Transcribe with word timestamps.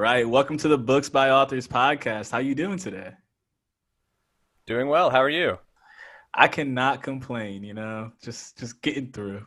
right, 0.00 0.26
welcome 0.26 0.56
to 0.56 0.66
the 0.66 0.78
Books 0.78 1.10
by 1.10 1.30
Authors 1.30 1.68
podcast. 1.68 2.30
How 2.30 2.38
you 2.38 2.54
doing 2.54 2.78
today? 2.78 3.12
Doing 4.66 4.88
well. 4.88 5.10
How 5.10 5.18
are 5.18 5.28
you? 5.28 5.58
I 6.32 6.48
cannot 6.48 7.02
complain, 7.02 7.62
you 7.62 7.74
know, 7.74 8.10
just 8.22 8.58
just 8.58 8.80
getting 8.80 9.12
through. 9.12 9.44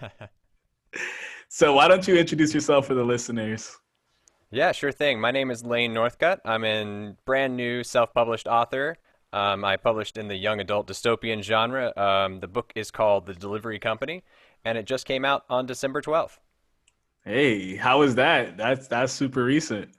so 1.48 1.74
why 1.74 1.86
don't 1.86 2.08
you 2.08 2.16
introduce 2.16 2.52
yourself 2.52 2.88
for 2.88 2.94
the 2.94 3.04
listeners? 3.04 3.78
Yeah, 4.50 4.72
sure 4.72 4.90
thing. 4.90 5.20
My 5.20 5.30
name 5.30 5.48
is 5.48 5.64
Lane 5.64 5.94
Northcutt. 5.94 6.40
I'm 6.44 6.64
a 6.64 7.14
brand 7.24 7.56
new 7.56 7.84
self-published 7.84 8.48
author. 8.48 8.96
Um, 9.32 9.64
I 9.64 9.76
published 9.76 10.18
in 10.18 10.26
the 10.26 10.36
young 10.36 10.58
adult 10.58 10.88
dystopian 10.88 11.40
genre. 11.40 11.96
Um, 11.96 12.40
the 12.40 12.48
book 12.48 12.72
is 12.74 12.90
called 12.90 13.26
The 13.26 13.34
Delivery 13.34 13.78
Company, 13.78 14.24
and 14.64 14.76
it 14.76 14.86
just 14.86 15.06
came 15.06 15.24
out 15.24 15.44
on 15.48 15.66
December 15.66 16.02
12th. 16.02 16.38
Hey, 17.28 17.76
how 17.76 18.00
is 18.00 18.14
that? 18.14 18.56
That's 18.56 18.88
that's 18.88 19.12
super 19.12 19.44
recent. 19.44 19.90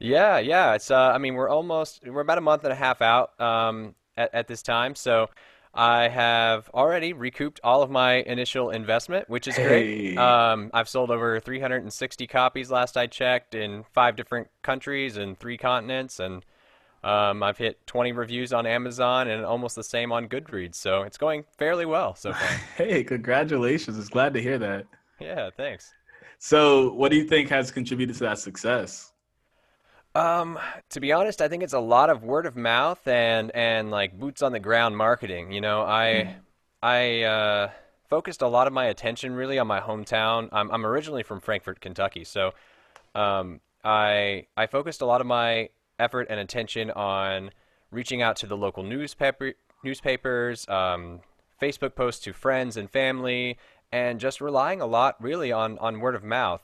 Yeah, 0.00 0.38
yeah. 0.38 0.72
It's 0.72 0.90
uh, 0.90 1.12
I 1.14 1.18
mean, 1.18 1.34
we're 1.34 1.50
almost 1.50 2.00
we're 2.06 2.22
about 2.22 2.38
a 2.38 2.40
month 2.40 2.64
and 2.64 2.72
a 2.72 2.74
half 2.74 3.02
out 3.02 3.38
um, 3.38 3.94
at, 4.16 4.34
at 4.34 4.48
this 4.48 4.62
time, 4.62 4.94
so 4.94 5.28
I 5.74 6.08
have 6.08 6.70
already 6.72 7.12
recouped 7.12 7.60
all 7.62 7.82
of 7.82 7.90
my 7.90 8.22
initial 8.22 8.70
investment, 8.70 9.28
which 9.28 9.48
is 9.48 9.54
great. 9.56 10.16
Um, 10.16 10.70
I've 10.72 10.88
sold 10.88 11.10
over 11.10 11.40
360 11.40 12.26
copies 12.26 12.70
last 12.70 12.96
I 12.96 13.06
checked 13.06 13.54
in 13.54 13.84
five 13.92 14.16
different 14.16 14.48
countries 14.62 15.18
and 15.18 15.38
three 15.38 15.58
continents, 15.58 16.20
and 16.20 16.42
um, 17.04 17.42
I've 17.42 17.58
hit 17.58 17.86
20 17.86 18.12
reviews 18.12 18.54
on 18.54 18.64
Amazon 18.64 19.28
and 19.28 19.44
almost 19.44 19.76
the 19.76 19.84
same 19.84 20.10
on 20.10 20.26
Goodreads. 20.26 20.76
So 20.76 21.02
it's 21.02 21.18
going 21.18 21.44
fairly 21.58 21.84
well 21.84 22.14
so 22.14 22.32
far. 22.32 22.48
Hey, 22.78 23.04
congratulations. 23.04 23.98
It's 23.98 24.08
glad 24.08 24.32
to 24.32 24.40
hear 24.40 24.56
that. 24.56 24.86
yeah, 25.20 25.50
thanks. 25.54 25.92
So, 26.44 26.92
what 26.94 27.12
do 27.12 27.16
you 27.16 27.22
think 27.22 27.50
has 27.50 27.70
contributed 27.70 28.16
to 28.16 28.24
that 28.24 28.36
success? 28.36 29.12
Um, 30.16 30.58
to 30.90 30.98
be 30.98 31.12
honest, 31.12 31.40
I 31.40 31.46
think 31.46 31.62
it's 31.62 31.72
a 31.72 31.78
lot 31.78 32.10
of 32.10 32.24
word 32.24 32.46
of 32.46 32.56
mouth 32.56 33.06
and 33.06 33.52
and 33.54 33.92
like 33.92 34.18
boots 34.18 34.42
on 34.42 34.50
the 34.50 34.58
ground 34.58 34.96
marketing. 34.96 35.52
You 35.52 35.60
know, 35.60 35.82
I 35.82 36.34
I 36.82 37.22
uh, 37.22 37.70
focused 38.10 38.42
a 38.42 38.48
lot 38.48 38.66
of 38.66 38.72
my 38.72 38.86
attention 38.86 39.34
really 39.34 39.56
on 39.60 39.68
my 39.68 39.78
hometown. 39.78 40.48
I'm 40.50 40.68
I'm 40.72 40.84
originally 40.84 41.22
from 41.22 41.38
Frankfort, 41.38 41.80
Kentucky, 41.80 42.24
so 42.24 42.54
um, 43.14 43.60
I 43.84 44.46
I 44.56 44.66
focused 44.66 45.00
a 45.00 45.06
lot 45.06 45.20
of 45.20 45.28
my 45.28 45.68
effort 46.00 46.26
and 46.28 46.40
attention 46.40 46.90
on 46.90 47.52
reaching 47.92 48.20
out 48.20 48.34
to 48.38 48.48
the 48.48 48.56
local 48.56 48.82
newspaper 48.82 49.52
newspapers, 49.84 50.68
um, 50.68 51.20
Facebook 51.62 51.94
posts 51.94 52.24
to 52.24 52.32
friends 52.32 52.76
and 52.76 52.90
family, 52.90 53.58
and 53.92 54.18
just 54.18 54.40
relying 54.40 54.80
a 54.80 54.86
lot 54.86 55.22
really 55.22 55.52
on 55.52 55.78
on 55.78 56.00
word 56.00 56.14
of 56.14 56.24
mouth. 56.24 56.62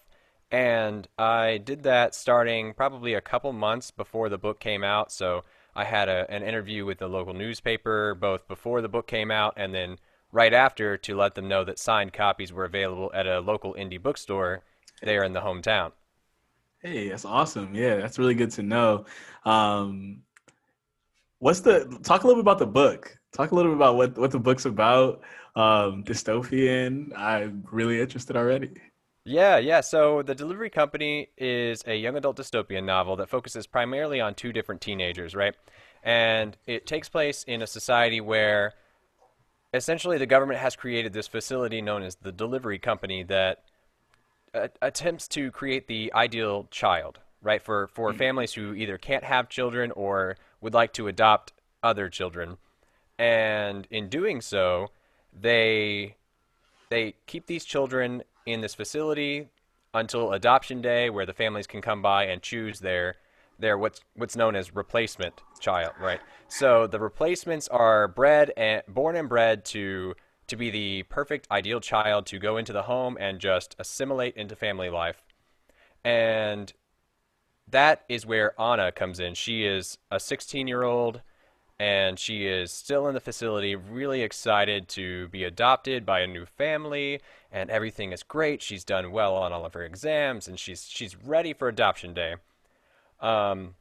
And 0.50 1.06
I 1.18 1.58
did 1.58 1.82
that 1.82 2.14
starting 2.14 2.72
probably 2.72 3.14
a 3.14 3.20
couple 3.20 3.52
months 3.52 3.90
before 3.90 4.28
the 4.30 4.38
book 4.38 4.60
came 4.60 4.82
out. 4.82 5.12
So 5.12 5.44
I 5.76 5.84
had 5.84 6.08
a, 6.08 6.26
an 6.30 6.42
interview 6.42 6.86
with 6.86 6.98
the 6.98 7.08
local 7.08 7.34
newspaper 7.34 8.14
both 8.14 8.48
before 8.48 8.80
the 8.80 8.88
book 8.88 9.06
came 9.06 9.30
out 9.30 9.54
and 9.56 9.74
then 9.74 9.98
right 10.32 10.52
after 10.54 10.96
to 10.96 11.16
let 11.16 11.34
them 11.34 11.48
know 11.48 11.64
that 11.64 11.78
signed 11.78 12.12
copies 12.12 12.52
were 12.52 12.64
available 12.64 13.10
at 13.14 13.26
a 13.26 13.40
local 13.40 13.74
indie 13.74 14.02
bookstore 14.02 14.62
there 15.02 15.22
in 15.22 15.32
the 15.32 15.40
hometown. 15.40 15.92
Hey, 16.80 17.08
that's 17.08 17.24
awesome. 17.24 17.74
Yeah, 17.74 17.96
that's 17.96 18.18
really 18.18 18.34
good 18.34 18.50
to 18.52 18.62
know. 18.62 19.04
Um, 19.44 20.22
what's 21.38 21.60
the 21.60 21.98
talk 22.02 22.24
a 22.24 22.26
little 22.26 22.42
bit 22.42 22.46
about 22.46 22.58
the 22.58 22.66
book? 22.66 23.18
Talk 23.32 23.50
a 23.50 23.54
little 23.54 23.72
bit 23.72 23.76
about 23.76 23.96
what 23.96 24.16
what 24.16 24.30
the 24.30 24.38
book's 24.38 24.64
about. 24.64 25.20
Um, 25.58 26.04
dystopian. 26.04 27.10
I'm 27.16 27.66
really 27.72 28.00
interested 28.00 28.36
already. 28.36 28.70
Yeah, 29.24 29.58
yeah. 29.58 29.80
So 29.80 30.22
The 30.22 30.34
Delivery 30.36 30.70
Company 30.70 31.30
is 31.36 31.82
a 31.84 31.96
young 31.96 32.16
adult 32.16 32.36
dystopian 32.36 32.84
novel 32.84 33.16
that 33.16 33.28
focuses 33.28 33.66
primarily 33.66 34.20
on 34.20 34.36
two 34.36 34.52
different 34.52 34.80
teenagers, 34.80 35.34
right? 35.34 35.56
And 36.04 36.56
it 36.68 36.86
takes 36.86 37.08
place 37.08 37.42
in 37.42 37.60
a 37.60 37.66
society 37.66 38.20
where 38.20 38.74
essentially 39.74 40.16
the 40.16 40.26
government 40.26 40.60
has 40.60 40.76
created 40.76 41.12
this 41.12 41.26
facility 41.26 41.82
known 41.82 42.04
as 42.04 42.14
the 42.14 42.30
Delivery 42.30 42.78
Company 42.78 43.24
that 43.24 43.64
uh, 44.54 44.68
attempts 44.80 45.26
to 45.28 45.50
create 45.50 45.88
the 45.88 46.12
ideal 46.14 46.68
child, 46.70 47.18
right? 47.42 47.60
For 47.60 47.88
for 47.88 48.14
families 48.14 48.52
who 48.52 48.74
either 48.74 48.96
can't 48.96 49.24
have 49.24 49.48
children 49.48 49.90
or 49.90 50.36
would 50.60 50.72
like 50.72 50.92
to 50.92 51.08
adopt 51.08 51.52
other 51.82 52.08
children. 52.08 52.58
And 53.18 53.88
in 53.90 54.08
doing 54.08 54.40
so, 54.40 54.92
they 55.32 56.16
they 56.90 57.14
keep 57.26 57.46
these 57.46 57.64
children 57.64 58.22
in 58.46 58.60
this 58.60 58.74
facility 58.74 59.48
until 59.94 60.32
adoption 60.32 60.80
day 60.80 61.10
where 61.10 61.26
the 61.26 61.32
families 61.32 61.66
can 61.66 61.80
come 61.80 62.02
by 62.02 62.24
and 62.24 62.42
choose 62.42 62.80
their 62.80 63.16
their 63.58 63.76
what's 63.76 64.00
what's 64.14 64.36
known 64.36 64.54
as 64.54 64.74
replacement 64.74 65.42
child 65.60 65.92
right? 66.00 66.20
So 66.48 66.86
the 66.86 67.00
replacements 67.00 67.68
are 67.68 68.08
bred 68.08 68.52
and 68.56 68.82
born 68.88 69.16
and 69.16 69.28
bred 69.28 69.64
to 69.66 70.14
to 70.46 70.56
be 70.56 70.70
the 70.70 71.02
perfect 71.04 71.46
ideal 71.50 71.80
child 71.80 72.26
to 72.26 72.38
go 72.38 72.56
into 72.56 72.72
the 72.72 72.82
home 72.82 73.16
and 73.20 73.38
just 73.38 73.76
assimilate 73.78 74.34
into 74.36 74.56
family 74.56 74.88
life. 74.88 75.22
And 76.04 76.72
that 77.70 78.04
is 78.08 78.24
where 78.24 78.58
Anna 78.60 78.90
comes 78.90 79.20
in. 79.20 79.34
She 79.34 79.66
is 79.66 79.98
a 80.10 80.18
16 80.18 80.66
year 80.66 80.82
old 80.82 81.20
and 81.78 82.18
she 82.18 82.46
is 82.46 82.72
still 82.72 83.06
in 83.06 83.14
the 83.14 83.20
facility, 83.20 83.76
really 83.76 84.22
excited 84.22 84.88
to 84.88 85.28
be 85.28 85.44
adopted 85.44 86.04
by 86.04 86.20
a 86.20 86.26
new 86.26 86.44
family, 86.44 87.20
and 87.52 87.70
everything 87.70 88.12
is 88.12 88.22
great. 88.24 88.62
She's 88.62 88.84
done 88.84 89.12
well 89.12 89.36
on 89.36 89.52
all 89.52 89.64
of 89.64 89.74
her 89.74 89.84
exams, 89.84 90.48
and 90.48 90.58
she's 90.58 90.88
she's 90.88 91.16
ready 91.16 91.52
for 91.52 91.68
adoption 91.68 92.14
day. 92.14 92.34
Um, 93.20 93.74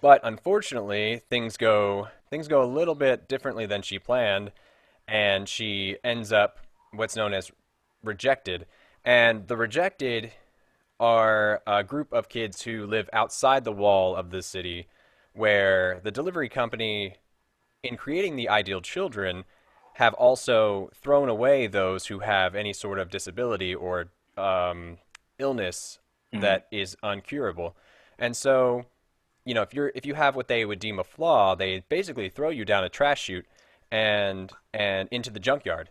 but 0.00 0.20
unfortunately, 0.24 1.20
things 1.28 1.56
go 1.56 2.08
things 2.30 2.48
go 2.48 2.62
a 2.62 2.66
little 2.66 2.94
bit 2.94 3.28
differently 3.28 3.66
than 3.66 3.82
she 3.82 3.98
planned, 3.98 4.52
and 5.06 5.48
she 5.48 5.98
ends 6.02 6.32
up 6.32 6.58
what's 6.92 7.16
known 7.16 7.34
as 7.34 7.52
rejected. 8.02 8.66
And 9.04 9.48
the 9.48 9.56
rejected 9.56 10.32
are 10.98 11.62
a 11.66 11.84
group 11.84 12.12
of 12.14 12.30
kids 12.30 12.62
who 12.62 12.86
live 12.86 13.10
outside 13.12 13.64
the 13.64 13.72
wall 13.72 14.16
of 14.16 14.30
the 14.30 14.42
city 14.42 14.86
where 15.34 16.00
the 16.02 16.10
delivery 16.10 16.48
company, 16.48 17.16
in 17.82 17.96
creating 17.96 18.36
the 18.36 18.48
ideal 18.48 18.80
children, 18.80 19.44
have 19.94 20.14
also 20.14 20.90
thrown 20.94 21.28
away 21.28 21.66
those 21.66 22.06
who 22.06 22.20
have 22.20 22.54
any 22.54 22.72
sort 22.72 22.98
of 22.98 23.10
disability 23.10 23.74
or 23.74 24.06
um, 24.36 24.98
illness 25.38 25.98
that 26.32 26.66
is 26.72 26.96
uncurable. 27.02 27.74
And 28.18 28.36
so, 28.36 28.86
you 29.44 29.54
know, 29.54 29.62
if 29.62 29.74
you're 29.74 29.92
if 29.94 30.06
you 30.06 30.14
have 30.14 30.34
what 30.36 30.48
they 30.48 30.64
would 30.64 30.78
deem 30.78 30.98
a 30.98 31.04
flaw, 31.04 31.54
they 31.54 31.84
basically 31.88 32.28
throw 32.28 32.50
you 32.50 32.64
down 32.64 32.84
a 32.84 32.88
trash 32.88 33.22
chute 33.22 33.46
and 33.90 34.52
and 34.72 35.08
into 35.10 35.30
the 35.30 35.40
junkyard. 35.40 35.90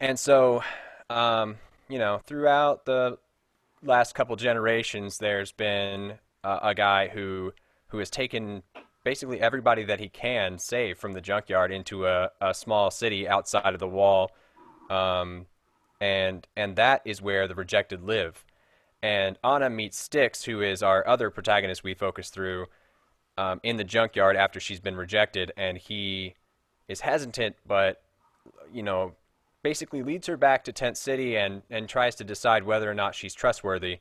And 0.00 0.18
so, 0.18 0.62
um, 1.08 1.56
you 1.88 1.98
know, 1.98 2.20
throughout 2.26 2.84
the 2.84 3.18
last 3.82 4.14
couple 4.14 4.36
generations, 4.36 5.18
there's 5.18 5.52
been 5.52 6.18
uh, 6.44 6.58
a 6.62 6.74
guy 6.74 7.08
who 7.08 7.52
who 7.88 7.98
has 7.98 8.10
taken 8.10 8.62
basically 9.04 9.40
everybody 9.40 9.84
that 9.84 10.00
he 10.00 10.08
can 10.08 10.58
save 10.58 10.98
from 10.98 11.12
the 11.12 11.20
junkyard 11.20 11.70
into 11.70 12.06
a, 12.06 12.30
a 12.40 12.52
small 12.52 12.90
city 12.90 13.28
outside 13.28 13.72
of 13.72 13.78
the 13.78 13.88
wall, 13.88 14.32
um, 14.90 15.46
and 16.00 16.46
and 16.56 16.76
that 16.76 17.02
is 17.04 17.22
where 17.22 17.46
the 17.46 17.54
rejected 17.54 18.02
live. 18.02 18.44
And 19.02 19.38
Anna 19.44 19.70
meets 19.70 19.96
Styx, 19.96 20.44
who 20.44 20.60
is 20.60 20.82
our 20.82 21.06
other 21.06 21.30
protagonist 21.30 21.84
we 21.84 21.94
focus 21.94 22.30
through 22.30 22.66
um, 23.38 23.60
in 23.62 23.76
the 23.76 23.84
junkyard 23.84 24.36
after 24.36 24.58
she's 24.58 24.80
been 24.80 24.96
rejected, 24.96 25.52
and 25.56 25.78
he 25.78 26.34
is 26.88 27.02
hesitant, 27.02 27.56
but 27.64 28.02
you 28.72 28.82
know, 28.82 29.12
basically 29.62 30.02
leads 30.02 30.26
her 30.26 30.36
back 30.36 30.64
to 30.64 30.72
Tent 30.72 30.96
City 30.96 31.36
and 31.36 31.62
and 31.70 31.88
tries 31.88 32.16
to 32.16 32.24
decide 32.24 32.64
whether 32.64 32.90
or 32.90 32.94
not 32.94 33.14
she's 33.14 33.34
trustworthy 33.34 34.00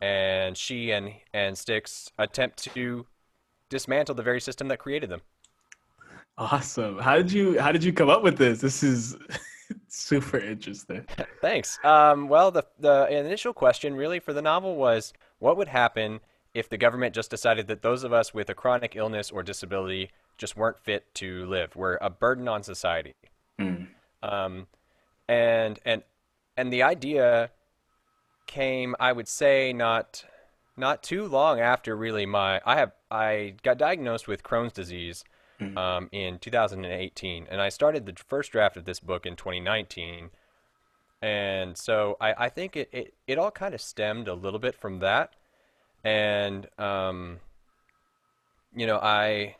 and 0.00 0.56
she 0.56 0.90
and 0.90 1.12
and 1.32 1.56
Styx 1.56 2.10
attempt 2.18 2.58
to 2.74 3.06
dismantle 3.68 4.14
the 4.14 4.22
very 4.22 4.40
system 4.40 4.68
that 4.68 4.78
created 4.78 5.10
them. 5.10 5.20
Awesome. 6.36 6.98
How 6.98 7.16
did 7.16 7.32
you 7.32 7.60
how 7.60 7.72
did 7.72 7.82
you 7.82 7.92
come 7.92 8.08
up 8.08 8.22
with 8.22 8.38
this? 8.38 8.60
This 8.60 8.82
is 8.82 9.16
super 9.88 10.38
interesting. 10.38 11.04
Thanks. 11.40 11.78
Um, 11.84 12.28
well, 12.28 12.50
the 12.50 12.64
the 12.78 13.08
initial 13.10 13.52
question 13.52 13.94
really 13.94 14.20
for 14.20 14.32
the 14.32 14.42
novel 14.42 14.76
was 14.76 15.12
what 15.38 15.56
would 15.56 15.68
happen 15.68 16.20
if 16.54 16.68
the 16.68 16.78
government 16.78 17.14
just 17.14 17.30
decided 17.30 17.66
that 17.68 17.82
those 17.82 18.04
of 18.04 18.12
us 18.12 18.32
with 18.32 18.48
a 18.48 18.54
chronic 18.54 18.96
illness 18.96 19.30
or 19.30 19.42
disability 19.42 20.10
just 20.38 20.56
weren't 20.56 20.78
fit 20.78 21.12
to 21.14 21.44
live, 21.46 21.76
we're 21.76 21.98
a 22.00 22.08
burden 22.08 22.48
on 22.48 22.62
society. 22.62 23.14
Um, 24.22 24.66
and 25.28 25.78
and 25.84 26.02
and 26.56 26.72
the 26.72 26.82
idea 26.82 27.50
came, 28.48 28.96
I 28.98 29.12
would 29.12 29.28
say, 29.28 29.72
not 29.72 30.24
not 30.76 31.02
too 31.02 31.26
long 31.26 31.60
after 31.60 31.96
really 31.96 32.26
my 32.26 32.60
I 32.66 32.76
have 32.76 32.92
I 33.10 33.54
got 33.62 33.78
diagnosed 33.78 34.26
with 34.26 34.42
Crohn's 34.42 34.72
disease 34.72 35.22
um, 35.76 36.08
in 36.12 36.38
2018, 36.38 37.46
and 37.50 37.60
I 37.60 37.68
started 37.68 38.06
the 38.06 38.14
first 38.26 38.52
draft 38.52 38.76
of 38.76 38.84
this 38.84 39.00
book 39.00 39.26
in 39.26 39.36
2019. 39.36 40.30
And 41.20 41.76
so 41.76 42.16
I, 42.20 42.44
I 42.44 42.48
think 42.48 42.76
it, 42.76 42.88
it, 42.92 43.14
it 43.26 43.38
all 43.38 43.50
kind 43.50 43.74
of 43.74 43.80
stemmed 43.80 44.28
a 44.28 44.34
little 44.34 44.60
bit 44.60 44.76
from 44.76 45.00
that. 45.00 45.32
And, 46.04 46.68
um, 46.78 47.40
you 48.74 48.86
know, 48.86 48.98
I, 48.98 49.56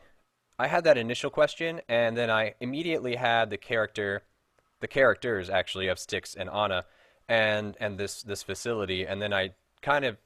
I 0.57 0.67
had 0.67 0.85
that 0.85 0.97
initial 0.97 1.29
question, 1.29 1.81
and 1.89 2.15
then 2.15 2.29
I 2.29 2.53
immediately 2.61 3.15
had 3.15 3.49
the 3.49 3.57
character, 3.57 4.23
the 4.79 4.87
characters 4.87 5.49
actually 5.49 5.87
of 5.89 5.99
Styx 5.99 6.33
and 6.33 6.49
Anna, 6.49 6.85
and 7.29 7.77
and 7.79 7.97
this 7.97 8.23
this 8.23 8.43
facility, 8.43 9.05
and 9.05 9.21
then 9.21 9.31
I 9.31 9.51
kind 9.81 10.03
of 10.03 10.17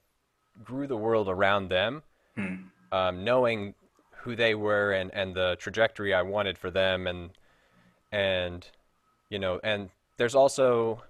grew 0.64 0.88
the 0.88 0.98
world 0.98 1.28
around 1.28 1.70
them, 1.70 2.02
Hmm. 2.36 2.56
um, 2.92 3.24
knowing 3.24 3.76
who 4.22 4.36
they 4.36 4.56
were 4.56 4.92
and 4.94 5.14
and 5.14 5.36
the 5.36 5.58
trajectory 5.60 6.14
I 6.14 6.22
wanted 6.24 6.58
for 6.58 6.72
them, 6.72 7.06
and 7.06 7.32
and 8.12 8.66
you 9.30 9.38
know, 9.38 9.60
and 9.64 9.90
there's 10.18 10.34
also 10.34 11.04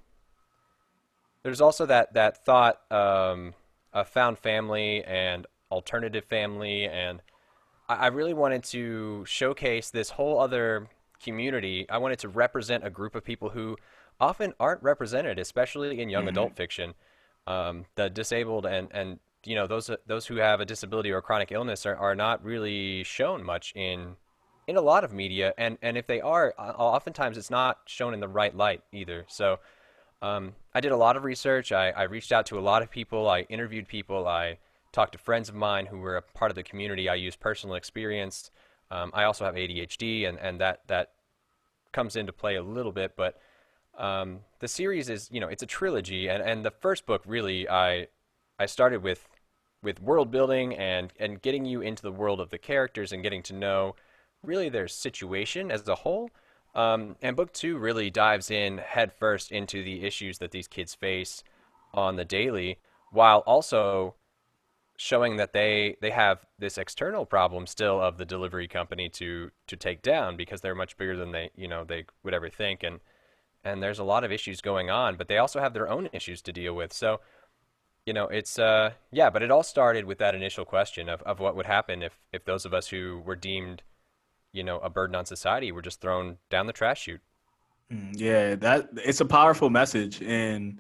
there's 1.44 1.62
also 1.62 1.86
that 1.86 2.14
that 2.14 2.44
thought 2.44 2.82
um, 2.92 3.54
of 3.94 4.08
found 4.08 4.40
family 4.40 5.04
and 5.04 5.46
alternative 5.72 6.26
family, 6.26 6.86
and 6.86 7.22
I, 7.88 7.96
I 7.96 8.08
really 8.08 8.34
wanted 8.34 8.64
to 8.66 9.26
showcase 9.26 9.92
this 9.92 10.12
whole 10.12 10.40
other 10.40 10.88
community. 11.22 11.86
I 11.90 12.00
wanted 12.00 12.20
to 12.20 12.30
represent 12.30 12.86
a 12.86 12.90
group 12.90 13.14
of 13.14 13.24
people 13.24 13.50
who 13.50 13.78
often 14.20 14.54
aren't 14.60 14.84
represented, 14.84 15.40
especially 15.40 16.02
in 16.02 16.10
young 16.10 16.28
adult 16.28 16.56
fiction. 16.56 16.94
Um, 17.46 17.86
the 17.96 18.10
disabled 18.10 18.66
and 18.66 18.88
and 18.92 19.20
you 19.46 19.56
know 19.56 19.68
those 19.68 19.90
those 20.08 20.28
who 20.28 20.38
have 20.38 20.62
a 20.62 20.66
disability 20.66 21.12
or 21.12 21.22
chronic 21.22 21.52
illness 21.52 21.86
are, 21.86 21.96
are 21.96 22.16
not 22.16 22.44
really 22.44 23.04
shown 23.04 23.44
much 23.44 23.74
in 23.76 24.16
in 24.68 24.78
a 24.78 24.82
lot 24.82 25.04
of 25.04 25.12
media, 25.12 25.54
and 25.58 25.78
and 25.82 25.98
if 25.98 26.08
they 26.08 26.22
are, 26.22 26.54
oftentimes 26.58 27.38
it's 27.38 27.50
not 27.50 27.80
shown 27.86 28.14
in 28.14 28.20
the 28.20 28.28
right 28.28 28.56
light 28.56 28.82
either. 28.92 29.26
So. 29.28 29.60
Um, 30.22 30.54
I 30.74 30.80
did 30.80 30.94
a 30.94 30.98
lot 30.98 31.18
of 31.18 31.26
research. 31.26 31.74
I, 31.74 31.90
I 31.90 32.04
reached 32.04 32.32
out 32.32 32.46
to 32.46 32.58
a 32.58 32.62
lot 32.62 32.82
of 32.82 32.90
people. 32.90 33.30
I 33.30 33.42
interviewed 33.42 33.90
people. 33.90 34.26
I 34.26 34.58
talked 34.94 35.12
to 35.12 35.18
friends 35.18 35.50
of 35.50 35.56
mine 35.56 35.88
who 35.88 35.98
were 35.98 36.16
a 36.16 36.22
part 36.22 36.50
of 36.50 36.56
the 36.56 36.64
community. 36.64 37.10
I 37.10 37.16
used 37.16 37.42
personal 37.42 37.76
experience. 37.76 38.50
Um, 38.90 39.12
I 39.14 39.24
also 39.26 39.44
have 39.44 39.56
ADHD, 39.56 40.30
and, 40.30 40.40
and 40.40 40.62
that, 40.62 40.82
that 40.88 41.12
comes 41.92 42.16
into 42.16 42.32
play 42.32 42.56
a 42.56 42.64
little 42.64 42.94
bit. 42.94 43.18
But 43.18 43.38
um, 43.98 44.40
the 44.60 44.68
series 44.68 45.10
is, 45.10 45.30
you 45.32 45.40
know, 45.40 45.48
it's 45.48 45.64
a 45.64 45.68
trilogy, 45.68 46.28
and, 46.28 46.42
and 46.42 46.66
the 46.66 46.72
first 46.72 47.06
book 47.06 47.24
really, 47.26 47.70
I 47.70 48.08
I 48.60 48.66
started 48.66 49.04
with 49.04 49.28
with 49.82 50.02
world 50.02 50.32
building 50.32 50.74
and 50.76 51.14
and 51.20 51.42
getting 51.42 51.66
you 51.66 51.82
into 51.82 52.02
the 52.02 52.12
world 52.12 52.40
of 52.40 52.50
the 52.50 52.58
characters 52.58 53.12
and 53.12 53.22
getting 53.24 53.44
to 53.44 53.54
know 53.54 53.96
really 54.42 54.70
their 54.70 54.88
situation 54.88 55.72
as 55.72 55.88
a 55.88 55.96
whole. 55.96 56.30
Um, 56.76 57.18
and 57.22 57.36
book 57.36 57.54
two 57.54 57.78
really 57.78 58.10
dives 58.10 58.50
in 58.50 58.80
headfirst 58.80 59.52
into 59.52 59.84
the 59.84 60.04
issues 60.04 60.40
that 60.40 60.52
these 60.52 60.68
kids 60.68 60.96
face 60.96 61.44
on 61.94 62.16
the 62.16 62.26
daily, 62.26 62.80
while 63.12 63.40
also 63.40 64.16
showing 64.98 65.38
that 65.38 65.54
they 65.54 65.98
they 66.02 66.12
have 66.12 66.46
this 66.60 66.78
external 66.78 67.26
problem 67.26 67.68
still 67.68 68.02
of 68.02 68.18
the 68.18 68.26
delivery 68.26 68.68
company 68.68 69.10
to 69.10 69.52
to 69.68 69.76
take 69.76 70.02
down 70.02 70.38
because 70.38 70.62
they're 70.62 70.76
much 70.76 70.98
bigger 70.98 71.18
than 71.18 71.32
they 71.32 71.50
you 71.56 71.68
know 71.68 71.84
they 71.84 72.06
would 72.24 72.34
ever 72.34 72.50
think 72.50 72.84
and 72.84 73.00
and 73.64 73.82
there's 73.82 74.00
a 74.00 74.04
lot 74.04 74.24
of 74.24 74.32
issues 74.32 74.62
going 74.62 74.90
on 74.90 75.16
but 75.16 75.28
they 75.28 75.38
also 75.38 75.60
have 75.60 75.74
their 75.74 75.90
own 75.90 76.10
issues 76.14 76.42
to 76.42 76.52
deal 76.54 76.74
with 76.76 76.94
so 76.94 77.20
you 78.06 78.14
know 78.14 78.28
it's 78.28 78.60
uh 78.60 78.92
yeah 79.12 79.30
but 79.30 79.44
it 79.44 79.52
all 79.52 79.64
started 79.64 80.06
with 80.06 80.18
that 80.20 80.36
initial 80.36 80.66
question 80.66 81.10
of, 81.10 81.22
of 81.24 81.40
what 81.40 81.56
would 81.56 81.66
happen 81.68 82.04
if 82.04 82.20
if 82.34 82.46
those 82.46 82.66
of 82.66 82.74
us 82.74 82.90
who 82.90 83.22
were 83.26 83.36
deemed 83.36 83.84
you 84.54 84.64
know 84.64 84.80
a 84.80 84.90
burden 84.90 85.16
on 85.16 85.26
society 85.26 85.72
were 85.72 85.82
just 85.84 86.02
thrown 86.02 86.38
down 86.50 86.68
the 86.68 86.74
trash 86.74 87.04
chute 87.04 87.22
Mm, 87.92 88.14
Yeah, 88.18 88.56
that 88.56 88.90
it's 88.96 89.22
a 89.22 89.26
powerful 89.26 89.70
message, 89.70 90.22
and 90.22 90.80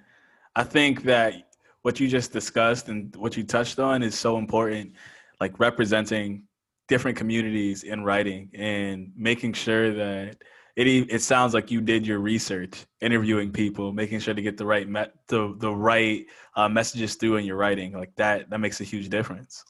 I 0.56 0.64
think 0.64 1.04
that 1.04 1.34
what 1.82 2.00
you 2.00 2.08
just 2.08 2.32
discussed 2.32 2.90
and 2.90 3.16
what 3.18 3.36
you 3.38 3.44
touched 3.44 3.80
on 3.80 4.04
is 4.04 4.18
so 4.18 4.38
important. 4.38 4.94
Like 5.40 5.60
representing 5.60 6.44
different 6.88 7.18
communities 7.18 7.84
in 7.84 8.04
writing 8.04 8.50
and 8.54 9.12
making 9.18 9.54
sure 9.54 9.94
that 9.94 10.38
it 10.76 10.88
it 10.88 11.22
sounds 11.22 11.54
like 11.54 11.72
you 11.72 11.82
did 11.82 12.08
your 12.08 12.20
research, 12.20 12.86
interviewing 13.02 13.52
people, 13.52 13.92
making 13.94 14.20
sure 14.20 14.34
to 14.34 14.42
get 14.42 14.58
the 14.58 14.66
right 14.66 14.88
met 14.88 15.14
the 15.28 15.56
the 15.58 15.72
right 15.74 16.26
uh, 16.56 16.70
messages 16.70 17.16
through 17.16 17.38
in 17.38 17.46
your 17.46 17.58
writing. 17.58 17.94
Like 17.94 18.16
that 18.16 18.50
that 18.50 18.60
makes 18.60 18.82
a 18.82 18.84
huge 18.84 19.10
difference. 19.10 19.64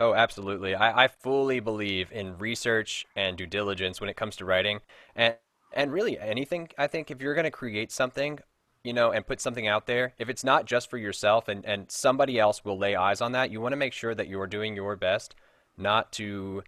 Oh, 0.00 0.14
absolutely. 0.14 0.74
I, 0.74 1.04
I 1.04 1.08
fully 1.08 1.60
believe 1.60 2.10
in 2.10 2.38
research 2.38 3.06
and 3.14 3.36
due 3.36 3.46
diligence 3.46 4.00
when 4.00 4.08
it 4.10 4.16
comes 4.16 4.36
to 4.36 4.44
writing. 4.44 4.80
And 5.14 5.36
and 5.72 5.92
really 5.92 6.18
anything, 6.18 6.68
I 6.78 6.86
think 6.88 7.10
if 7.10 7.20
you're 7.20 7.34
going 7.34 7.44
to 7.44 7.50
create 7.50 7.92
something, 7.92 8.40
you 8.82 8.92
know, 8.92 9.12
and 9.12 9.26
put 9.26 9.40
something 9.40 9.68
out 9.68 9.86
there, 9.86 10.14
if 10.18 10.28
it's 10.28 10.42
not 10.42 10.64
just 10.64 10.90
for 10.90 10.98
yourself 10.98 11.46
and, 11.48 11.64
and 11.64 11.90
somebody 11.90 12.38
else 12.40 12.64
will 12.64 12.76
lay 12.78 12.96
eyes 12.96 13.20
on 13.20 13.32
that, 13.32 13.50
you 13.50 13.60
want 13.60 13.72
to 13.72 13.76
make 13.76 13.92
sure 13.92 14.14
that 14.14 14.26
you 14.26 14.40
are 14.40 14.46
doing 14.48 14.74
your 14.74 14.96
best 14.96 15.34
not 15.76 16.12
to 16.12 16.62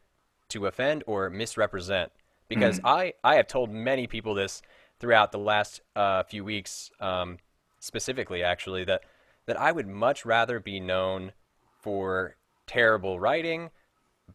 to 0.51 0.67
offend 0.67 1.03
or 1.07 1.31
misrepresent. 1.31 2.13
Because 2.55 2.81
I, 2.85 3.15
I 3.23 3.37
have 3.37 3.47
told 3.47 3.71
many 3.71 4.07
people 4.07 4.35
this 4.35 4.63
throughout 4.99 5.33
the 5.33 5.39
last 5.39 5.81
uh, 5.97 6.23
few 6.23 6.45
weeks, 6.45 6.91
um, 7.01 7.39
specifically 7.81 8.43
actually, 8.43 8.85
that 8.85 9.03
that 9.47 9.61
I 9.61 9.73
would 9.73 9.89
much 9.89 10.25
rather 10.25 10.61
be 10.61 10.79
known 10.79 11.33
for 11.81 12.37
terrible 12.67 13.19
writing, 13.19 13.71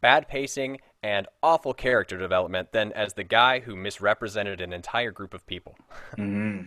bad 0.02 0.28
pacing, 0.28 0.80
and 1.02 1.28
awful 1.42 1.74
character 1.74 2.18
development 2.18 2.72
than 2.74 2.92
as 2.92 3.14
the 3.14 3.24
guy 3.24 3.62
who 3.62 3.76
misrepresented 3.76 4.60
an 4.60 4.74
entire 4.74 5.12
group 5.12 5.34
of 5.34 5.46
people. 5.48 5.78
hmm 6.16 6.64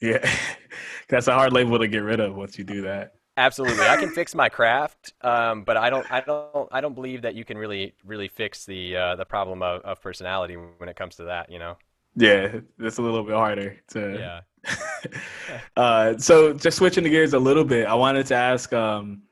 Yeah, 0.00 0.26
that's 1.08 1.28
a 1.28 1.34
hard 1.34 1.52
label 1.52 1.78
to 1.78 1.88
get 1.88 1.98
rid 1.98 2.20
of 2.20 2.34
once 2.34 2.58
you 2.58 2.64
do 2.64 2.82
that. 2.82 3.14
Absolutely, 3.36 3.86
I 3.86 3.96
can 3.96 4.10
fix 4.14 4.34
my 4.34 4.48
craft, 4.48 5.14
um, 5.22 5.64
but 5.64 5.76
I 5.76 5.88
don't, 5.90 6.10
I 6.12 6.20
don't, 6.20 6.68
I 6.70 6.80
don't 6.80 6.94
believe 6.94 7.22
that 7.22 7.34
you 7.34 7.44
can 7.44 7.56
really, 7.56 7.94
really 8.04 8.28
fix 8.28 8.66
the 8.66 8.96
uh, 8.96 9.16
the 9.16 9.24
problem 9.24 9.62
of, 9.62 9.80
of 9.82 10.02
personality 10.02 10.56
when 10.56 10.88
it 10.88 10.96
comes 10.96 11.16
to 11.16 11.24
that. 11.24 11.50
You 11.50 11.58
know? 11.58 11.76
Yeah, 12.14 12.60
it's 12.78 12.98
a 12.98 13.02
little 13.02 13.24
bit 13.24 13.34
harder 13.34 13.78
to. 13.88 14.18
Yeah. 14.18 14.40
uh, 15.76 16.18
so 16.18 16.52
just 16.52 16.76
switching 16.78 17.04
the 17.04 17.10
gears 17.10 17.32
a 17.32 17.38
little 17.38 17.64
bit, 17.64 17.86
I 17.86 17.94
wanted 17.94 18.26
to 18.26 18.34
ask, 18.34 18.72
um, 18.72 19.22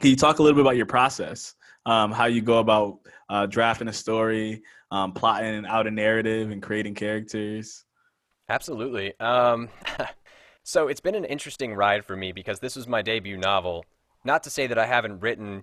can 0.00 0.10
you 0.10 0.16
talk 0.16 0.38
a 0.38 0.42
little 0.42 0.56
bit 0.56 0.62
about 0.62 0.76
your 0.76 0.86
process? 0.86 1.54
Um, 1.84 2.10
how 2.12 2.26
you 2.26 2.42
go 2.42 2.58
about 2.58 3.00
uh, 3.28 3.46
drafting 3.46 3.88
a 3.88 3.92
story, 3.92 4.62
um, 4.90 5.12
plotting 5.12 5.66
out 5.66 5.86
a 5.86 5.90
narrative, 5.90 6.50
and 6.50 6.62
creating 6.62 6.94
characters. 6.94 7.84
Absolutely. 8.48 9.14
So 10.68 10.88
it's 10.88 11.00
been 11.00 11.14
an 11.14 11.24
interesting 11.24 11.74
ride 11.74 12.04
for 12.04 12.16
me 12.16 12.32
because 12.32 12.58
this 12.58 12.74
was 12.74 12.88
my 12.88 13.00
debut 13.00 13.36
novel. 13.36 13.84
Not 14.24 14.42
to 14.42 14.50
say 14.50 14.66
that 14.66 14.76
I 14.76 14.86
haven't 14.86 15.20
written 15.20 15.62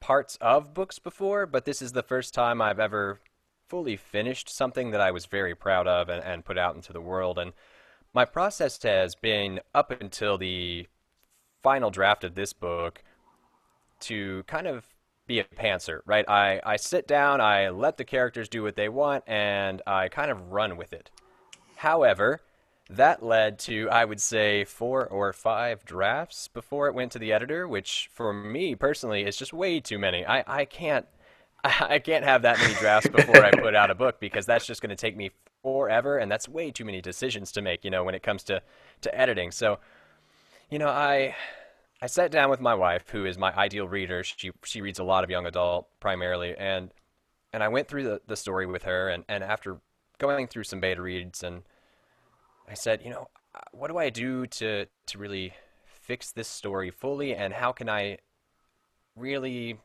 parts 0.00 0.38
of 0.40 0.72
books 0.72 0.98
before, 0.98 1.44
but 1.44 1.66
this 1.66 1.82
is 1.82 1.92
the 1.92 2.02
first 2.02 2.32
time 2.32 2.62
I've 2.62 2.80
ever 2.80 3.20
fully 3.68 3.94
finished 3.94 4.48
something 4.48 4.90
that 4.92 5.02
I 5.02 5.10
was 5.10 5.26
very 5.26 5.54
proud 5.54 5.86
of 5.86 6.08
and, 6.08 6.24
and 6.24 6.46
put 6.46 6.56
out 6.56 6.76
into 6.76 6.94
the 6.94 7.00
world. 7.02 7.38
And 7.38 7.52
my 8.14 8.24
process 8.24 8.82
has 8.84 9.14
been 9.14 9.60
up 9.74 9.90
until 9.90 10.38
the 10.38 10.86
final 11.62 11.90
draft 11.90 12.24
of 12.24 12.34
this 12.34 12.54
book 12.54 13.02
to 14.00 14.44
kind 14.44 14.66
of 14.66 14.86
be 15.26 15.40
a 15.40 15.44
pantser, 15.44 16.00
right? 16.06 16.26
I, 16.26 16.62
I 16.64 16.76
sit 16.76 17.06
down, 17.06 17.42
I 17.42 17.68
let 17.68 17.98
the 17.98 18.04
characters 18.04 18.48
do 18.48 18.62
what 18.62 18.76
they 18.76 18.88
want, 18.88 19.24
and 19.26 19.82
I 19.86 20.08
kind 20.08 20.30
of 20.30 20.50
run 20.50 20.78
with 20.78 20.94
it. 20.94 21.10
However, 21.76 22.40
that 22.90 23.22
led 23.22 23.58
to, 23.60 23.88
I 23.90 24.04
would 24.04 24.20
say, 24.20 24.64
four 24.64 25.06
or 25.06 25.32
five 25.32 25.84
drafts 25.84 26.48
before 26.48 26.88
it 26.88 26.94
went 26.94 27.12
to 27.12 27.18
the 27.18 27.32
editor, 27.32 27.68
which 27.68 28.08
for 28.12 28.32
me 28.32 28.74
personally 28.74 29.24
is 29.24 29.36
just 29.36 29.52
way 29.52 29.80
too 29.80 29.98
many. 29.98 30.24
I, 30.24 30.44
I 30.46 30.64
can't 30.64 31.06
I 31.64 31.98
can't 31.98 32.24
have 32.24 32.42
that 32.42 32.58
many 32.58 32.74
drafts 32.74 33.08
before 33.08 33.44
I 33.44 33.50
put 33.50 33.74
out 33.74 33.90
a 33.90 33.94
book 33.94 34.20
because 34.20 34.46
that's 34.46 34.66
just 34.66 34.80
going 34.80 34.90
to 34.90 34.96
take 34.96 35.16
me 35.16 35.30
forever, 35.62 36.18
and 36.18 36.30
that's 36.30 36.48
way 36.48 36.70
too 36.70 36.84
many 36.84 37.00
decisions 37.00 37.52
to 37.52 37.62
make, 37.62 37.84
you 37.84 37.90
know, 37.90 38.04
when 38.04 38.14
it 38.14 38.22
comes 38.22 38.44
to, 38.44 38.62
to 39.00 39.18
editing. 39.18 39.50
So, 39.50 39.78
you 40.70 40.78
know, 40.78 40.88
I 40.88 41.34
I 42.00 42.06
sat 42.06 42.30
down 42.30 42.48
with 42.48 42.60
my 42.60 42.74
wife, 42.74 43.08
who 43.10 43.24
is 43.24 43.36
my 43.36 43.54
ideal 43.54 43.88
reader. 43.88 44.22
She 44.22 44.52
she 44.64 44.80
reads 44.80 44.98
a 44.98 45.04
lot 45.04 45.24
of 45.24 45.30
young 45.30 45.46
adult 45.46 45.88
primarily, 46.00 46.54
and 46.56 46.90
and 47.52 47.62
I 47.62 47.68
went 47.68 47.88
through 47.88 48.04
the, 48.04 48.20
the 48.26 48.36
story 48.36 48.66
with 48.66 48.84
her, 48.84 49.08
and, 49.08 49.24
and 49.28 49.42
after 49.42 49.80
going 50.18 50.46
through 50.46 50.64
some 50.64 50.80
beta 50.80 51.02
reads, 51.02 51.42
and 51.42 51.62
I 52.68 52.74
said, 52.74 53.02
you 53.02 53.10
know, 53.10 53.28
uh, 53.54 53.60
what 53.72 53.88
do 53.88 53.98
I 53.98 54.10
do 54.10 54.46
to 54.46 54.86
to 55.06 55.18
really 55.18 55.54
fix 55.84 56.32
this 56.32 56.48
story 56.48 56.90
fully, 56.90 57.34
and 57.34 57.54
how 57.54 57.72
can 57.72 57.88
I 57.88 58.18
really 59.16 59.78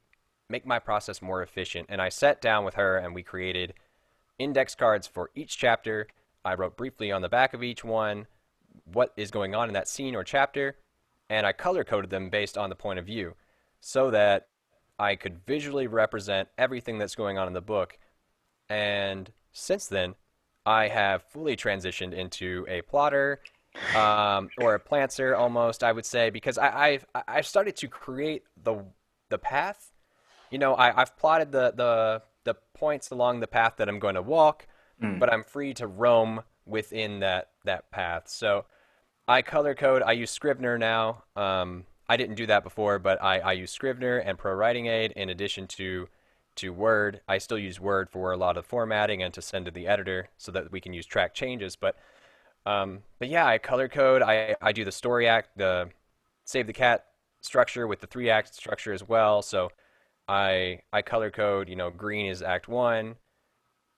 make 0.50 0.66
my 0.66 0.80
process 0.80 1.22
more 1.22 1.42
efficient? 1.42 1.88
And 1.90 2.02
I 2.02 2.10
sat 2.10 2.42
down 2.42 2.66
with 2.66 2.76
her, 2.76 2.98
and 2.98 3.16
we 3.16 3.24
created 3.24 3.74
index 4.38 4.76
cards 4.76 5.08
for 5.08 5.32
each 5.36 5.58
chapter. 5.58 6.08
I 6.46 6.56
wrote 6.56 6.78
briefly 6.78 7.12
on 7.12 7.22
the 7.22 7.30
back 7.30 7.54
of 7.54 7.64
each 7.64 7.84
one 7.84 8.28
what 8.86 9.14
is 9.16 9.32
going 9.32 9.56
on 9.56 9.70
in 9.70 9.74
that 9.74 9.88
scene 9.88 10.16
or 10.16 10.24
chapter, 10.24 10.78
and 11.30 11.46
I 11.46 11.54
color 11.54 11.84
coded 11.84 12.10
them 12.10 12.30
based 12.30 12.58
on 12.58 12.70
the 12.70 12.76
point 12.76 13.00
of 13.00 13.06
view 13.06 13.36
so 13.80 14.12
that 14.12 14.48
I 15.00 15.16
could 15.16 15.46
visually 15.46 15.88
represent 15.88 16.50
everything 16.58 16.98
that's 16.98 17.16
going 17.16 17.38
on 17.38 17.48
in 17.48 17.54
the 17.54 17.62
book. 17.62 17.98
And 18.70 19.32
since 19.52 19.88
then, 19.88 20.16
I 20.66 20.88
have 20.88 21.24
fully 21.24 21.56
transitioned 21.56 22.14
into 22.14 22.66
a 22.70 22.82
plotter 22.84 23.40
um, 23.96 24.50
or 24.60 24.76
a 24.76 24.80
planter 24.80 25.36
almost, 25.36 25.84
I 25.84 25.92
would 25.92 26.06
say, 26.06 26.30
because 26.30 26.58
I, 26.58 26.88
I've 26.88 27.06
I've 27.28 27.46
started 27.48 27.76
to 27.78 27.88
create 27.88 28.44
the 28.62 28.84
the 29.30 29.38
path. 29.38 29.92
You 30.52 30.60
know, 30.60 30.76
I, 30.76 31.02
I've 31.02 31.18
plotted 31.18 31.52
the, 31.52 31.74
the 31.76 32.22
the 32.44 32.56
points 32.76 33.10
along 33.12 33.40
the 33.40 33.48
path 33.48 33.74
that 33.78 33.90
I'm 33.90 34.00
going 34.00 34.16
to 34.16 34.22
walk, 34.22 34.68
Mm. 35.02 35.20
but 35.20 35.34
I'm 35.34 35.44
free 35.44 35.74
to 35.76 35.88
roam 35.88 36.44
within 36.68 37.20
that 37.22 37.50
that 37.66 37.90
path. 37.92 38.30
So 38.30 38.66
I 39.28 39.42
color 39.42 39.74
code. 39.74 40.04
I 40.04 40.12
use 40.12 40.30
Scrivener 40.30 40.78
now. 40.78 41.24
Um, 41.36 41.86
I 42.08 42.16
didn't 42.16 42.36
do 42.36 42.46
that 42.46 42.64
before, 42.64 43.00
but 43.00 43.22
I, 43.22 43.40
I 43.40 43.52
use 43.54 43.72
Scrivener 43.72 44.18
and 44.18 44.38
Pro 44.38 44.54
Writing 44.54 44.86
Aid 44.86 45.14
in 45.14 45.30
addition 45.30 45.66
to 45.68 46.08
to 46.58 46.74
Word. 46.74 47.22
I 47.28 47.38
still 47.38 47.58
use 47.58 47.80
Word 47.80 48.10
for 48.10 48.32
a 48.32 48.38
lot 48.38 48.58
of 48.58 48.66
formatting 48.66 49.22
and 49.24 49.34
to 49.34 49.42
send 49.42 49.66
to 49.66 49.72
the 49.72 49.88
editor 49.88 50.30
so 50.38 50.52
that 50.52 50.72
we 50.72 50.82
can 50.82 50.94
use 50.94 51.06
track 51.06 51.34
changes. 51.34 51.76
But 51.76 51.98
um, 52.66 53.04
but 53.20 53.30
yeah, 53.30 53.46
I 53.46 53.58
color 53.58 53.88
code. 53.88 54.22
I, 54.22 54.56
I 54.62 54.72
do 54.72 54.86
the 54.86 54.92
story 54.92 55.28
act, 55.28 55.58
the 55.58 55.90
save 56.46 56.68
the 56.68 56.74
cat 56.74 57.06
structure 57.42 57.88
with 57.88 58.00
the 58.00 58.08
three 58.08 58.30
act 58.30 58.56
structure 58.56 58.94
as 58.94 59.08
well. 59.08 59.42
So 59.42 59.72
I 60.28 60.82
I 60.92 61.02
color 61.02 61.32
code. 61.32 61.70
You 61.70 61.76
know, 61.76 61.90
green 61.90 62.28
is 62.28 62.42
Act 62.42 62.68
One, 62.68 63.16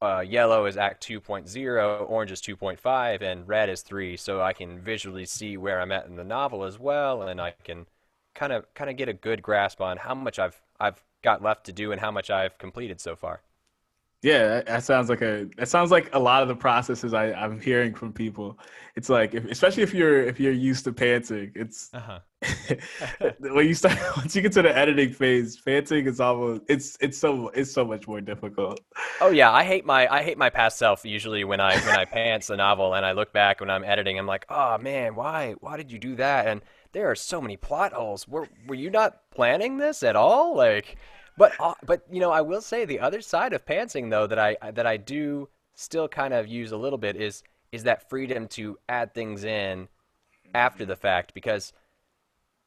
uh, 0.02 0.20
yellow 0.20 0.66
is 0.66 0.78
Act 0.78 1.06
2.0, 1.08 2.10
orange 2.10 2.32
is 2.32 2.42
2.5, 2.42 3.22
and 3.22 3.48
red 3.48 3.70
is 3.70 3.82
three. 3.82 4.18
So 4.18 4.42
I 4.42 4.54
can 4.54 4.80
visually 4.80 5.26
see 5.26 5.58
where 5.58 5.80
I'm 5.80 5.92
at 5.92 6.08
in 6.08 6.16
the 6.16 6.24
novel 6.24 6.64
as 6.64 6.80
well, 6.80 7.24
and 7.24 7.42
I 7.42 7.52
can 7.64 7.88
kind 8.36 8.52
of 8.54 8.72
kind 8.74 8.90
of 8.90 8.98
get 8.98 9.10
a 9.10 9.14
good 9.14 9.42
grasp 9.42 9.82
on 9.82 9.98
how 9.98 10.14
much 10.16 10.40
I've 10.40 10.62
I've 10.80 11.04
got 11.26 11.44
left 11.44 11.66
to 11.66 11.74
do 11.74 11.92
and 11.92 12.02
how 12.02 12.12
much 12.12 12.30
I've 12.32 12.58
completed 12.58 13.02
so 13.02 13.16
far. 13.18 13.42
Yeah, 14.22 14.62
that, 14.62 14.84
sounds 14.84 15.08
like 15.10 15.22
a 15.22 15.48
that 15.58 15.68
sounds 15.70 15.92
like 15.92 16.10
a 16.16 16.20
lot 16.20 16.42
of 16.42 16.48
the 16.48 16.56
processes 16.56 17.14
I, 17.14 17.32
I'm 17.34 17.60
hearing 17.60 17.94
from 17.94 18.12
people. 18.12 18.58
It's 18.96 19.08
like, 19.08 19.36
if, 19.36 19.46
especially 19.46 19.84
if 19.84 19.94
you're 19.94 20.24
if 20.24 20.40
you're 20.40 20.52
used 20.52 20.84
to 20.86 20.94
panting, 20.94 21.52
it's 21.56 21.94
Uh-huh. 21.94 22.20
when 23.40 23.68
you 23.68 23.76
start 23.76 23.98
once 24.18 24.36
you 24.36 24.42
get 24.42 24.52
to 24.54 24.64
the 24.64 24.76
editing 24.76 25.14
phase, 25.14 25.58
panting 25.62 26.08
is 26.08 26.20
almost 26.20 26.64
it's 26.68 26.98
it's 27.02 27.18
so 27.20 27.50
it's 27.50 27.72
so 27.72 27.86
much 27.86 28.08
more 28.08 28.20
difficult. 28.22 28.80
Oh 29.22 29.30
yeah, 29.32 29.52
I 29.52 29.64
hate 29.64 29.86
my 29.86 30.08
I 30.14 30.24
hate 30.24 30.38
my 30.38 30.50
past 30.50 30.78
self 30.78 31.06
usually 31.06 31.44
when 31.44 31.60
I 31.62 31.80
when 31.80 31.96
I 31.96 32.06
pants 32.12 32.50
a 32.50 32.58
novel 32.58 32.94
and 32.96 33.06
I 33.06 33.14
look 33.14 33.32
back 33.34 33.60
when 33.62 33.70
I'm 33.70 33.84
editing 33.84 34.20
I'm 34.20 34.28
like, 34.28 34.46
"Oh 34.50 34.78
man, 34.78 35.16
why 35.16 35.56
why 35.62 35.78
did 35.78 35.92
you 35.92 36.00
do 36.00 36.16
that?" 36.18 36.48
And 36.48 36.62
there 36.96 37.12
are 37.12 37.16
so 37.16 37.42
many 37.42 37.58
plot 37.58 37.92
holes. 37.92 38.28
Were 38.28 38.48
were 38.68 38.76
you 38.76 38.90
not 38.90 39.30
planning 39.30 39.78
this 39.78 40.02
at 40.02 40.16
all? 40.16 40.56
Like 40.56 40.98
but 41.38 41.52
uh, 41.60 41.74
but 41.86 42.04
you 42.10 42.22
know, 42.22 42.32
I 42.32 42.42
will 42.42 42.62
say 42.62 42.86
the 42.86 43.02
other 43.02 43.22
side 43.22 43.52
of 43.54 43.66
pantsing 43.66 44.10
though 44.10 44.28
that 44.28 44.40
I 44.40 44.56
that 44.72 44.88
I 44.88 44.98
do 44.98 45.50
still 45.74 46.08
kind 46.08 46.34
of 46.34 46.48
use 46.48 46.72
a 46.72 46.78
little 46.78 46.98
bit 46.98 47.18
is 47.18 47.44
is 47.72 47.84
that 47.84 48.10
freedom 48.10 48.48
to 48.48 48.80
add 48.88 49.14
things 49.14 49.44
in 49.44 49.90
after 50.54 50.86
the 50.86 50.96
fact 50.96 51.34
because 51.34 51.74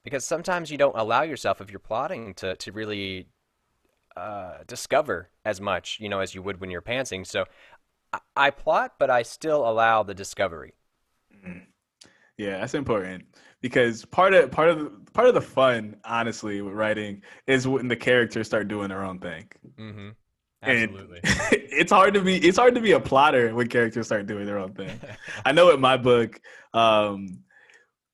because 0.05 0.25
sometimes 0.25 0.71
you 0.71 0.77
don't 0.77 0.99
allow 0.99 1.23
yourself 1.23 1.63
if 1.63 1.71
you're 1.71 1.81
plotting 1.81 2.35
to 2.35 2.55
to 2.57 2.73
really 2.73 3.29
uh, 4.15 4.59
discover 4.67 5.31
as 5.45 5.61
much, 5.61 5.99
you 6.01 6.09
know, 6.09 6.21
as 6.21 6.35
you 6.35 6.43
would 6.43 6.61
when 6.61 6.71
you're 6.71 6.83
pantsing. 6.83 7.27
So 7.27 7.47
I, 8.13 8.19
I 8.37 8.51
plot, 8.51 8.95
but 8.99 9.09
I 9.09 9.23
still 9.23 9.67
allow 9.67 10.03
the 10.03 10.15
discovery. 10.15 10.75
Yeah, 12.39 12.59
that's 12.59 12.75
important 12.75 13.25
because 13.61 14.05
part 14.05 14.33
of 14.33 14.51
part 14.51 14.71
of 14.71 14.79
the, 14.79 15.11
part 15.13 15.29
of 15.29 15.35
the 15.35 15.41
fun, 15.41 15.97
honestly, 16.05 16.63
with 16.63 16.73
writing 16.75 17.23
is 17.47 17.67
when 17.67 17.89
the 17.89 17.97
characters 17.97 18.47
start 18.47 18.69
doing 18.69 18.89
their 18.89 19.03
own 19.05 19.19
thing. 19.19 19.49
Mm-hmm. 19.79 20.09
And 20.63 20.91
Absolutely. 20.91 21.21
it's 21.53 21.93
hard 21.93 22.15
to 22.15 22.21
be 22.21 22.37
it's 22.37 22.59
hard 22.59 22.75
to 22.77 22.81
be 22.81 22.93
a 22.93 23.01
plotter 23.01 23.55
when 23.55 23.69
characters 23.69 24.07
start 24.07 24.27
doing 24.27 24.47
their 24.47 24.59
own 24.59 24.73
thing. 24.73 24.99
I 25.45 25.53
know 25.53 25.71
in 25.71 25.81
my 25.81 25.97
book, 25.97 26.41
um, 26.75 27.41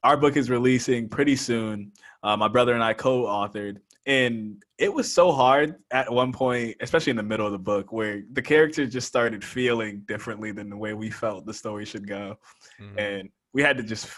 our 0.03 0.17
book 0.17 0.37
is 0.37 0.51
releasing 0.51 1.09
pretty 1.09 1.37
soon. 1.37 1.93
Uh, 2.23 2.37
my 2.37 2.49
brother 2.49 2.73
and 2.73 2.83
I 2.83 2.95
co-authored, 2.95 3.77
and 4.07 4.63
it 4.79 4.93
was 4.93 5.13
so 5.13 5.33
hard 5.33 5.77
at 5.91 6.11
one 6.11 6.33
point, 6.33 6.77
especially 6.81 7.11
in 7.11 7.17
the 7.17 7.23
middle 7.23 7.45
of 7.45 7.53
the 7.53 7.59
book, 7.59 7.93
where 7.93 8.23
the 8.33 8.41
characters 8.41 8.91
just 8.91 9.07
started 9.07 9.45
feeling 9.45 10.03
differently 10.07 10.51
than 10.51 10.71
the 10.71 10.77
way 10.77 10.95
we 10.95 11.11
felt 11.11 11.45
the 11.45 11.53
story 11.53 11.85
should 11.85 12.07
go, 12.07 12.39
Mhm. 12.81 12.99
and 12.99 13.29
we 13.55 13.63
had 13.63 13.79
to 13.79 13.83
just 13.83 14.09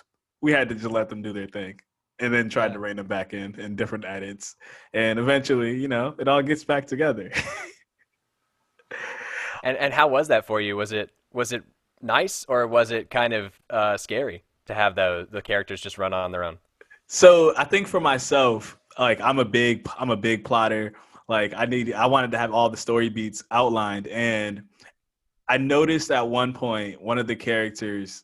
we 0.43 0.53
had 0.53 0.69
to 0.71 0.75
just 0.75 0.91
let 0.91 1.09
them 1.09 1.23
do 1.23 1.33
their 1.33 1.47
thing, 1.47 1.79
and 2.19 2.33
then 2.35 2.49
tried 2.49 2.69
Yeah. 2.69 2.73
to 2.75 2.79
rein 2.81 2.97
them 2.97 3.07
back 3.07 3.33
in 3.35 3.55
in 3.61 3.77
different 3.77 4.05
edits, 4.05 4.57
and 4.93 5.19
eventually, 5.19 5.79
you 5.79 5.89
know, 5.89 6.15
it 6.19 6.27
all 6.29 6.43
gets 6.43 6.65
back 6.65 6.87
together. 6.87 7.31
And 9.63 9.77
and 9.79 9.93
how 9.93 10.09
was 10.09 10.29
that 10.29 10.47
for 10.47 10.61
you? 10.61 10.77
Was 10.77 10.93
it 10.93 11.11
was 11.33 11.53
it 11.53 11.65
nice 12.01 12.45
or 12.49 12.67
was 12.67 12.91
it 12.91 13.11
kind 13.11 13.33
of 13.33 13.53
uh, 13.71 13.97
scary 13.97 14.45
to 14.67 14.75
have 14.75 14.95
the 14.95 15.27
the 15.31 15.43
characters 15.43 15.81
just 15.81 15.99
run 15.99 16.13
on 16.13 16.31
their 16.31 16.45
own? 16.45 16.59
So 17.09 17.53
I 17.57 17.65
think 17.65 17.89
for 17.89 18.01
myself, 18.01 18.79
like 18.99 19.21
I'm 19.21 19.39
a 19.39 19.45
big 19.45 19.89
I'm 19.99 20.11
a 20.11 20.17
big 20.17 20.45
plotter. 20.45 20.93
Like 21.29 21.53
I 21.57 21.65
need 21.65 21.93
I 21.95 22.07
wanted 22.07 22.31
to 22.33 22.39
have 22.39 22.53
all 22.53 22.69
the 22.69 22.77
story 22.77 23.09
beats 23.09 23.43
outlined 23.51 24.07
and 24.09 24.63
I 25.49 25.57
noticed 25.59 26.11
at 26.11 26.29
one 26.29 26.53
point 26.53 27.01
one 27.03 27.19
of 27.19 27.27
the 27.27 27.37
characters 27.37 28.23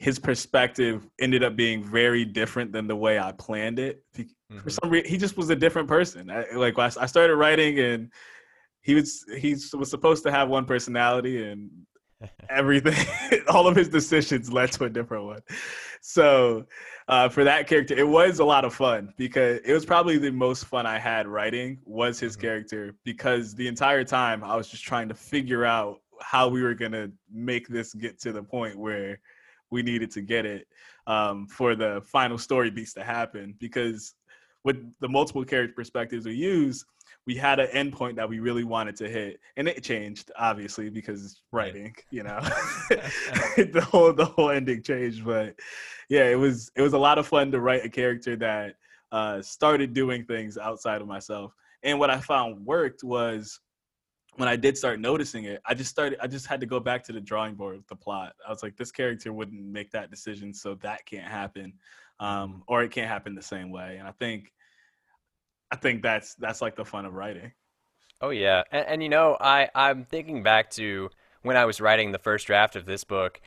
his 0.00 0.18
perspective 0.18 1.06
ended 1.20 1.44
up 1.44 1.54
being 1.56 1.84
very 1.84 2.24
different 2.24 2.72
than 2.72 2.86
the 2.86 2.96
way 2.96 3.18
I 3.18 3.32
planned 3.32 3.78
it. 3.78 4.02
For 4.14 4.24
Mhm. 4.54 4.72
some 4.82 4.90
reason, 4.90 5.10
he 5.10 5.18
just 5.18 5.36
was 5.36 5.50
a 5.50 5.54
different 5.54 5.88
person. 5.88 6.30
I, 6.30 6.46
like 6.54 6.78
I 6.78 6.86
I 6.86 7.06
started 7.06 7.36
writing 7.36 7.78
and 7.78 8.10
he 8.80 8.94
was 8.94 9.26
he 9.36 9.52
was 9.74 9.90
supposed 9.90 10.22
to 10.24 10.30
have 10.30 10.48
one 10.48 10.64
personality 10.64 11.44
and 11.44 11.70
everything 12.48 12.96
all 13.48 13.68
of 13.68 13.76
his 13.76 13.90
decisions 13.90 14.50
led 14.50 14.72
to 14.72 14.84
a 14.84 14.90
different 14.90 15.24
one 15.24 15.40
so 16.00 16.64
uh, 17.08 17.28
for 17.28 17.44
that 17.44 17.66
character 17.66 17.94
it 17.94 18.06
was 18.06 18.40
a 18.40 18.44
lot 18.44 18.64
of 18.64 18.74
fun 18.74 19.12
because 19.16 19.60
it 19.64 19.72
was 19.72 19.84
probably 19.86 20.18
the 20.18 20.30
most 20.32 20.64
fun 20.64 20.84
i 20.86 20.98
had 20.98 21.26
writing 21.26 21.78
was 21.84 22.18
his 22.18 22.36
Mhm. 22.36 22.40
character 22.40 22.94
because 23.04 23.54
the 23.54 23.66
entire 23.68 24.04
time 24.04 24.42
i 24.44 24.54
was 24.56 24.68
just 24.68 24.82
trying 24.84 25.08
to 25.08 25.14
figure 25.14 25.64
out 25.64 26.00
how 26.20 26.48
we 26.48 26.62
were 26.62 26.74
going 26.74 26.92
to 26.92 27.10
make 27.30 27.68
this 27.68 27.94
get 27.94 28.18
to 28.20 28.32
the 28.32 28.42
point 28.42 28.76
where 28.78 29.18
we 29.70 29.82
needed 29.82 30.10
to 30.12 30.20
get 30.20 30.46
it 30.46 30.66
um, 31.06 31.46
for 31.46 31.74
the 31.74 32.02
final 32.04 32.38
story 32.38 32.70
beats 32.70 32.94
to 32.94 33.02
happen 33.02 33.54
because 33.58 34.14
with 34.64 34.76
the 35.00 35.08
multiple 35.08 35.44
character 35.44 35.74
perspectives 35.74 36.26
we 36.26 36.34
use 36.34 36.84
we 37.26 37.34
had 37.34 37.60
an 37.60 37.68
endpoint 37.68 38.16
that 38.16 38.28
we 38.28 38.40
really 38.40 38.64
wanted 38.64 38.96
to 38.96 39.08
hit 39.08 39.40
and 39.56 39.68
it 39.68 39.82
changed 39.82 40.30
obviously 40.38 40.90
because 40.90 41.42
writing 41.52 41.94
you 42.10 42.22
know? 42.22 42.38
The 43.56 43.86
whole 43.90 44.12
the 44.12 44.26
whole 44.26 44.50
ending 44.50 44.82
changed 44.82 45.24
but 45.24 45.54
yeah 46.08 46.24
it 46.24 46.36
was 46.36 46.70
it 46.76 46.82
was 46.82 46.92
a 46.92 46.98
lot 46.98 47.18
of 47.18 47.26
fun 47.26 47.50
to 47.52 47.60
write 47.60 47.84
a 47.84 47.88
character 47.88 48.36
that 48.36 48.74
uh 49.12 49.40
started 49.42 49.92
doing 49.92 50.24
things 50.24 50.58
outside 50.58 51.00
of 51.00 51.08
myself 51.08 51.52
and 51.82 51.98
what 51.98 52.10
i 52.10 52.20
found 52.20 52.64
worked 52.64 53.02
was 53.02 53.60
when 54.40 54.48
i 54.48 54.56
did 54.56 54.76
start 54.76 54.98
noticing 54.98 55.44
it 55.44 55.60
i 55.66 55.74
just 55.74 55.90
started 55.90 56.18
i 56.22 56.26
just 56.26 56.46
had 56.46 56.60
to 56.60 56.66
go 56.66 56.80
back 56.80 57.04
to 57.04 57.12
the 57.12 57.20
drawing 57.20 57.54
board 57.54 57.76
with 57.76 57.86
the 57.88 57.96
plot 57.96 58.34
i 58.46 58.50
was 58.50 58.62
like 58.62 58.76
this 58.76 58.90
character 58.90 59.32
wouldn't 59.32 59.62
make 59.62 59.90
that 59.90 60.10
decision 60.10 60.52
so 60.52 60.74
that 60.76 61.04
can't 61.06 61.28
happen 61.28 61.72
um 62.18 62.62
or 62.66 62.82
it 62.82 62.90
can't 62.90 63.08
happen 63.08 63.34
the 63.34 63.42
same 63.42 63.70
way 63.70 63.96
and 63.98 64.08
i 64.08 64.12
think 64.12 64.52
i 65.70 65.76
think 65.76 66.02
that's 66.02 66.34
that's 66.36 66.60
like 66.60 66.76
the 66.76 66.84
fun 66.84 67.04
of 67.04 67.14
writing 67.14 67.52
Oh 68.20 68.30
yeah, 68.30 68.64
and, 68.70 68.86
and 68.86 69.02
you 69.02 69.08
know, 69.08 69.36
I 69.40 69.70
I'm 69.74 70.04
thinking 70.04 70.42
back 70.42 70.70
to 70.72 71.10
when 71.42 71.56
I 71.56 71.64
was 71.64 71.80
writing 71.80 72.12
the 72.12 72.18
first 72.18 72.46
draft 72.46 72.76
of 72.76 72.84
this 72.84 73.04
book. 73.04 73.40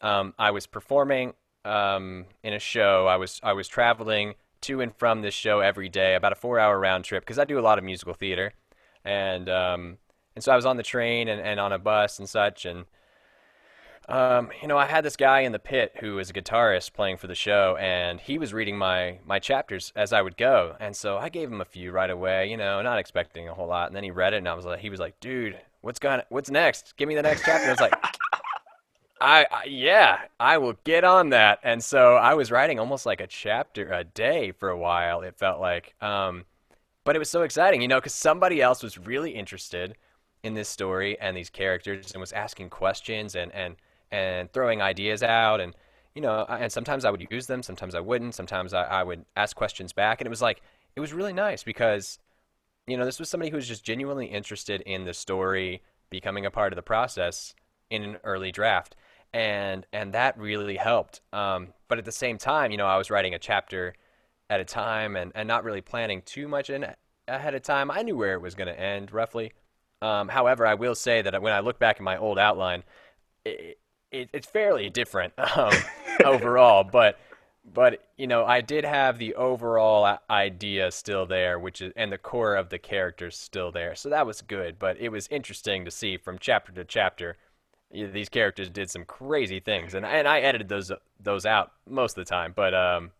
Um, 0.00 0.34
I 0.38 0.52
was 0.52 0.66
performing 0.66 1.34
um, 1.64 2.26
in 2.42 2.52
a 2.52 2.58
show. 2.58 3.06
I 3.08 3.16
was 3.16 3.40
I 3.42 3.52
was 3.52 3.66
traveling 3.66 4.34
to 4.62 4.80
and 4.80 4.94
from 4.96 5.22
this 5.22 5.34
show 5.34 5.58
every 5.58 5.88
day, 5.88 6.14
about 6.14 6.30
a 6.30 6.36
four-hour 6.36 6.78
round 6.78 7.04
trip, 7.04 7.24
because 7.24 7.38
I 7.38 7.44
do 7.44 7.58
a 7.58 7.60
lot 7.62 7.78
of 7.78 7.84
musical 7.84 8.14
theater, 8.14 8.52
and 9.04 9.48
um, 9.48 9.98
and 10.34 10.44
so 10.44 10.52
I 10.52 10.56
was 10.56 10.66
on 10.66 10.76
the 10.76 10.82
train 10.82 11.28
and, 11.28 11.40
and 11.40 11.60
on 11.60 11.72
a 11.72 11.78
bus 11.78 12.18
and 12.18 12.28
such, 12.28 12.64
and 12.64 12.84
um, 14.08 14.50
you 14.60 14.66
know, 14.66 14.76
I 14.76 14.86
had 14.86 15.04
this 15.04 15.16
guy 15.16 15.40
in 15.40 15.52
the 15.52 15.58
pit 15.58 15.94
who 16.00 16.16
was 16.16 16.30
a 16.30 16.32
guitarist 16.32 16.92
playing 16.92 17.18
for 17.18 17.28
the 17.28 17.34
show, 17.34 17.76
and 17.78 18.20
he 18.20 18.36
was 18.38 18.52
reading 18.52 18.76
my 18.76 19.18
my 19.24 19.38
chapters 19.38 19.92
as 19.94 20.12
I 20.12 20.22
would 20.22 20.36
go, 20.36 20.76
and 20.80 20.96
so 20.96 21.18
I 21.18 21.28
gave 21.28 21.50
him 21.50 21.60
a 21.60 21.64
few 21.64 21.92
right 21.92 22.10
away, 22.10 22.50
you 22.50 22.56
know, 22.56 22.82
not 22.82 22.98
expecting 22.98 23.48
a 23.48 23.54
whole 23.54 23.68
lot, 23.68 23.86
and 23.86 23.96
then 23.96 24.02
he 24.02 24.10
read 24.10 24.34
it, 24.34 24.38
and 24.38 24.48
I 24.48 24.54
was 24.54 24.64
like, 24.64 24.80
he 24.80 24.90
was 24.90 24.98
like, 24.98 25.18
dude, 25.20 25.58
what's 25.82 26.00
going, 26.00 26.20
what's 26.30 26.50
next? 26.50 26.96
Give 26.96 27.08
me 27.08 27.14
the 27.14 27.22
next 27.22 27.44
chapter. 27.44 27.68
I 27.68 27.70
was 27.70 27.80
like, 27.80 27.94
I, 29.20 29.46
I 29.50 29.64
yeah, 29.66 30.18
I 30.40 30.58
will 30.58 30.74
get 30.82 31.04
on 31.04 31.28
that, 31.30 31.60
and 31.62 31.82
so 31.82 32.16
I 32.16 32.34
was 32.34 32.50
writing 32.50 32.80
almost 32.80 33.06
like 33.06 33.20
a 33.20 33.28
chapter 33.28 33.92
a 33.92 34.02
day 34.02 34.50
for 34.50 34.68
a 34.68 34.76
while. 34.76 35.20
It 35.20 35.36
felt 35.36 35.60
like, 35.60 35.94
um, 36.02 36.44
but 37.04 37.14
it 37.14 37.20
was 37.20 37.30
so 37.30 37.42
exciting, 37.42 37.82
you 37.82 37.88
know, 37.88 38.00
because 38.00 38.14
somebody 38.14 38.60
else 38.60 38.82
was 38.82 38.98
really 38.98 39.30
interested 39.30 39.94
in 40.42 40.54
this 40.54 40.68
story 40.68 41.18
and 41.20 41.36
these 41.36 41.50
characters 41.50 42.12
and 42.12 42.20
was 42.20 42.32
asking 42.32 42.70
questions 42.70 43.34
and 43.34 43.52
and 43.52 43.76
and 44.10 44.52
throwing 44.52 44.82
ideas 44.82 45.22
out 45.22 45.60
and 45.60 45.74
you 46.14 46.20
know 46.20 46.44
and 46.48 46.70
sometimes 46.70 47.04
i 47.04 47.10
would 47.10 47.26
use 47.30 47.46
them 47.46 47.62
sometimes 47.62 47.94
i 47.94 48.00
wouldn't 48.00 48.34
sometimes 48.34 48.74
I, 48.74 48.82
I 48.82 49.02
would 49.02 49.24
ask 49.36 49.56
questions 49.56 49.92
back 49.92 50.20
and 50.20 50.26
it 50.26 50.30
was 50.30 50.42
like 50.42 50.60
it 50.96 51.00
was 51.00 51.12
really 51.12 51.32
nice 51.32 51.62
because 51.62 52.18
you 52.86 52.96
know 52.96 53.04
this 53.04 53.18
was 53.18 53.28
somebody 53.28 53.50
who 53.50 53.56
was 53.56 53.68
just 53.68 53.84
genuinely 53.84 54.26
interested 54.26 54.80
in 54.82 55.04
the 55.04 55.14
story 55.14 55.82
becoming 56.10 56.44
a 56.44 56.50
part 56.50 56.72
of 56.72 56.76
the 56.76 56.82
process 56.82 57.54
in 57.90 58.02
an 58.02 58.18
early 58.24 58.52
draft 58.52 58.96
and 59.32 59.86
and 59.92 60.12
that 60.12 60.38
really 60.38 60.76
helped. 60.76 61.20
Um, 61.32 61.68
but 61.88 61.98
at 61.98 62.04
the 62.04 62.12
same 62.12 62.38
time, 62.38 62.70
you 62.70 62.76
know, 62.76 62.86
I 62.86 62.96
was 62.96 63.10
writing 63.10 63.34
a 63.34 63.38
chapter 63.38 63.94
at 64.50 64.60
a 64.60 64.64
time 64.64 65.16
and, 65.16 65.32
and 65.34 65.48
not 65.48 65.64
really 65.64 65.80
planning 65.80 66.22
too 66.22 66.48
much 66.48 66.70
in 66.70 66.86
ahead 67.28 67.54
of 67.54 67.62
time. 67.62 67.90
I 67.90 68.02
knew 68.02 68.16
where 68.16 68.34
it 68.34 68.42
was 68.42 68.54
going 68.54 68.68
to 68.68 68.78
end 68.78 69.12
roughly. 69.12 69.52
Um, 70.02 70.28
however, 70.28 70.66
I 70.66 70.74
will 70.74 70.94
say 70.94 71.22
that 71.22 71.40
when 71.40 71.52
I 71.52 71.60
look 71.60 71.78
back 71.78 71.96
at 71.96 72.02
my 72.02 72.16
old 72.16 72.38
outline, 72.38 72.82
it, 73.44 73.78
it, 74.10 74.28
it's 74.32 74.46
fairly 74.46 74.90
different 74.90 75.32
um, 75.56 75.72
overall. 76.24 76.84
But 76.92 77.18
but 77.74 78.04
you 78.16 78.26
know, 78.26 78.44
I 78.44 78.60
did 78.60 78.84
have 78.84 79.18
the 79.18 79.36
overall 79.36 80.18
idea 80.28 80.90
still 80.90 81.26
there, 81.26 81.58
which 81.60 81.80
is 81.80 81.92
and 81.96 82.10
the 82.10 82.18
core 82.18 82.56
of 82.56 82.68
the 82.70 82.78
characters 82.78 83.36
still 83.36 83.70
there. 83.70 83.94
So 83.94 84.08
that 84.10 84.26
was 84.26 84.42
good. 84.42 84.78
But 84.80 84.98
it 84.98 85.10
was 85.10 85.28
interesting 85.28 85.84
to 85.84 85.90
see 85.90 86.16
from 86.16 86.38
chapter 86.40 86.72
to 86.72 86.84
chapter 86.84 87.36
these 87.92 88.28
characters 88.28 88.70
did 88.70 88.90
some 88.90 89.04
crazy 89.04 89.60
things, 89.60 89.94
and 89.94 90.04
and 90.04 90.26
I 90.26 90.40
edited 90.40 90.68
those 90.68 90.90
those 91.20 91.46
out 91.46 91.72
most 91.88 92.18
of 92.18 92.24
the 92.24 92.28
time, 92.28 92.52
but 92.56 92.74
um, 92.74 93.12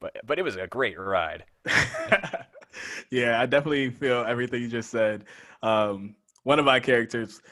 but 0.00 0.16
but 0.24 0.38
it 0.38 0.42
was 0.42 0.56
a 0.56 0.66
great 0.66 0.98
ride. 0.98 1.44
yeah, 3.10 3.40
I 3.40 3.46
definitely 3.46 3.90
feel 3.90 4.24
everything 4.26 4.62
you 4.62 4.68
just 4.68 4.90
said. 4.90 5.24
Um, 5.62 6.14
one 6.48 6.58
of 6.58 6.64
my 6.64 6.80
characters, 6.80 7.42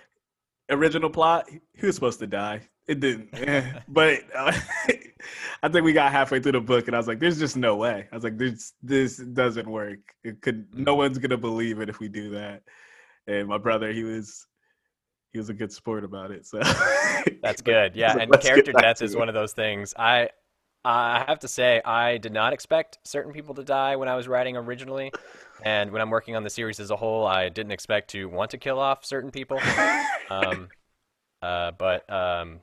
original 0.70 1.10
plot, 1.10 1.50
he 1.50 1.84
was 1.84 1.94
supposed 1.94 2.18
to 2.18 2.26
die. 2.26 2.62
It 2.88 2.98
didn't, 2.98 3.30
but 3.88 4.22
uh, 4.34 4.58
I 5.62 5.68
think 5.68 5.84
we 5.84 5.92
got 5.92 6.12
halfway 6.12 6.40
through 6.40 6.52
the 6.52 6.62
book, 6.62 6.86
and 6.86 6.96
I 6.96 6.98
was 6.98 7.06
like, 7.06 7.20
"There's 7.20 7.38
just 7.38 7.58
no 7.58 7.76
way." 7.76 8.08
I 8.10 8.14
was 8.14 8.24
like, 8.24 8.38
"This 8.38 8.72
this 8.82 9.18
doesn't 9.18 9.68
work. 9.68 9.98
It 10.24 10.40
could. 10.40 10.68
No 10.72 10.94
mm. 10.94 10.98
one's 10.98 11.18
gonna 11.18 11.36
believe 11.36 11.78
it 11.80 11.90
if 11.90 12.00
we 12.00 12.08
do 12.08 12.30
that." 12.30 12.62
And 13.26 13.48
my 13.48 13.58
brother, 13.58 13.92
he 13.92 14.02
was 14.02 14.46
he 15.30 15.38
was 15.38 15.50
a 15.50 15.54
good 15.54 15.72
sport 15.72 16.02
about 16.02 16.30
it. 16.30 16.46
So 16.46 16.60
that's 17.42 17.60
good. 17.72 17.96
Yeah, 17.96 18.14
like, 18.14 18.30
and 18.32 18.40
character 18.40 18.72
death 18.72 19.02
is 19.02 19.14
one 19.14 19.28
of 19.28 19.34
those 19.34 19.52
things. 19.52 19.92
I 19.98 20.30
I 20.86 21.24
have 21.26 21.40
to 21.40 21.48
say 21.48 21.82
I 21.84 22.18
did 22.18 22.32
not 22.32 22.52
expect 22.52 22.98
certain 23.02 23.32
people 23.32 23.56
to 23.56 23.64
die 23.64 23.96
when 23.96 24.08
I 24.08 24.14
was 24.14 24.28
writing 24.28 24.56
originally, 24.56 25.10
and 25.64 25.90
when 25.90 26.00
I'm 26.00 26.10
working 26.10 26.36
on 26.36 26.44
the 26.44 26.50
series 26.50 26.78
as 26.78 26.92
a 26.92 26.96
whole, 26.96 27.26
I 27.26 27.48
didn't 27.48 27.72
expect 27.72 28.10
to 28.10 28.28
want 28.28 28.52
to 28.52 28.58
kill 28.58 28.78
off 28.78 29.04
certain 29.04 29.30
people. 29.30 29.60
Um, 30.28 30.70
uh, 31.40 31.70
but 31.78 32.10
um, 32.10 32.58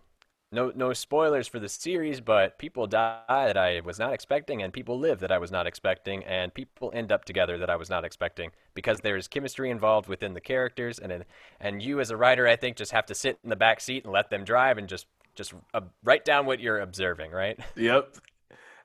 no 0.51 0.73
no 0.75 0.91
spoilers 0.91 1.47
for 1.47 1.59
the 1.59 1.69
series, 1.69 2.19
but 2.19 2.57
people 2.57 2.87
die 2.87 3.23
that 3.27 3.55
I 3.55 3.79
was 3.79 3.99
not 3.99 4.13
expecting, 4.13 4.61
and 4.61 4.73
people 4.73 4.99
live 4.99 5.21
that 5.21 5.31
I 5.31 5.37
was 5.37 5.49
not 5.49 5.65
expecting, 5.65 6.25
and 6.25 6.53
people 6.53 6.91
end 6.93 7.09
up 7.09 7.23
together 7.23 7.57
that 7.57 7.69
I 7.69 7.77
was 7.77 7.89
not 7.89 8.03
expecting 8.03 8.51
because 8.73 8.99
there's 8.99 9.29
chemistry 9.29 9.69
involved 9.69 10.09
within 10.09 10.33
the 10.33 10.41
characters, 10.41 10.99
and 10.99 11.23
and 11.61 11.81
you 11.81 12.01
as 12.01 12.11
a 12.11 12.17
writer, 12.17 12.47
I 12.47 12.57
think, 12.57 12.75
just 12.75 12.91
have 12.91 13.05
to 13.05 13.15
sit 13.15 13.39
in 13.45 13.49
the 13.49 13.55
back 13.55 13.79
seat 13.79 14.03
and 14.03 14.11
let 14.11 14.29
them 14.29 14.43
drive 14.43 14.77
and 14.77 14.89
just 14.89 15.07
just 15.35 15.53
uh, 15.73 15.81
write 16.03 16.25
down 16.25 16.45
what 16.45 16.59
you're 16.59 16.79
observing, 16.79 17.31
right? 17.31 17.59
Yep. 17.75 18.17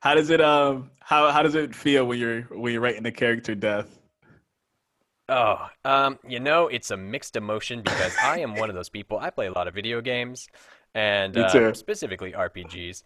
How 0.00 0.14
does 0.14 0.30
it 0.30 0.40
um 0.40 0.90
how 1.00 1.30
how 1.32 1.42
does 1.42 1.56
it 1.56 1.74
feel 1.74 2.04
when 2.06 2.18
you're 2.18 2.42
when 2.42 2.72
you're 2.72 2.80
writing 2.80 3.04
a 3.06 3.10
character 3.10 3.54
death? 3.54 3.98
Oh, 5.28 5.66
um, 5.84 6.18
you 6.26 6.40
know, 6.40 6.68
it's 6.68 6.90
a 6.90 6.96
mixed 6.96 7.36
emotion 7.36 7.82
because 7.82 8.16
I 8.22 8.38
am 8.38 8.54
one 8.54 8.70
of 8.70 8.74
those 8.74 8.88
people. 8.88 9.18
I 9.18 9.30
play 9.30 9.46
a 9.46 9.52
lot 9.52 9.68
of 9.68 9.74
video 9.74 10.00
games, 10.00 10.48
and 10.94 11.36
uh, 11.36 11.74
specifically 11.74 12.32
RPGs. 12.32 13.02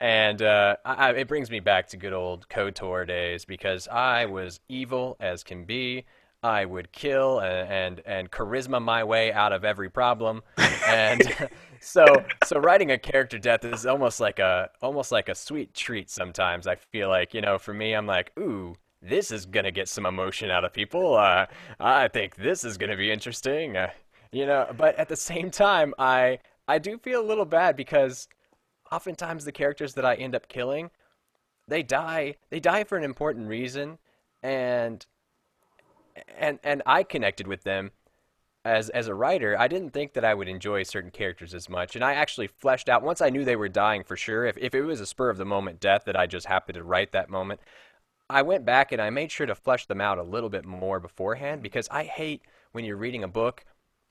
And 0.00 0.40
uh, 0.40 0.76
I, 0.84 1.10
it 1.12 1.28
brings 1.28 1.50
me 1.50 1.58
back 1.58 1.88
to 1.88 1.96
good 1.96 2.12
old 2.12 2.48
KOTOR 2.48 3.06
days 3.08 3.44
because 3.44 3.88
I 3.88 4.26
was 4.26 4.60
evil 4.68 5.16
as 5.18 5.42
can 5.42 5.64
be. 5.64 6.04
I 6.42 6.64
would 6.64 6.92
kill 6.92 7.40
and, 7.40 7.68
and, 7.70 8.02
and 8.06 8.30
charisma 8.30 8.80
my 8.80 9.02
way 9.02 9.32
out 9.32 9.52
of 9.52 9.64
every 9.64 9.90
problem, 9.90 10.42
and 10.86 11.48
so 11.80 12.04
so 12.44 12.58
writing 12.58 12.92
a 12.92 12.98
character 12.98 13.38
death 13.38 13.64
is 13.64 13.86
almost 13.86 14.20
like 14.20 14.38
a 14.38 14.70
almost 14.80 15.10
like 15.10 15.28
a 15.28 15.34
sweet 15.34 15.74
treat. 15.74 16.10
Sometimes 16.10 16.66
I 16.66 16.76
feel 16.76 17.08
like 17.08 17.34
you 17.34 17.40
know, 17.40 17.58
for 17.58 17.74
me, 17.74 17.94
I'm 17.94 18.06
like, 18.06 18.32
ooh, 18.38 18.76
this 19.02 19.30
is 19.30 19.46
gonna 19.46 19.72
get 19.72 19.88
some 19.88 20.06
emotion 20.06 20.50
out 20.50 20.64
of 20.64 20.72
people. 20.72 21.16
Uh, 21.16 21.46
I 21.80 22.08
think 22.08 22.36
this 22.36 22.64
is 22.64 22.78
gonna 22.78 22.96
be 22.96 23.10
interesting. 23.10 23.76
Uh, 23.76 23.90
you 24.30 24.46
know, 24.46 24.72
but 24.76 24.94
at 24.96 25.08
the 25.08 25.16
same 25.16 25.50
time, 25.50 25.94
I 25.98 26.38
I 26.68 26.78
do 26.78 26.98
feel 26.98 27.20
a 27.20 27.26
little 27.26 27.46
bad 27.46 27.76
because 27.76 28.28
oftentimes 28.92 29.44
the 29.44 29.52
characters 29.52 29.94
that 29.94 30.04
I 30.04 30.14
end 30.14 30.34
up 30.34 30.48
killing, 30.48 30.90
they 31.66 31.82
die. 31.82 32.36
They 32.50 32.60
die 32.60 32.84
for 32.84 32.96
an 32.96 33.04
important 33.04 33.48
reason, 33.48 33.98
and 34.42 35.04
and 36.38 36.58
and 36.62 36.82
I 36.86 37.02
connected 37.02 37.46
with 37.46 37.64
them 37.64 37.92
as 38.64 38.88
as 38.90 39.08
a 39.08 39.14
writer. 39.14 39.58
I 39.58 39.68
didn't 39.68 39.90
think 39.90 40.14
that 40.14 40.24
I 40.24 40.34
would 40.34 40.48
enjoy 40.48 40.82
certain 40.82 41.10
characters 41.10 41.54
as 41.54 41.68
much, 41.68 41.94
and 41.96 42.04
I 42.04 42.14
actually 42.14 42.48
fleshed 42.48 42.88
out 42.88 43.02
once 43.02 43.20
I 43.20 43.30
knew 43.30 43.44
they 43.44 43.56
were 43.56 43.68
dying 43.68 44.04
for 44.04 44.16
sure. 44.16 44.44
If 44.46 44.56
if 44.58 44.74
it 44.74 44.82
was 44.82 45.00
a 45.00 45.06
spur 45.06 45.30
of 45.30 45.38
the 45.38 45.44
moment 45.44 45.80
death 45.80 46.04
that 46.06 46.16
I 46.16 46.26
just 46.26 46.46
happened 46.46 46.74
to 46.74 46.84
write 46.84 47.12
that 47.12 47.30
moment, 47.30 47.60
I 48.30 48.42
went 48.42 48.64
back 48.64 48.92
and 48.92 49.00
I 49.00 49.10
made 49.10 49.32
sure 49.32 49.46
to 49.46 49.54
flesh 49.54 49.86
them 49.86 50.00
out 50.00 50.18
a 50.18 50.22
little 50.22 50.50
bit 50.50 50.64
more 50.64 51.00
beforehand 51.00 51.62
because 51.62 51.88
I 51.90 52.04
hate 52.04 52.42
when 52.72 52.84
you're 52.84 52.96
reading 52.96 53.24
a 53.24 53.28
book 53.28 53.64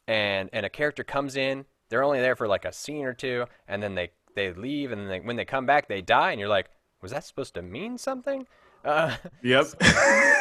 and 0.07 0.49
and 0.53 0.65
a 0.65 0.69
character 0.69 1.03
comes 1.03 1.35
in 1.35 1.65
they're 1.89 2.03
only 2.03 2.19
there 2.19 2.35
for 2.35 2.47
like 2.47 2.65
a 2.65 2.73
scene 2.73 3.05
or 3.05 3.13
two, 3.13 3.45
and 3.67 3.81
then 3.81 3.95
they 3.95 4.11
they 4.35 4.53
leave, 4.53 4.91
and 4.91 5.01
then 5.01 5.09
they, 5.09 5.19
when 5.19 5.35
they 5.35 5.45
come 5.45 5.65
back, 5.65 5.87
they 5.87 6.01
die, 6.01 6.31
and 6.31 6.39
you're 6.39 6.49
like, 6.49 6.69
was 7.01 7.11
that 7.11 7.23
supposed 7.23 7.55
to 7.55 7.61
mean 7.61 7.97
something? 7.97 8.47
Uh, 8.83 9.15
yep. 9.43 9.65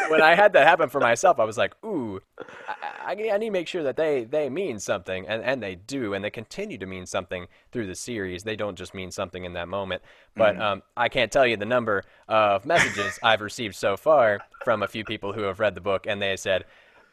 when 0.09 0.22
I 0.22 0.35
had 0.35 0.53
that 0.53 0.66
happen 0.66 0.88
for 0.88 1.01
myself, 1.01 1.40
I 1.40 1.44
was 1.44 1.59
like, 1.59 1.75
ooh, 1.85 2.20
I, 2.68 2.75
I, 3.07 3.11
I, 3.11 3.38
need 3.38 3.46
to 3.46 3.51
make 3.51 3.66
sure 3.66 3.83
that 3.83 3.96
they, 3.96 4.25
they 4.25 4.49
mean 4.49 4.79
something, 4.79 5.27
and, 5.27 5.42
and 5.42 5.62
they 5.62 5.75
do, 5.75 6.14
and 6.14 6.25
they 6.25 6.31
continue 6.31 6.79
to 6.79 6.87
mean 6.87 7.07
something 7.07 7.46
through 7.72 7.87
the 7.87 7.94
series. 7.94 8.44
They 8.44 8.57
don't 8.57 8.77
just 8.77 8.94
mean 8.94 9.11
something 9.11 9.44
in 9.44 9.55
that 9.55 9.68
moment. 9.68 10.03
But 10.37 10.57
mm. 10.57 10.61
um, 10.61 10.83
I 10.96 11.09
can't 11.09 11.33
tell 11.33 11.46
you 11.46 11.57
the 11.57 11.64
number 11.64 12.05
of 12.29 12.64
messages 12.64 13.18
I've 13.22 13.40
received 13.40 13.75
so 13.75 13.96
far 13.96 14.40
from 14.64 14.83
a 14.83 14.88
few 14.88 15.05
people 15.05 15.33
who 15.33 15.42
have 15.42 15.61
read 15.61 15.75
the 15.75 15.81
book, 15.81 16.07
and 16.07 16.22
they 16.22 16.37
said, 16.37 16.64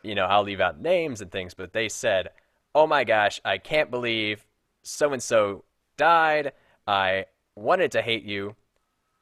you 0.03 0.15
know, 0.15 0.25
I'll 0.25 0.43
leave 0.43 0.61
out 0.61 0.79
names 0.79 1.21
and 1.21 1.31
things, 1.31 1.53
but 1.53 1.73
they 1.73 1.89
said, 1.89 2.29
oh 2.75 2.87
my 2.87 3.03
gosh, 3.03 3.39
I 3.45 3.57
can't 3.57 3.89
believe 3.89 4.45
so 4.83 5.13
and 5.13 5.23
so 5.23 5.63
died. 5.97 6.53
I 6.85 7.25
wanted 7.55 7.91
to 7.93 8.01
hate 8.01 8.23
you. 8.23 8.55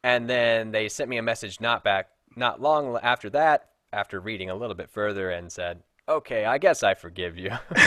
And 0.02 0.28
then 0.28 0.72
they 0.72 0.88
sent 0.88 1.08
me 1.08 1.18
a 1.18 1.22
message 1.22 1.60
not 1.60 1.84
back 1.84 2.08
not 2.36 2.60
long 2.60 2.98
after 3.02 3.30
that, 3.30 3.70
after 3.92 4.20
reading 4.20 4.50
a 4.50 4.54
little 4.54 4.74
bit 4.74 4.90
further 4.90 5.30
and 5.30 5.52
said, 5.52 5.82
"Okay, 6.08 6.44
I 6.44 6.58
guess 6.58 6.82
I 6.82 6.94
forgive 6.94 7.36
you." 7.38 7.50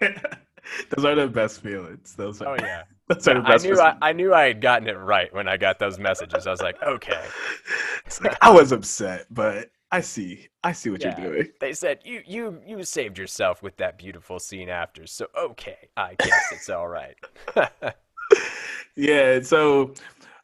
those 0.90 1.04
are 1.04 1.14
the 1.14 1.28
best 1.28 1.60
feelings. 1.60 2.14
Those 2.14 2.40
are, 2.42 2.48
oh 2.48 2.56
yeah. 2.60 2.84
Those 3.08 3.28
are 3.28 3.34
the 3.34 3.40
best 3.40 3.66
I 3.66 3.68
knew 3.68 3.80
I, 3.80 3.96
I, 4.00 4.12
knew 4.14 4.34
I 4.34 4.44
had 4.44 4.62
gotten 4.62 4.88
it 4.88 4.92
right 4.94 5.32
when 5.34 5.46
I 5.46 5.58
got 5.58 5.78
those 5.78 5.98
messages. 5.98 6.46
I 6.46 6.50
was 6.50 6.62
like, 6.62 6.82
okay. 6.82 7.22
It's 8.06 8.18
like 8.22 8.34
I 8.40 8.50
was 8.50 8.72
upset, 8.72 9.26
but 9.30 9.70
I 9.92 10.00
see. 10.00 10.48
I 10.62 10.72
see 10.72 10.88
what 10.88 11.02
yeah. 11.02 11.20
you're 11.20 11.32
doing. 11.32 11.48
They 11.60 11.74
said 11.74 12.00
you 12.02 12.22
you 12.26 12.62
you 12.66 12.82
saved 12.82 13.18
yourself 13.18 13.62
with 13.62 13.76
that 13.76 13.98
beautiful 13.98 14.38
scene 14.38 14.70
after. 14.70 15.06
So 15.06 15.26
okay, 15.38 15.90
I 15.98 16.14
guess 16.18 16.52
it's 16.52 16.70
all 16.70 16.88
right. 16.88 17.14
yeah. 18.96 19.40
So 19.42 19.92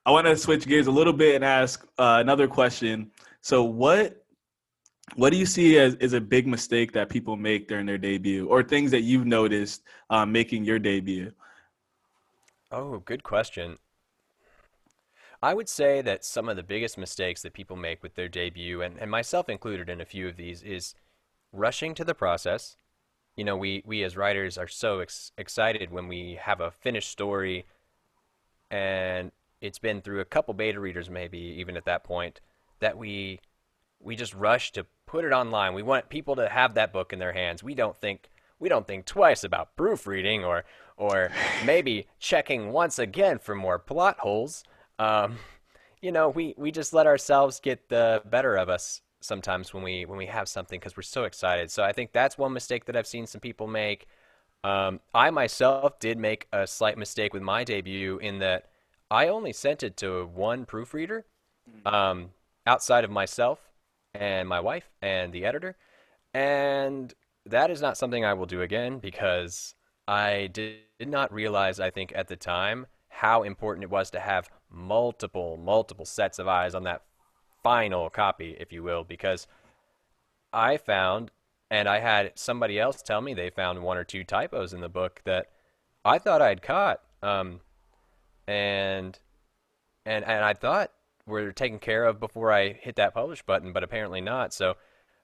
I 0.07 0.11
want 0.11 0.27
to 0.27 0.37
switch 0.37 0.67
gears 0.67 0.87
a 0.87 0.91
little 0.91 1.13
bit 1.13 1.35
and 1.35 1.45
ask 1.45 1.87
uh, 1.99 2.19
another 2.21 2.49
question. 2.49 3.11
So 3.41 3.63
what 3.65 4.25
what 5.17 5.31
do 5.31 5.37
you 5.37 5.47
see 5.47 5.79
as 5.79 5.95
is 5.97 6.13
a 6.13 6.21
big 6.21 6.47
mistake 6.47 6.93
that 6.93 7.09
people 7.09 7.37
make 7.37 7.69
during 7.69 7.87
their 7.87 7.99
debut, 7.99 8.47
or 8.47 8.63
things 8.63 8.91
that 8.93 9.03
you've 9.03 9.27
noticed 9.27 9.83
um, 10.09 10.31
making 10.31 10.65
your 10.65 10.79
debut? 10.79 11.33
Oh, 12.71 12.99
good 12.99 13.25
question. 13.25 13.77
I 15.43 15.55
would 15.55 15.69
say 15.69 16.03
that 16.03 16.25
some 16.25 16.49
of 16.49 16.57
the 16.57 16.63
biggest 16.63 16.99
mistakes 16.99 17.43
that 17.43 17.55
people 17.55 17.77
make 17.77 18.03
with 18.03 18.15
their 18.15 18.29
debut, 18.29 18.83
and, 18.83 18.99
and 18.99 19.11
myself 19.11 19.49
included 19.49 19.89
in 19.89 20.01
a 20.01 20.05
few 20.05 20.29
of 20.29 20.37
these, 20.37 20.63
is 20.63 20.95
rushing 21.53 21.95
to 21.95 22.05
the 22.05 22.15
process. 22.15 22.77
You 23.37 23.45
know, 23.45 23.57
we, 23.57 23.83
we 23.87 24.05
as 24.05 24.17
writers 24.17 24.59
are 24.59 24.69
so 24.69 25.01
ex- 25.01 25.33
excited 25.39 25.91
when 25.91 26.09
we 26.09 26.39
have 26.41 26.61
a 26.61 26.71
finished 26.71 27.11
story 27.11 27.65
and 28.71 29.33
it's 29.61 29.79
been 29.79 30.01
through 30.01 30.21
a 30.21 30.25
couple 30.25 30.55
beta 30.55 30.81
readers, 30.81 31.11
maybe 31.11 31.39
even 31.39 31.77
at 31.77 31.85
that 31.85 32.05
point, 32.05 32.41
that 32.81 32.97
we 32.97 33.41
we 34.03 34.17
just 34.17 34.35
rush 34.35 34.73
to 34.73 34.87
put 35.07 35.25
it 35.25 35.33
online. 35.33 35.75
We 35.75 35.83
want 35.83 36.09
people 36.09 36.37
to 36.37 36.49
have 36.49 36.75
that 36.75 36.93
book 36.93 37.13
in 37.13 37.19
their 37.19 37.33
hands. 37.33 37.63
We 37.63 37.75
don't 37.75 37.97
think 37.97 38.31
we 38.59 38.69
don't 38.69 38.87
think 38.87 39.07
twice 39.07 39.45
about 39.45 39.77
proofreading 39.77 40.45
or 40.45 40.65
or 40.97 41.31
maybe 41.65 42.07
checking 42.19 42.73
once 42.73 42.99
again 42.99 43.39
for 43.39 43.55
more 43.55 43.79
plot 43.79 44.19
holes. 44.21 44.65
Um, 44.99 45.39
you 46.01 46.13
know, 46.13 46.29
we, 46.29 46.55
we 46.57 46.71
just 46.71 46.93
let 46.93 47.07
ourselves 47.07 47.61
get 47.61 47.89
the 47.89 48.23
better 48.25 48.57
of 48.57 48.69
us 48.69 49.03
sometimes 49.21 49.75
when 49.75 49.83
we 49.83 50.05
when 50.07 50.19
we 50.19 50.27
have 50.27 50.49
something 50.49 50.79
because 50.79 50.97
we're 50.97 51.03
so 51.03 51.25
excited. 51.25 51.71
So 51.71 51.83
I 51.83 51.93
think 51.93 52.13
that's 52.13 52.39
one 52.39 52.53
mistake 52.53 52.87
that 52.87 52.97
I've 52.97 53.07
seen 53.07 53.27
some 53.27 53.41
people 53.41 53.67
make. 53.67 54.07
Um, 54.63 55.01
I 55.15 55.31
myself 55.31 55.99
did 55.99 56.19
make 56.19 56.47
a 56.53 56.67
slight 56.67 56.99
mistake 56.99 57.33
with 57.33 57.43
my 57.43 57.65
debut 57.65 58.19
in 58.19 58.39
that 58.41 58.67
I 59.11 59.29
only 59.29 59.53
sent 59.53 59.83
it 59.83 59.97
to 59.99 60.27
one 60.27 60.65
proofreader 60.65 61.25
um, 61.85 62.31
outside 62.67 63.05
of 63.05 63.11
myself 63.11 63.59
and 64.15 64.49
my 64.49 64.61
wife 64.61 64.89
and 65.03 65.33
the 65.33 65.45
editor, 65.45 65.77
and 66.33 67.13
that 67.47 67.71
is 67.71 67.81
not 67.81 67.97
something 67.97 68.25
I 68.25 68.35
will 68.35 68.47
do 68.47 68.63
again 68.63 68.99
because 68.99 69.75
I 70.07 70.49
did 70.53 70.79
not 71.01 71.33
realize 71.33 71.81
I 71.81 71.91
think 71.91 72.13
at 72.15 72.29
the 72.29 72.37
time 72.37 72.87
how 73.09 73.43
important 73.43 73.85
it 73.85 73.91
was 73.91 74.11
to 74.11 74.21
have 74.21 74.49
multiple, 74.71 75.57
multiple 75.57 76.05
sets 76.05 76.39
of 76.39 76.49
eyes 76.49 76.75
on 76.75 76.85
that 76.85 77.03
final 77.63 78.09
copy, 78.11 78.57
if 78.59 78.73
you 78.73 78.83
will, 78.83 79.05
because 79.05 79.47
I 80.53 80.77
found, 80.77 81.31
and 81.71 81.89
I 81.89 82.01
had 82.01 82.33
somebody 82.35 82.79
else 82.79 83.03
tell 83.03 83.21
me 83.21 83.35
they 83.35 83.51
found 83.51 83.83
one 83.83 83.97
or 83.97 84.05
two 84.05 84.25
typos 84.25 84.73
in 84.73 84.81
the 84.81 84.89
book 84.89 85.21
that 85.25 85.47
I 86.05 86.19
thought 86.19 86.43
I'd 86.43 86.63
caught, 86.63 87.01
um, 87.23 87.61
and 88.51 89.17
and 90.05 90.25
and 90.25 90.45
I 90.45 90.55
thought 90.55 90.91
we 91.27 91.43
were 91.43 91.53
taken 91.53 91.79
care 91.79 92.05
of 92.05 92.19
before 92.19 92.53
I 92.53 92.73
hit 92.73 92.97
that 92.97 93.15
publish 93.15 93.43
button, 93.43 93.73
but 93.73 93.85
apparently 93.85 94.21
not. 94.21 94.53
So 94.53 94.75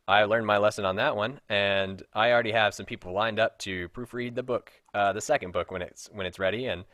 I 0.07 0.25
learned 0.25 0.47
my 0.47 0.59
lesson 0.59 0.85
on 0.85 0.97
that 0.97 1.17
one, 1.17 1.41
and 1.49 2.03
I 2.15 2.31
already 2.31 2.53
have 2.53 2.75
some 2.75 2.87
people 2.87 3.13
lined 3.13 3.41
up 3.41 3.59
to 3.61 3.89
proofread 3.89 4.37
the 4.37 4.45
book, 4.45 4.71
uh, 4.95 5.13
the 5.13 5.21
second 5.21 5.53
book 5.53 5.73
when 5.73 5.83
it's 5.83 6.09
when 6.13 6.27
it's 6.27 6.39
ready, 6.39 6.67
and 6.67 6.85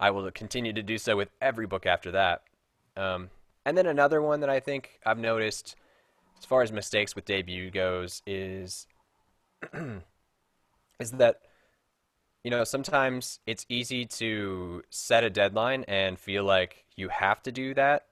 I 0.00 0.10
will 0.10 0.30
continue 0.30 0.72
to 0.72 0.82
do 0.82 0.96
so 0.96 1.16
with 1.16 1.28
every 1.42 1.66
book 1.66 1.84
after 1.84 2.12
that. 2.12 2.42
Um, 2.96 3.28
and 3.66 3.76
then 3.76 3.86
another 3.86 4.22
one 4.22 4.40
that 4.40 4.50
I 4.50 4.60
think 4.60 4.98
I've 5.04 5.18
noticed, 5.18 5.76
as 6.38 6.46
far 6.46 6.62
as 6.62 6.72
mistakes 6.72 7.14
with 7.14 7.26
debut 7.26 7.70
goes, 7.70 8.22
is 8.26 8.86
is 10.98 11.10
that 11.12 11.42
you 12.44 12.50
know 12.50 12.64
sometimes 12.64 13.40
it's 13.46 13.66
easy 13.68 14.04
to 14.04 14.82
set 14.90 15.24
a 15.24 15.30
deadline 15.30 15.84
and 15.88 16.18
feel 16.18 16.44
like 16.44 16.84
you 16.96 17.08
have 17.08 17.42
to 17.42 17.52
do 17.52 17.74
that 17.74 18.06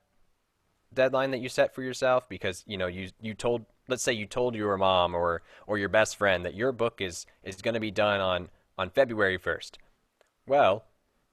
deadline 0.93 1.31
that 1.31 1.41
you 1.41 1.49
set 1.49 1.75
for 1.75 1.83
yourself 1.83 2.29
because 2.29 2.65
you 2.67 2.77
know 2.77 2.87
you 2.87 3.11
you 3.21 3.35
told 3.35 3.65
let's 3.89 4.03
say 4.03 4.13
you 4.13 4.27
told 4.27 4.55
your 4.55 4.77
mom 4.77 5.15
or 5.15 5.43
or 5.67 5.79
your 5.79 5.89
best 5.89 6.17
friend 6.17 6.45
that 6.45 6.55
your 6.55 6.73
book 6.73 7.01
is 7.01 7.27
is 7.43 7.63
going 7.63 7.75
to 7.75 7.81
be 7.81 7.91
done 7.91 8.21
on 8.21 8.49
on 8.79 8.89
February 8.89 9.39
1st. 9.39 9.73
Well, 10.47 10.85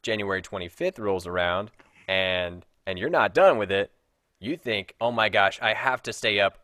January 0.04 0.42
25th 0.42 1.00
rolls 1.00 1.26
around 1.26 1.72
and 2.08 2.66
and 2.86 3.00
you're 3.00 3.10
not 3.10 3.34
done 3.34 3.58
with 3.58 3.72
it. 3.72 3.92
You 4.40 4.58
think, 4.58 4.96
"Oh 5.02 5.12
my 5.12 5.30
gosh, 5.30 5.60
I 5.62 5.74
have 5.74 6.04
to 6.04 6.14
stay 6.14 6.40
up 6.40 6.60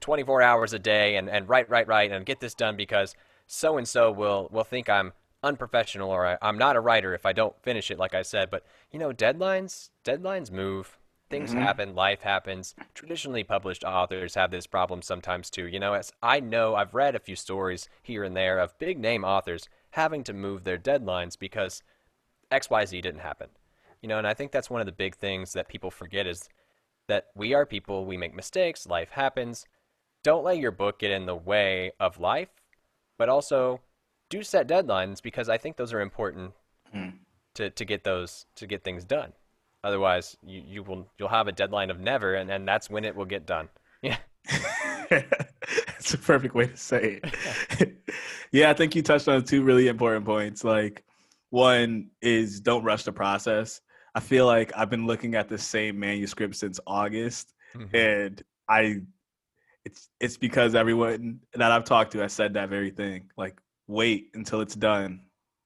24 0.00 0.42
hours 0.42 0.72
a 0.72 0.78
day 0.78 1.16
and 1.16 1.28
and 1.28 1.48
write 1.48 1.68
write 1.68 1.88
write 1.88 2.10
and 2.10 2.24
get 2.24 2.40
this 2.40 2.54
done 2.54 2.76
because 2.76 3.14
so 3.46 3.76
and 3.76 3.86
so 3.86 4.10
will 4.10 4.48
will 4.50 4.64
think 4.64 4.88
I'm 4.88 5.12
unprofessional 5.44 6.10
or 6.10 6.26
I, 6.26 6.38
I'm 6.42 6.58
not 6.58 6.76
a 6.76 6.80
writer 6.80 7.14
if 7.14 7.26
I 7.26 7.32
don't 7.32 7.54
finish 7.62 7.90
it 7.90 7.98
like 7.98 8.14
I 8.14 8.22
said." 8.22 8.50
But, 8.50 8.64
you 8.90 8.98
know, 8.98 9.12
deadlines 9.12 9.90
deadlines 10.04 10.50
move 10.50 10.98
things 11.30 11.50
mm-hmm. 11.50 11.60
happen, 11.60 11.94
life 11.94 12.20
happens. 12.20 12.74
Traditionally 12.94 13.44
published 13.44 13.84
authors 13.84 14.34
have 14.34 14.50
this 14.50 14.66
problem 14.66 15.02
sometimes 15.02 15.50
too. 15.50 15.66
You 15.66 15.80
know, 15.80 15.94
as 15.94 16.12
I 16.22 16.40
know, 16.40 16.74
I've 16.74 16.94
read 16.94 17.14
a 17.14 17.20
few 17.20 17.36
stories 17.36 17.88
here 18.02 18.24
and 18.24 18.36
there 18.36 18.58
of 18.58 18.78
big 18.78 18.98
name 18.98 19.24
authors 19.24 19.68
having 19.90 20.24
to 20.24 20.32
move 20.32 20.64
their 20.64 20.78
deadlines 20.78 21.38
because 21.38 21.82
XYZ 22.50 23.02
didn't 23.02 23.20
happen. 23.20 23.48
You 24.02 24.08
know, 24.08 24.18
and 24.18 24.26
I 24.26 24.34
think 24.34 24.52
that's 24.52 24.70
one 24.70 24.80
of 24.80 24.86
the 24.86 24.92
big 24.92 25.16
things 25.16 25.52
that 25.54 25.68
people 25.68 25.90
forget 25.90 26.26
is 26.26 26.48
that 27.08 27.26
we 27.34 27.54
are 27.54 27.66
people, 27.66 28.04
we 28.04 28.16
make 28.16 28.34
mistakes, 28.34 28.86
life 28.86 29.10
happens. 29.10 29.66
Don't 30.22 30.44
let 30.44 30.58
your 30.58 30.70
book 30.70 30.98
get 30.98 31.10
in 31.10 31.26
the 31.26 31.34
way 31.34 31.92
of 31.98 32.18
life, 32.18 32.48
but 33.18 33.28
also 33.28 33.80
do 34.30 34.42
set 34.42 34.68
deadlines 34.68 35.22
because 35.22 35.48
I 35.48 35.58
think 35.58 35.76
those 35.76 35.92
are 35.92 36.00
important 36.00 36.52
mm. 36.94 37.12
to, 37.54 37.70
to 37.70 37.84
get 37.84 38.04
those 38.04 38.46
to 38.56 38.66
get 38.66 38.84
things 38.84 39.04
done. 39.04 39.32
Otherwise, 39.82 40.36
you, 40.44 40.62
you 40.66 40.82
will 40.82 41.06
you'll 41.18 41.28
have 41.28 41.46
a 41.46 41.52
deadline 41.52 41.90
of 41.90 42.00
never, 42.00 42.34
and, 42.34 42.50
and 42.50 42.66
that's 42.66 42.88
when 42.88 43.04
it 43.04 43.14
will 43.14 43.26
get 43.26 43.46
done. 43.46 43.68
Yeah. 44.02 44.18
That's 45.10 46.14
a 46.14 46.18
perfect 46.18 46.54
way 46.54 46.66
to 46.66 46.76
say 46.76 47.20
it. 47.22 47.96
yeah, 48.52 48.70
I 48.70 48.74
think 48.74 48.94
you 48.94 49.02
touched 49.02 49.28
on 49.28 49.44
two 49.44 49.62
really 49.62 49.88
important 49.88 50.24
points. 50.24 50.64
Like, 50.64 51.04
one 51.50 52.10
is 52.20 52.60
don't 52.60 52.84
rush 52.84 53.04
the 53.04 53.12
process. 53.12 53.80
I 54.14 54.20
feel 54.20 54.46
like 54.46 54.72
I've 54.76 54.90
been 54.90 55.06
looking 55.06 55.34
at 55.34 55.48
the 55.48 55.58
same 55.58 55.98
manuscript 55.98 56.56
since 56.56 56.78
August, 56.86 57.54
mm-hmm. 57.74 57.96
and 57.96 58.42
I, 58.68 59.00
it's 59.84 60.08
it's 60.20 60.36
because 60.36 60.74
everyone 60.74 61.40
that 61.54 61.72
I've 61.72 61.84
talked 61.84 62.12
to 62.12 62.18
has 62.18 62.32
said 62.32 62.54
that 62.54 62.68
very 62.68 62.90
thing. 62.90 63.30
Like, 63.36 63.58
wait 63.86 64.30
until 64.34 64.60
it's 64.60 64.74
done. 64.74 65.20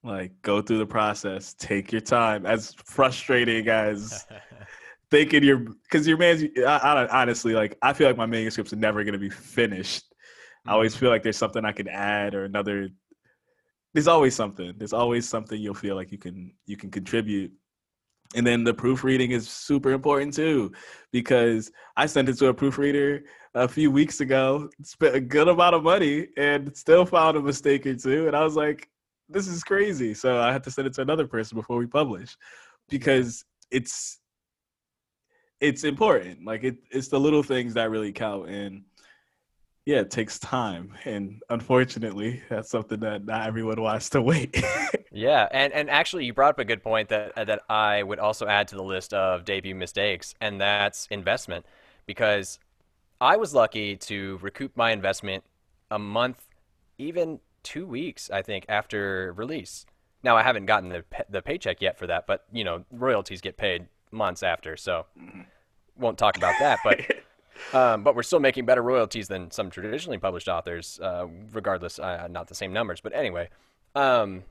Like 0.05 0.33
go 0.43 0.63
through 0.63 0.79
the 0.79 0.87
process, 0.87 1.55
take 1.55 1.93
your 1.93 2.01
time. 2.01 2.47
As 2.47 2.75
frustrating 2.85 3.69
as 3.69 4.27
thinking 5.11 5.43
your 5.43 5.59
because 5.59 6.07
your 6.07 6.17
man's 6.17 6.45
I, 6.59 6.77
I, 6.77 7.23
honestly 7.23 7.55
like 7.55 7.77
I 7.83 7.93
feel 7.93 8.07
like 8.07 8.17
my 8.17 8.27
manuscripts 8.27 8.73
are 8.73 8.77
never 8.77 9.03
gonna 9.05 9.19
be 9.19 9.31
finished. 9.31 10.05
I 10.67 10.73
always 10.73 10.93
mm-hmm. 10.93 11.01
feel 11.01 11.11
like 11.11 11.23
there's 11.23 11.37
something 11.37 11.65
I 11.65 11.73
can 11.73 11.89
add 11.89 12.35
or 12.35 12.45
another. 12.45 12.89
There's 13.95 14.09
always 14.09 14.35
something. 14.35 14.75
There's 14.77 14.93
always 14.93 15.29
something 15.29 15.61
you'll 15.61 15.75
feel 15.75 15.97
like 15.97 16.13
you 16.13 16.19
can 16.19 16.53
you 16.67 16.77
can 16.77 16.91
contribute. 16.91 17.53
And 18.35 18.47
then 18.47 18.63
the 18.63 18.75
proofreading 18.75 19.31
is 19.31 19.49
super 19.49 19.93
important 19.93 20.35
too, 20.35 20.73
because 21.11 21.73
I 21.97 22.07
sent 22.07 22.29
it 22.29 22.37
to 22.39 22.49
a 22.49 22.55
proofreader 22.55 23.25
a 23.59 23.69
few 23.69 23.91
weeks 23.91 24.21
ago, 24.21 24.71
spent 24.83 25.15
a 25.15 25.21
good 25.21 25.49
amount 25.49 25.75
of 25.75 25.83
money, 25.83 26.29
and 26.37 26.75
still 26.77 27.05
found 27.05 27.37
a 27.37 27.43
mistake 27.43 27.87
or 27.87 27.95
two. 27.95 28.27
And 28.27 28.37
I 28.37 28.45
was 28.45 28.57
like, 28.57 28.89
this 29.29 29.47
is 29.47 29.63
crazy. 29.63 30.15
So 30.15 30.41
I 30.41 30.53
had 30.53 30.65
to 30.65 30.71
send 30.71 30.87
it 30.87 30.95
to 30.95 31.03
another 31.03 31.27
person 31.27 31.57
before 31.57 31.77
we 31.77 31.87
publish 31.87 32.37
because 32.89 33.45
it's 33.71 34.21
it's 35.61 35.85
important. 35.85 36.45
Like 36.45 36.65
it, 36.65 36.77
it's 36.91 37.09
the 37.09 37.19
little 37.19 37.43
things 37.43 37.75
that 37.75 37.91
really 37.91 38.13
count. 38.13 38.49
And 38.49 38.85
yeah, 39.85 40.01
it 40.01 40.11
takes 40.11 40.39
time. 40.39 40.93
And 41.05 41.43
unfortunately, 41.51 42.43
that's 42.49 42.71
something 42.71 43.01
that 43.01 43.25
not 43.25 43.47
everyone 43.47 43.81
wants 43.81 44.11
to 44.11 44.23
wait. 44.23 44.63
yeah, 45.13 45.49
and 45.51 45.73
and 45.73 45.91
actually, 45.91 46.27
you 46.27 46.33
brought 46.33 46.51
up 46.51 46.59
a 46.59 46.65
good 46.65 46.83
point 46.83 47.09
that 47.09 47.33
uh, 47.37 47.45
that 47.45 47.63
I 47.69 48.03
would 48.03 48.19
also 48.19 48.47
add 48.47 48.69
to 48.69 48.77
the 48.77 48.83
list 48.83 49.15
of 49.15 49.45
debut 49.45 49.75
mistakes, 49.75 50.35
and 50.41 50.61
that's 50.61 51.07
investment, 51.11 51.67
because 52.07 52.59
I 53.21 53.37
was 53.37 53.55
lucky 53.55 53.97
to 53.97 54.39
recoup 54.43 54.77
my 54.77 54.93
investment 54.93 55.45
a 55.91 55.99
month, 55.99 56.45
even 56.99 57.41
two 57.63 57.87
weeks, 57.87 58.31
I 58.31 58.43
think, 58.43 58.65
after 58.69 59.33
release. 59.37 59.87
Now 60.23 60.37
I 60.37 60.43
haven't 60.43 60.67
gotten 60.67 60.89
the 60.89 61.05
the 61.29 61.43
paycheck 61.43 61.81
yet 61.81 61.99
for 61.99 62.07
that, 62.07 62.27
but 62.27 62.45
you 62.53 62.65
know 62.65 62.85
royalties 62.91 63.41
get 63.41 63.57
paid 63.57 63.87
months 64.11 64.43
after, 64.43 64.77
so 64.77 65.07
won't 65.97 66.19
talk 66.19 66.37
about 66.37 66.55
that. 66.61 66.79
But 66.85 67.01
um, 67.73 68.03
but 68.03 68.15
we're 68.15 68.23
still 68.23 68.41
making 68.41 68.67
better 68.67 68.83
royalties 68.83 69.29
than 69.29 69.51
some 69.51 69.71
traditionally 69.71 70.19
published 70.19 70.49
authors, 70.49 70.99
uh, 71.01 71.27
regardless, 71.53 71.99
uh, 71.99 72.29
not 72.31 72.49
the 72.49 72.55
same 72.55 72.73
numbers. 72.73 73.01
But 73.01 73.15
anyway, 73.15 73.49
um, 73.95 74.45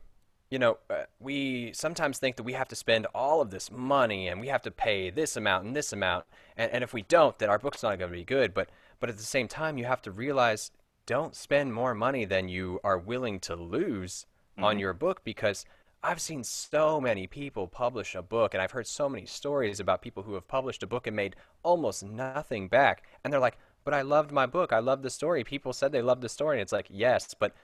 you 0.49 0.59
know, 0.59 0.77
uh, 0.89 1.03
we 1.19 1.71
sometimes 1.73 2.19
think 2.19 2.37
that 2.37 2.43
we 2.43 2.53
have 2.53 2.67
to 2.69 2.75
spend 2.75 3.05
all 3.13 3.41
of 3.41 3.49
this 3.49 3.69
money 3.69 4.27
and 4.27 4.39
we 4.39 4.47
have 4.47 4.61
to 4.61 4.71
pay 4.71 5.09
this 5.09 5.35
amount 5.35 5.65
and 5.65 5.75
this 5.75 5.91
amount, 5.91 6.25
and, 6.55 6.71
and 6.71 6.83
if 6.83 6.93
we 6.93 7.01
don't, 7.03 7.37
then 7.39 7.49
our 7.49 7.59
book's 7.59 7.83
not 7.83 7.99
going 7.99 8.11
to 8.11 8.17
be 8.17 8.23
good. 8.23 8.53
But 8.53 8.69
but 8.99 9.09
at 9.09 9.17
the 9.17 9.23
same 9.23 9.47
time, 9.47 9.77
you 9.77 9.85
have 9.85 10.01
to 10.03 10.11
realize 10.11 10.71
don't 11.05 11.35
spend 11.35 11.73
more 11.73 11.93
money 11.93 12.25
than 12.25 12.49
you 12.49 12.79
are 12.83 12.97
willing 12.97 13.39
to 13.41 13.55
lose 13.55 14.25
mm-hmm. 14.53 14.63
on 14.63 14.79
your 14.79 14.93
book 14.93 15.23
because 15.23 15.65
I've 16.03 16.21
seen 16.21 16.43
so 16.43 17.01
many 17.01 17.27
people 17.27 17.67
publish 17.67 18.15
a 18.15 18.21
book 18.21 18.53
and 18.53 18.61
I've 18.61 18.71
heard 18.71 18.87
so 18.87 19.09
many 19.09 19.25
stories 19.25 19.79
about 19.79 20.01
people 20.01 20.23
who 20.23 20.35
have 20.35 20.47
published 20.47 20.83
a 20.83 20.87
book 20.87 21.07
and 21.07 21.15
made 21.15 21.35
almost 21.63 22.03
nothing 22.03 22.67
back. 22.67 23.03
And 23.23 23.31
they're 23.31 23.39
like, 23.39 23.57
but 23.83 23.93
I 23.93 24.01
loved 24.01 24.31
my 24.31 24.45
book. 24.45 24.73
I 24.73 24.79
loved 24.79 25.03
the 25.03 25.09
story. 25.09 25.43
People 25.43 25.73
said 25.73 25.91
they 25.91 26.01
loved 26.01 26.21
the 26.21 26.29
story. 26.29 26.57
And 26.57 26.61
it's 26.61 26.73
like, 26.73 26.87
yes, 26.89 27.33
but 27.33 27.55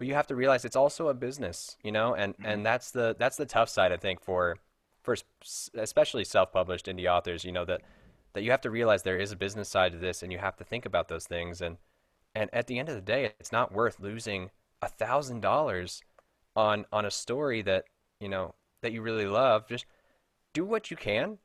but 0.00 0.06
you 0.06 0.14
have 0.14 0.28
to 0.28 0.34
realize 0.34 0.64
it's 0.64 0.76
also 0.76 1.08
a 1.08 1.14
business, 1.14 1.76
you 1.82 1.92
know, 1.92 2.14
and, 2.14 2.32
mm-hmm. 2.32 2.46
and 2.46 2.64
that's 2.64 2.90
the 2.90 3.14
that's 3.18 3.36
the 3.36 3.44
tough 3.44 3.68
side 3.68 3.92
I 3.92 3.98
think 3.98 4.22
for 4.22 4.56
for 5.02 5.14
especially 5.74 6.24
self-published 6.24 6.86
indie 6.86 7.06
authors, 7.06 7.44
you 7.44 7.52
know, 7.52 7.66
that 7.66 7.82
that 8.32 8.42
you 8.42 8.50
have 8.50 8.62
to 8.62 8.70
realize 8.70 9.02
there 9.02 9.18
is 9.18 9.30
a 9.30 9.36
business 9.36 9.68
side 9.68 9.92
to 9.92 9.98
this 9.98 10.22
and 10.22 10.32
you 10.32 10.38
have 10.38 10.56
to 10.56 10.64
think 10.64 10.86
about 10.86 11.08
those 11.08 11.26
things 11.26 11.60
and 11.60 11.76
and 12.34 12.48
at 12.54 12.66
the 12.66 12.78
end 12.78 12.88
of 12.88 12.94
the 12.94 13.02
day, 13.02 13.34
it's 13.38 13.52
not 13.52 13.74
worth 13.74 14.00
losing 14.00 14.48
a 14.80 14.88
thousand 14.88 15.42
dollars 15.42 16.00
on 16.56 16.86
on 16.90 17.04
a 17.04 17.10
story 17.10 17.60
that 17.60 17.84
you 18.20 18.28
know 18.30 18.54
that 18.80 18.92
you 18.92 19.02
really 19.02 19.26
love. 19.26 19.68
Just 19.68 19.84
do 20.54 20.64
what 20.64 20.90
you 20.90 20.96
can, 20.96 21.36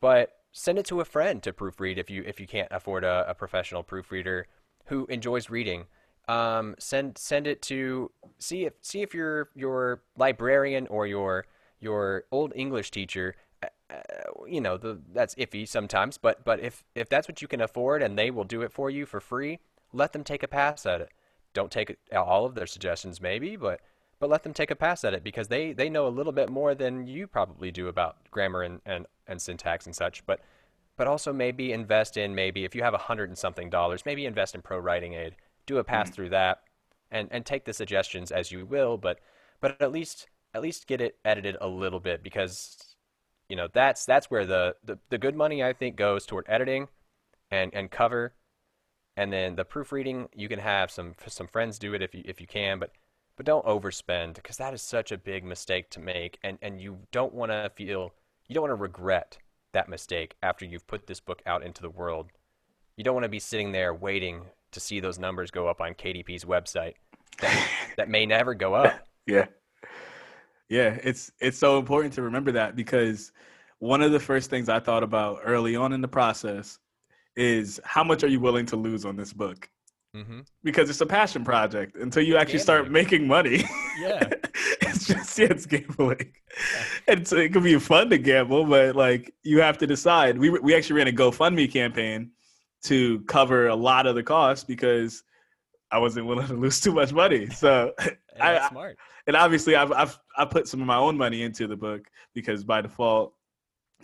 but 0.00 0.38
send 0.50 0.78
it 0.78 0.86
to 0.86 1.02
a 1.02 1.04
friend 1.04 1.42
to 1.42 1.52
proofread 1.52 1.98
if 1.98 2.08
you 2.08 2.22
if 2.26 2.40
you 2.40 2.46
can't 2.46 2.68
afford 2.70 3.04
a, 3.04 3.26
a 3.28 3.34
professional 3.34 3.82
proofreader 3.82 4.46
who 4.86 5.04
enjoys 5.10 5.50
reading. 5.50 5.84
Um, 6.28 6.76
send 6.78 7.18
send 7.18 7.46
it 7.46 7.62
to 7.62 8.10
see 8.38 8.64
if 8.64 8.74
see 8.80 9.02
if 9.02 9.12
your 9.12 9.50
your 9.54 10.02
librarian 10.16 10.86
or 10.86 11.06
your 11.06 11.46
your 11.80 12.24
old 12.30 12.52
English 12.54 12.92
teacher 12.92 13.34
uh, 13.62 13.66
uh 13.90 14.44
you 14.46 14.60
know 14.60 14.76
the, 14.76 15.00
that's 15.12 15.34
iffy 15.34 15.66
sometimes 15.66 16.18
but 16.18 16.44
but 16.44 16.60
if 16.60 16.84
if 16.94 17.08
that's 17.08 17.26
what 17.26 17.42
you 17.42 17.48
can 17.48 17.60
afford 17.60 18.04
and 18.04 18.16
they 18.16 18.30
will 18.30 18.44
do 18.44 18.62
it 18.62 18.72
for 18.72 18.88
you 18.88 19.04
for 19.04 19.18
free 19.18 19.58
let 19.92 20.12
them 20.12 20.24
take 20.24 20.42
a 20.42 20.48
pass 20.48 20.86
at 20.86 21.00
it. 21.00 21.10
Don't 21.54 21.70
take 21.70 21.96
all 22.14 22.46
of 22.46 22.54
their 22.54 22.66
suggestions, 22.66 23.20
maybe, 23.20 23.56
but 23.56 23.80
but 24.18 24.30
let 24.30 24.44
them 24.44 24.54
take 24.54 24.70
a 24.70 24.76
pass 24.76 25.04
at 25.04 25.14
it 25.14 25.24
because 25.24 25.48
they 25.48 25.72
they 25.72 25.90
know 25.90 26.06
a 26.06 26.08
little 26.08 26.32
bit 26.32 26.48
more 26.48 26.74
than 26.74 27.06
you 27.06 27.26
probably 27.26 27.70
do 27.70 27.88
about 27.88 28.16
grammar 28.30 28.62
and 28.62 28.80
and, 28.86 29.06
and 29.26 29.40
syntax 29.40 29.86
and 29.86 29.94
such. 29.94 30.24
But 30.26 30.40
but 30.96 31.06
also 31.06 31.32
maybe 31.32 31.72
invest 31.72 32.16
in 32.16 32.34
maybe 32.34 32.64
if 32.64 32.74
you 32.74 32.82
have 32.82 32.94
a 32.94 32.98
hundred 32.98 33.28
and 33.28 33.38
something 33.38 33.68
dollars, 33.68 34.06
maybe 34.06 34.24
invest 34.24 34.54
in 34.54 34.62
Pro 34.62 34.78
Writing 34.78 35.12
Aid. 35.14 35.36
Do 35.72 35.78
a 35.78 35.84
pass 35.84 36.10
mm 36.10 36.12
through 36.12 36.28
that, 36.28 36.60
and 37.10 37.28
and 37.30 37.46
take 37.46 37.64
the 37.64 37.72
suggestions 37.72 38.30
as 38.30 38.52
you 38.52 38.66
will. 38.66 38.98
But 38.98 39.20
but 39.62 39.80
at 39.80 39.90
least 39.90 40.26
at 40.52 40.60
least 40.60 40.86
get 40.86 41.00
it 41.00 41.16
edited 41.24 41.56
a 41.62 41.66
little 41.66 41.98
bit 41.98 42.22
because 42.22 42.94
you 43.48 43.56
know 43.56 43.68
that's 43.72 44.04
that's 44.04 44.30
where 44.30 44.44
the, 44.44 44.76
the 44.84 44.98
the 45.08 45.16
good 45.16 45.34
money 45.34 45.64
I 45.64 45.72
think 45.72 45.96
goes 45.96 46.26
toward 46.26 46.44
editing 46.46 46.88
and 47.50 47.72
and 47.72 47.90
cover. 47.90 48.34
And 49.16 49.32
then 49.32 49.56
the 49.56 49.64
proofreading 49.64 50.28
you 50.34 50.46
can 50.46 50.58
have 50.58 50.90
some 50.90 51.14
some 51.26 51.48
friends 51.48 51.78
do 51.78 51.94
it 51.94 52.02
if 52.02 52.14
you 52.14 52.22
if 52.26 52.38
you 52.38 52.46
can 52.46 52.78
but 52.78 52.90
but 53.38 53.46
don't 53.46 53.64
overspend 53.64 54.34
because 54.34 54.58
that 54.58 54.74
is 54.74 54.82
such 54.82 55.10
a 55.10 55.16
big 55.16 55.44
mistake 55.44 55.88
to 55.92 56.00
make. 56.00 56.38
And 56.44 56.58
and 56.60 56.82
you 56.82 56.98
don't 57.12 57.32
want 57.32 57.50
to 57.50 57.70
feel 57.74 58.12
you 58.46 58.54
don't 58.54 58.68
want 58.68 58.72
to 58.72 58.82
regret 58.82 59.38
that 59.72 59.88
mistake 59.88 60.34
after 60.42 60.66
you've 60.66 60.86
put 60.86 61.06
this 61.06 61.20
book 61.20 61.40
out 61.46 61.62
into 61.62 61.80
the 61.80 61.88
world. 61.88 62.26
You 62.94 63.04
don't 63.04 63.14
want 63.14 63.24
to 63.24 63.30
be 63.30 63.38
sitting 63.38 63.72
there 63.72 63.94
waiting 63.94 64.42
to 64.72 64.80
see 64.80 65.00
those 65.00 65.18
numbers 65.18 65.50
go 65.50 65.68
up 65.68 65.80
on 65.80 65.94
KDP's 65.94 66.44
website 66.44 66.94
that, 67.40 67.68
that 67.96 68.08
may 68.08 68.26
never 68.26 68.54
go 68.54 68.74
up 68.74 69.06
yeah 69.26 69.46
yeah 70.68 70.98
it's 71.02 71.30
it's 71.40 71.58
so 71.58 71.78
important 71.78 72.12
to 72.14 72.22
remember 72.22 72.52
that 72.52 72.76
because 72.76 73.32
one 73.78 74.02
of 74.02 74.12
the 74.12 74.20
first 74.20 74.50
things 74.50 74.68
i 74.68 74.78
thought 74.78 75.02
about 75.02 75.40
early 75.44 75.74
on 75.76 75.92
in 75.92 76.00
the 76.00 76.08
process 76.08 76.78
is 77.36 77.80
how 77.84 78.04
much 78.04 78.22
are 78.22 78.28
you 78.28 78.40
willing 78.40 78.66
to 78.66 78.76
lose 78.76 79.04
on 79.04 79.16
this 79.16 79.32
book? 79.32 79.68
Mm-hmm. 80.14 80.40
Because 80.62 80.90
it's 80.90 81.00
a 81.00 81.06
passion 81.06 81.42
project 81.42 81.96
until 81.96 82.22
you 82.22 82.36
actually 82.36 82.58
start 82.58 82.90
making 82.90 83.26
money. 83.26 83.64
Yeah, 83.98 84.28
it's 84.82 85.06
just 85.06 85.38
yeah, 85.38 85.46
it's 85.50 85.64
gambling, 85.64 86.32
yeah. 86.74 86.84
and 87.08 87.26
so 87.26 87.36
it 87.36 87.52
can 87.52 87.62
be 87.62 87.78
fun 87.78 88.10
to 88.10 88.18
gamble, 88.18 88.66
but 88.66 88.94
like 88.94 89.32
you 89.42 89.60
have 89.60 89.78
to 89.78 89.86
decide. 89.86 90.38
We 90.38 90.50
we 90.50 90.74
actually 90.74 90.96
ran 90.96 91.08
a 91.08 91.12
GoFundMe 91.12 91.70
campaign 91.72 92.31
to 92.84 93.20
cover 93.22 93.68
a 93.68 93.76
lot 93.76 94.06
of 94.06 94.14
the 94.14 94.22
costs 94.22 94.64
because 94.64 95.22
I 95.90 95.98
wasn't 95.98 96.26
willing 96.26 96.46
to 96.48 96.54
lose 96.54 96.80
too 96.82 96.92
much 96.92 97.12
money. 97.12 97.48
So 97.48 97.92
I, 98.40 98.68
smart. 98.68 98.98
And 99.26 99.36
obviously, 99.36 99.76
I've 99.76 99.92
I've 99.92 100.18
I 100.36 100.44
put 100.44 100.68
some 100.68 100.80
of 100.80 100.86
my 100.86 100.96
own 100.96 101.16
money 101.16 101.42
into 101.42 101.66
the 101.66 101.76
book 101.76 102.08
because 102.34 102.64
by 102.64 102.80
default, 102.80 103.34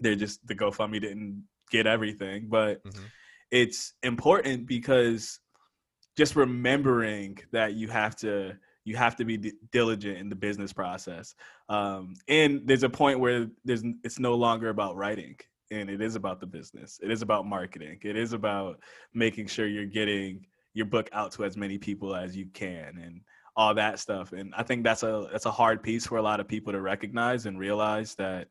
they're 0.00 0.14
just 0.14 0.46
the 0.46 0.54
GoFundMe 0.54 1.00
didn't 1.00 1.44
get 1.70 1.86
everything, 1.86 2.48
but. 2.48 2.82
Mm-hmm 2.84 3.04
it's 3.50 3.94
important 4.02 4.66
because 4.66 5.40
just 6.16 6.36
remembering 6.36 7.38
that 7.52 7.74
you 7.74 7.88
have 7.88 8.16
to 8.16 8.56
you 8.84 8.96
have 8.96 9.16
to 9.16 9.24
be 9.24 9.36
d- 9.36 9.52
diligent 9.70 10.18
in 10.18 10.28
the 10.28 10.36
business 10.36 10.72
process 10.72 11.34
um, 11.68 12.14
and 12.28 12.62
there's 12.66 12.82
a 12.82 12.88
point 12.88 13.20
where 13.20 13.48
there's 13.64 13.82
it's 14.04 14.18
no 14.18 14.34
longer 14.34 14.68
about 14.68 14.96
writing 14.96 15.36
and 15.70 15.90
it 15.90 16.00
is 16.00 16.16
about 16.16 16.40
the 16.40 16.46
business 16.46 16.98
it 17.02 17.10
is 17.10 17.22
about 17.22 17.46
marketing 17.46 17.98
it 18.02 18.16
is 18.16 18.32
about 18.32 18.80
making 19.14 19.46
sure 19.46 19.66
you're 19.66 19.84
getting 19.84 20.44
your 20.74 20.86
book 20.86 21.08
out 21.12 21.32
to 21.32 21.44
as 21.44 21.56
many 21.56 21.78
people 21.78 22.14
as 22.14 22.36
you 22.36 22.46
can 22.54 22.98
and 23.02 23.20
all 23.56 23.74
that 23.74 23.98
stuff 23.98 24.32
and 24.32 24.54
i 24.56 24.62
think 24.62 24.84
that's 24.84 25.02
a 25.02 25.28
that's 25.32 25.46
a 25.46 25.50
hard 25.50 25.82
piece 25.82 26.06
for 26.06 26.18
a 26.18 26.22
lot 26.22 26.40
of 26.40 26.46
people 26.46 26.72
to 26.72 26.80
recognize 26.80 27.46
and 27.46 27.58
realize 27.58 28.14
that 28.14 28.48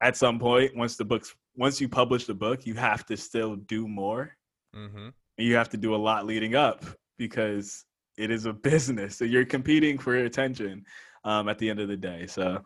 at 0.00 0.16
some 0.16 0.38
point 0.38 0.76
once 0.76 0.96
the 0.96 1.04
book's 1.04 1.34
once 1.56 1.80
you 1.80 1.88
publish 1.88 2.26
the 2.26 2.34
book, 2.34 2.66
you 2.66 2.74
have 2.74 3.04
to 3.06 3.16
still 3.16 3.56
do 3.56 3.86
more. 3.86 4.36
Mm-hmm. 4.74 5.08
You 5.38 5.54
have 5.56 5.68
to 5.70 5.76
do 5.76 5.94
a 5.94 5.96
lot 5.96 6.26
leading 6.26 6.54
up 6.54 6.84
because 7.18 7.84
it 8.16 8.30
is 8.30 8.46
a 8.46 8.52
business. 8.70 9.16
So 9.16 9.24
you're 9.24 9.44
competing 9.44 9.98
for 9.98 10.16
attention 10.16 10.84
um, 11.24 11.48
at 11.48 11.58
the 11.58 11.70
end 11.70 11.80
of 11.80 11.88
the 11.88 11.96
day. 11.96 12.26
So 12.26 12.62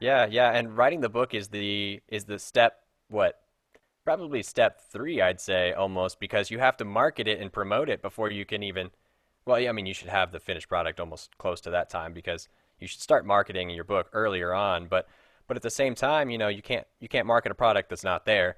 yeah, 0.00 0.26
yeah, 0.26 0.50
and 0.52 0.76
writing 0.76 1.00
the 1.00 1.08
book 1.08 1.34
is 1.34 1.48
the 1.48 2.00
is 2.08 2.24
the 2.24 2.38
step 2.38 2.74
what 3.14 3.40
probably 4.04 4.42
step 4.42 4.80
three, 4.90 5.22
I'd 5.22 5.40
say 5.40 5.72
almost 5.72 6.20
because 6.20 6.50
you 6.50 6.58
have 6.58 6.76
to 6.78 6.84
market 6.84 7.26
it 7.26 7.40
and 7.40 7.52
promote 7.52 7.88
it 7.88 8.02
before 8.02 8.30
you 8.30 8.44
can 8.44 8.62
even. 8.62 8.90
Well, 9.46 9.58
yeah, 9.60 9.70
I 9.70 9.72
mean, 9.72 9.86
you 9.86 9.94
should 9.94 10.08
have 10.08 10.32
the 10.32 10.40
finished 10.40 10.68
product 10.68 11.00
almost 11.00 11.36
close 11.38 11.60
to 11.62 11.70
that 11.70 11.90
time 11.90 12.12
because 12.12 12.48
you 12.78 12.86
should 12.86 13.00
start 13.00 13.24
marketing 13.24 13.70
your 13.70 13.84
book 13.84 14.10
earlier 14.12 14.52
on. 14.52 14.86
But 14.86 15.08
but 15.46 15.56
at 15.56 15.62
the 15.62 15.70
same 15.70 15.94
time, 15.94 16.30
you 16.30 16.38
know, 16.38 16.48
you 16.48 16.62
can't 16.62 16.86
you 17.00 17.08
can't 17.08 17.26
market 17.26 17.52
a 17.52 17.54
product 17.54 17.88
that's 17.88 18.04
not 18.04 18.26
there. 18.26 18.56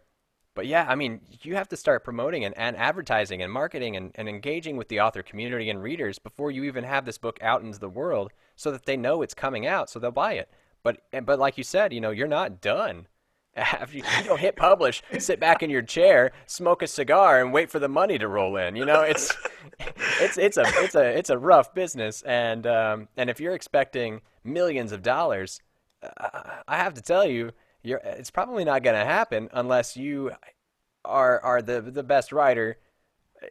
But 0.55 0.66
yeah, 0.66 0.87
I 0.88 0.95
mean, 0.95 1.21
you 1.42 1.55
have 1.55 1.69
to 1.69 1.77
start 1.77 2.03
promoting 2.03 2.42
and, 2.45 2.57
and 2.57 2.79
advertising 2.79 3.42
and 3.42 3.53
marketing 3.53 3.95
and, 3.95 4.12
and 4.14 4.27
engaging 4.27 4.79
with 4.79 4.88
the 4.88 5.01
author 5.01 5.23
community 5.23 5.69
and 5.69 5.83
readers 5.83 6.19
before 6.19 6.51
you 6.51 6.64
even 6.64 6.83
have 6.85 7.05
this 7.05 7.19
book 7.19 7.38
out 7.42 7.61
into 7.61 7.79
the 7.79 7.90
world 7.90 8.33
so 8.55 8.71
that 8.71 8.87
they 8.87 8.97
know 8.97 9.21
it's 9.21 9.35
coming 9.35 9.66
out 9.66 9.90
so 9.90 9.99
they'll 9.99 10.11
buy 10.11 10.33
it. 10.33 10.49
But 10.83 11.03
but 11.25 11.38
like 11.38 11.59
you 11.59 11.64
said, 11.64 11.92
you 11.92 12.01
know, 12.01 12.11
you're 12.11 12.27
not 12.27 12.61
done. 12.61 13.07
After 13.57 13.97
you, 13.97 14.05
you 14.19 14.25
don't 14.25 14.40
hit 14.40 14.55
publish, 14.57 15.03
sit 15.19 15.40
back 15.40 15.62
in 15.62 15.71
your 15.71 15.83
chair, 15.83 16.33
smoke 16.47 16.83
a 16.83 16.87
cigar, 16.87 17.40
and 17.40 17.53
wait 17.53 17.71
for 17.71 17.79
the 17.79 17.88
money 17.88 18.19
to 18.19 18.29
roll 18.29 18.57
in. 18.57 18.77
You 18.77 18.85
know, 18.85 19.01
it's 19.01 19.35
it's 20.21 20.37
it's 20.37 20.57
a 20.59 20.64
it's 20.66 20.95
a 20.95 21.19
it's 21.19 21.31
a 21.31 21.38
rough 21.38 21.75
business, 21.75 22.23
and 22.23 22.66
um, 22.66 23.09
and 23.16 23.31
if 23.31 23.40
you're 23.40 23.55
expecting 23.55 24.21
millions 24.45 24.92
of 24.92 25.03
dollars, 25.03 25.61
I 26.03 26.77
have 26.77 26.95
to 26.95 27.03
tell 27.03 27.27
you, 27.27 27.53
it's 27.83 28.31
probably 28.31 28.64
not 28.64 28.83
going 28.83 28.99
to 28.99 29.05
happen 29.05 29.49
unless 29.53 29.97
you 29.97 30.33
are 31.05 31.40
are 31.42 31.62
the 31.62 31.81
the 31.81 32.03
best 32.03 32.33
writer 32.33 32.77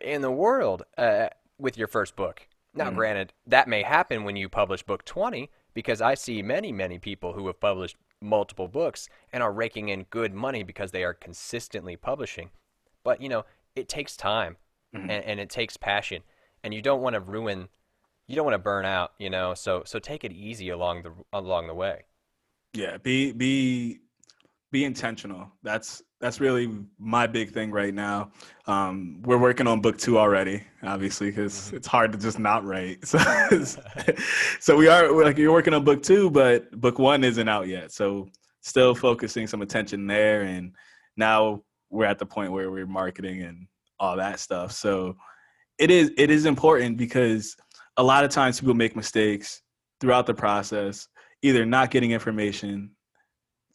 in 0.02 0.22
the 0.22 0.32
world 0.32 0.84
uh, 0.98 1.30
with 1.58 1.78
your 1.78 1.88
first 1.88 2.16
book. 2.16 2.48
Now, 2.74 2.92
mm 2.92 2.96
granted, 2.96 3.34
that 3.48 3.68
may 3.68 3.84
happen 3.84 4.24
when 4.24 4.36
you 4.36 4.50
publish 4.50 4.84
book 4.84 5.06
20 5.06 5.50
because 5.76 6.02
I 6.02 6.16
see 6.16 6.42
many 6.42 6.72
many 6.72 6.98
people 6.98 7.34
who 7.34 7.46
have 7.46 7.60
published 7.60 7.98
multiple 8.20 8.68
books 8.68 9.08
and 9.32 9.44
are 9.44 9.52
raking 9.52 9.90
in 9.90 10.08
good 10.10 10.34
money 10.34 10.64
because 10.64 10.92
they 10.92 11.04
are 11.04 11.14
consistently 11.14 11.96
publishing. 11.96 12.50
But 13.04 13.22
you 13.22 13.30
know, 13.30 13.46
it 13.76 13.88
takes 13.88 14.18
time 14.18 14.58
mm 14.96 15.02
and, 15.02 15.12
and 15.12 15.40
it 15.42 15.50
takes 15.50 15.76
passion, 15.78 16.24
and 16.64 16.74
you 16.74 16.82
don't 16.82 17.02
want 17.02 17.16
to 17.16 17.20
ruin, 17.20 17.68
you 18.28 18.36
don't 18.36 18.46
want 18.46 18.56
to 18.56 18.60
burn 18.60 18.86
out. 18.86 19.12
You 19.20 19.30
know, 19.30 19.54
so 19.54 19.84
so 19.86 20.00
take 20.00 20.24
it 20.24 20.32
easy 20.32 20.70
along 20.70 21.04
the 21.04 21.12
along 21.34 21.68
the 21.68 21.76
way. 21.76 22.06
Yeah, 22.74 22.98
be 22.98 23.34
be 23.34 24.00
be 24.72 24.86
intentional. 24.86 25.52
That's 25.64 26.02
that's 26.26 26.40
really 26.40 26.76
my 26.98 27.28
big 27.28 27.52
thing 27.52 27.70
right 27.70 27.94
now. 27.94 28.32
Um, 28.66 29.22
we're 29.26 29.38
working 29.38 29.68
on 29.68 29.80
book 29.80 29.96
two 29.96 30.18
already, 30.18 30.64
obviously, 30.82 31.30
because 31.30 31.54
mm-hmm. 31.54 31.76
it's 31.76 31.86
hard 31.86 32.12
to 32.14 32.18
just 32.18 32.40
not 32.40 32.66
write. 32.66 33.06
So, 33.06 33.80
so 34.60 34.76
we 34.76 34.88
are 34.88 35.12
like 35.24 35.38
you're 35.38 35.52
working 35.52 35.76
on 35.76 35.84
book 35.84 36.02
two, 36.02 36.32
but 36.32 36.72
book 36.82 36.98
one 36.98 37.24
isn't 37.24 37.48
out 37.48 37.68
yet. 37.68 37.92
So 37.92 38.28
still 38.62 38.96
focusing 38.96 39.46
some 39.46 39.62
attention 39.62 40.08
there, 40.08 40.42
and 40.42 40.74
now 41.16 41.62
we're 41.92 42.06
at 42.06 42.18
the 42.18 42.26
point 42.26 42.52
where 42.52 42.72
we're 42.72 42.88
marketing 42.88 43.44
and 43.44 43.68
all 44.00 44.18
that 44.18 44.40
stuff. 44.40 44.72
So 44.72 45.16
it 45.78 45.92
is 45.92 46.12
it 46.18 46.32
is 46.32 46.48
important 46.48 46.98
because 46.98 47.56
a 47.98 48.04
lot 48.04 48.24
of 48.24 48.32
times 48.32 48.60
people 48.60 48.74
make 48.74 48.96
mistakes 48.96 49.62
throughout 50.02 50.26
the 50.26 50.34
process 50.34 51.08
either 51.44 51.68
not 51.68 51.92
getting 51.92 52.10
information, 52.10 52.90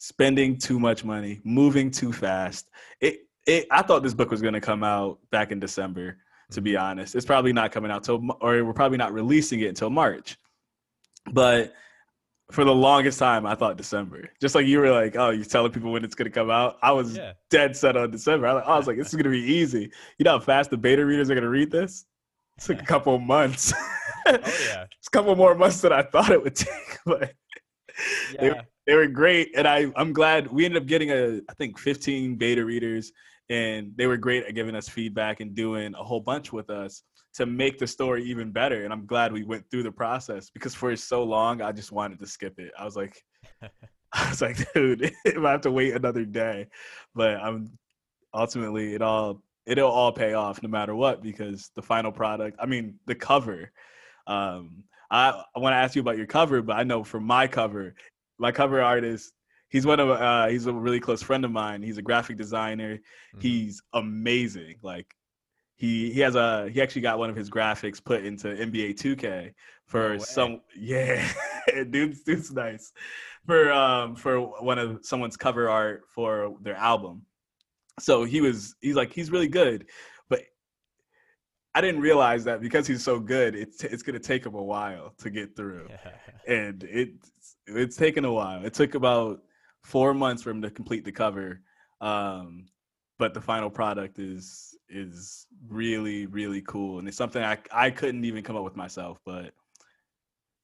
spending 0.01 0.57
too 0.57 0.79
much 0.79 1.05
money, 1.05 1.39
moving 1.43 1.91
too 1.91 2.11
fast. 2.11 2.71
It, 3.01 3.27
it 3.45 3.67
I 3.69 3.83
thought 3.83 4.01
this 4.01 4.15
book 4.15 4.31
was 4.31 4.41
going 4.41 4.55
to 4.55 4.61
come 4.61 4.83
out 4.83 5.19
back 5.31 5.51
in 5.51 5.59
December. 5.59 6.17
To 6.53 6.61
be 6.61 6.71
mm-hmm. 6.71 6.83
honest, 6.83 7.15
it's 7.15 7.25
probably 7.25 7.53
not 7.53 7.71
coming 7.71 7.91
out 7.91 8.03
till, 8.03 8.19
or 8.41 8.65
we're 8.65 8.73
probably 8.73 8.97
not 8.97 9.13
releasing 9.13 9.61
it 9.61 9.67
until 9.67 9.89
March. 9.89 10.37
But 11.31 11.73
for 12.49 12.65
the 12.65 12.73
longest 12.73 13.19
time, 13.19 13.45
I 13.45 13.55
thought 13.55 13.77
December. 13.77 14.27
Just 14.41 14.55
like 14.55 14.65
you 14.65 14.79
were 14.79 14.91
like, 14.91 15.15
oh, 15.15 15.29
you're 15.29 15.45
telling 15.45 15.71
people 15.71 15.91
when 15.91 16.03
it's 16.03 16.15
going 16.15 16.29
to 16.29 16.31
come 16.31 16.49
out. 16.49 16.77
I 16.81 16.91
was 16.91 17.15
yeah. 17.15 17.33
dead 17.49 17.77
set 17.77 17.95
on 17.95 18.11
December. 18.11 18.47
I, 18.47 18.57
I 18.57 18.77
was 18.77 18.87
like, 18.87 18.97
this 18.97 19.07
is 19.07 19.13
going 19.13 19.23
to 19.23 19.29
be 19.29 19.53
easy. 19.53 19.91
You 20.17 20.23
know 20.25 20.31
how 20.31 20.39
fast 20.39 20.71
the 20.71 20.77
beta 20.77 21.05
readers 21.05 21.29
are 21.29 21.35
going 21.35 21.43
to 21.43 21.49
read 21.49 21.71
this? 21.71 22.05
It's 22.57 22.67
like 22.67 22.81
a 22.81 22.85
couple 22.85 23.17
months. 23.19 23.71
oh 24.25 24.31
yeah, 24.31 24.37
it's 24.99 25.07
a 25.07 25.11
couple 25.11 25.35
more 25.35 25.55
months 25.55 25.79
than 25.79 25.93
I 25.93 26.01
thought 26.01 26.31
it 26.31 26.43
would 26.43 26.55
take. 26.55 26.69
But 27.05 27.33
yeah. 28.33 28.61
They, 28.87 28.95
were 28.95 29.07
great, 29.07 29.51
and 29.55 29.67
I 29.67 29.91
I'm 29.95 30.13
glad 30.13 30.51
we 30.51 30.65
ended 30.65 30.81
up 30.81 30.87
getting 30.87 31.11
a 31.11 31.41
I 31.49 31.53
think 31.57 31.77
15 31.77 32.35
beta 32.35 32.63
readers, 32.63 33.11
and 33.49 33.91
they 33.95 34.07
were 34.07 34.17
great 34.17 34.45
at 34.45 34.55
giving 34.55 34.75
us 34.75 34.87
feedback 34.87 35.39
and 35.39 35.55
doing 35.55 35.93
a 35.95 36.03
whole 36.03 36.21
bunch 36.21 36.53
with 36.53 36.69
us 36.69 37.03
to 37.33 37.45
make 37.45 37.77
the 37.77 37.87
story 37.87 38.23
even 38.23 38.51
better. 38.51 38.83
And 38.83 38.91
I'm 38.91 39.05
glad 39.05 39.31
we 39.31 39.43
went 39.43 39.65
through 39.71 39.83
the 39.83 39.91
process 39.91 40.49
because 40.49 40.75
for 40.75 40.95
so 40.95 41.23
long 41.23 41.61
I 41.61 41.71
just 41.71 41.91
wanted 41.91 42.19
to 42.19 42.27
skip 42.27 42.59
it. 42.59 42.71
I 42.77 42.83
was 42.83 42.95
like, 42.95 43.21
I 44.13 44.29
was 44.29 44.41
like, 44.41 44.73
dude, 44.73 45.03
if 45.25 45.37
I 45.37 45.51
have 45.51 45.61
to 45.61 45.71
wait 45.71 45.95
another 45.95 46.25
day, 46.25 46.67
but 47.15 47.37
I'm 47.37 47.77
ultimately 48.33 48.93
it 48.93 49.01
all 49.01 49.41
it'll 49.65 49.91
all 49.91 50.11
pay 50.11 50.33
off 50.33 50.61
no 50.63 50.69
matter 50.69 50.95
what 50.95 51.21
because 51.21 51.69
the 51.75 51.81
final 51.81 52.11
product. 52.11 52.57
I 52.59 52.65
mean, 52.65 52.95
the 53.05 53.15
cover. 53.15 53.71
Um, 54.27 54.83
I, 55.09 55.43
I 55.55 55.59
want 55.59 55.73
to 55.73 55.77
ask 55.77 55.95
you 55.95 56.01
about 56.01 56.17
your 56.17 56.25
cover, 56.25 56.61
but 56.61 56.77
I 56.77 56.83
know 56.83 57.03
for 57.03 57.19
my 57.19 57.47
cover, 57.47 57.95
my 58.41 58.51
cover 58.51 58.81
artist, 58.81 59.33
he's 59.69 59.85
one 59.85 59.99
of 59.99 60.09
uh, 60.09 60.47
he's 60.47 60.65
a 60.65 60.73
really 60.73 60.99
close 60.99 61.21
friend 61.21 61.45
of 61.45 61.51
mine. 61.51 61.81
He's 61.83 61.97
a 61.97 62.01
graphic 62.01 62.37
designer. 62.37 62.95
Mm-hmm. 62.95 63.39
He's 63.39 63.81
amazing. 63.93 64.75
Like 64.81 65.07
he 65.77 66.11
he 66.11 66.19
has 66.21 66.35
a 66.35 66.69
he 66.69 66.81
actually 66.81 67.03
got 67.03 67.19
one 67.19 67.29
of 67.29 67.35
his 67.35 67.49
graphics 67.49 68.03
put 68.03 68.25
into 68.25 68.47
NBA 68.47 68.95
2K 68.99 69.53
for 69.85 70.13
no 70.13 70.17
some 70.17 70.61
yeah, 70.77 71.31
dude's 71.89 72.23
dude's 72.23 72.51
nice 72.51 72.91
for 73.45 73.71
um 73.71 74.15
for 74.15 74.39
one 74.39 74.79
of 74.79 74.99
someone's 75.03 75.37
cover 75.37 75.69
art 75.69 76.03
for 76.13 76.55
their 76.61 76.75
album. 76.75 77.21
So 77.99 78.23
he 78.23 78.41
was 78.41 78.75
he's 78.81 78.95
like 78.95 79.13
he's 79.13 79.31
really 79.31 79.47
good. 79.47 79.85
I 81.73 81.81
didn't 81.81 82.01
realize 82.01 82.43
that 82.45 82.61
because 82.61 82.85
he's 82.85 83.03
so 83.03 83.19
good, 83.19 83.55
it's 83.55 83.83
it's 83.83 84.03
gonna 84.03 84.19
take 84.19 84.45
him 84.45 84.55
a 84.55 84.63
while 84.63 85.13
to 85.19 85.29
get 85.29 85.55
through, 85.55 85.89
and 86.47 86.83
it 86.83 87.13
it's 87.67 87.95
taken 87.95 88.25
a 88.25 88.31
while. 88.31 88.65
It 88.65 88.73
took 88.73 88.95
about 88.95 89.43
four 89.83 90.13
months 90.13 90.43
for 90.43 90.49
him 90.49 90.61
to 90.61 90.69
complete 90.69 91.05
the 91.05 91.11
cover. 91.11 91.61
Um, 92.01 92.65
but 93.17 93.33
the 93.33 93.41
final 93.41 93.69
product 93.69 94.19
is 94.19 94.75
is 94.89 95.47
really 95.67 96.25
really 96.25 96.61
cool, 96.63 96.99
and 96.99 97.07
it's 97.07 97.17
something 97.17 97.43
I 97.43 97.57
I 97.71 97.89
couldn't 97.89 98.25
even 98.25 98.43
come 98.43 98.57
up 98.57 98.63
with 98.63 98.75
myself. 98.75 99.19
But 99.25 99.53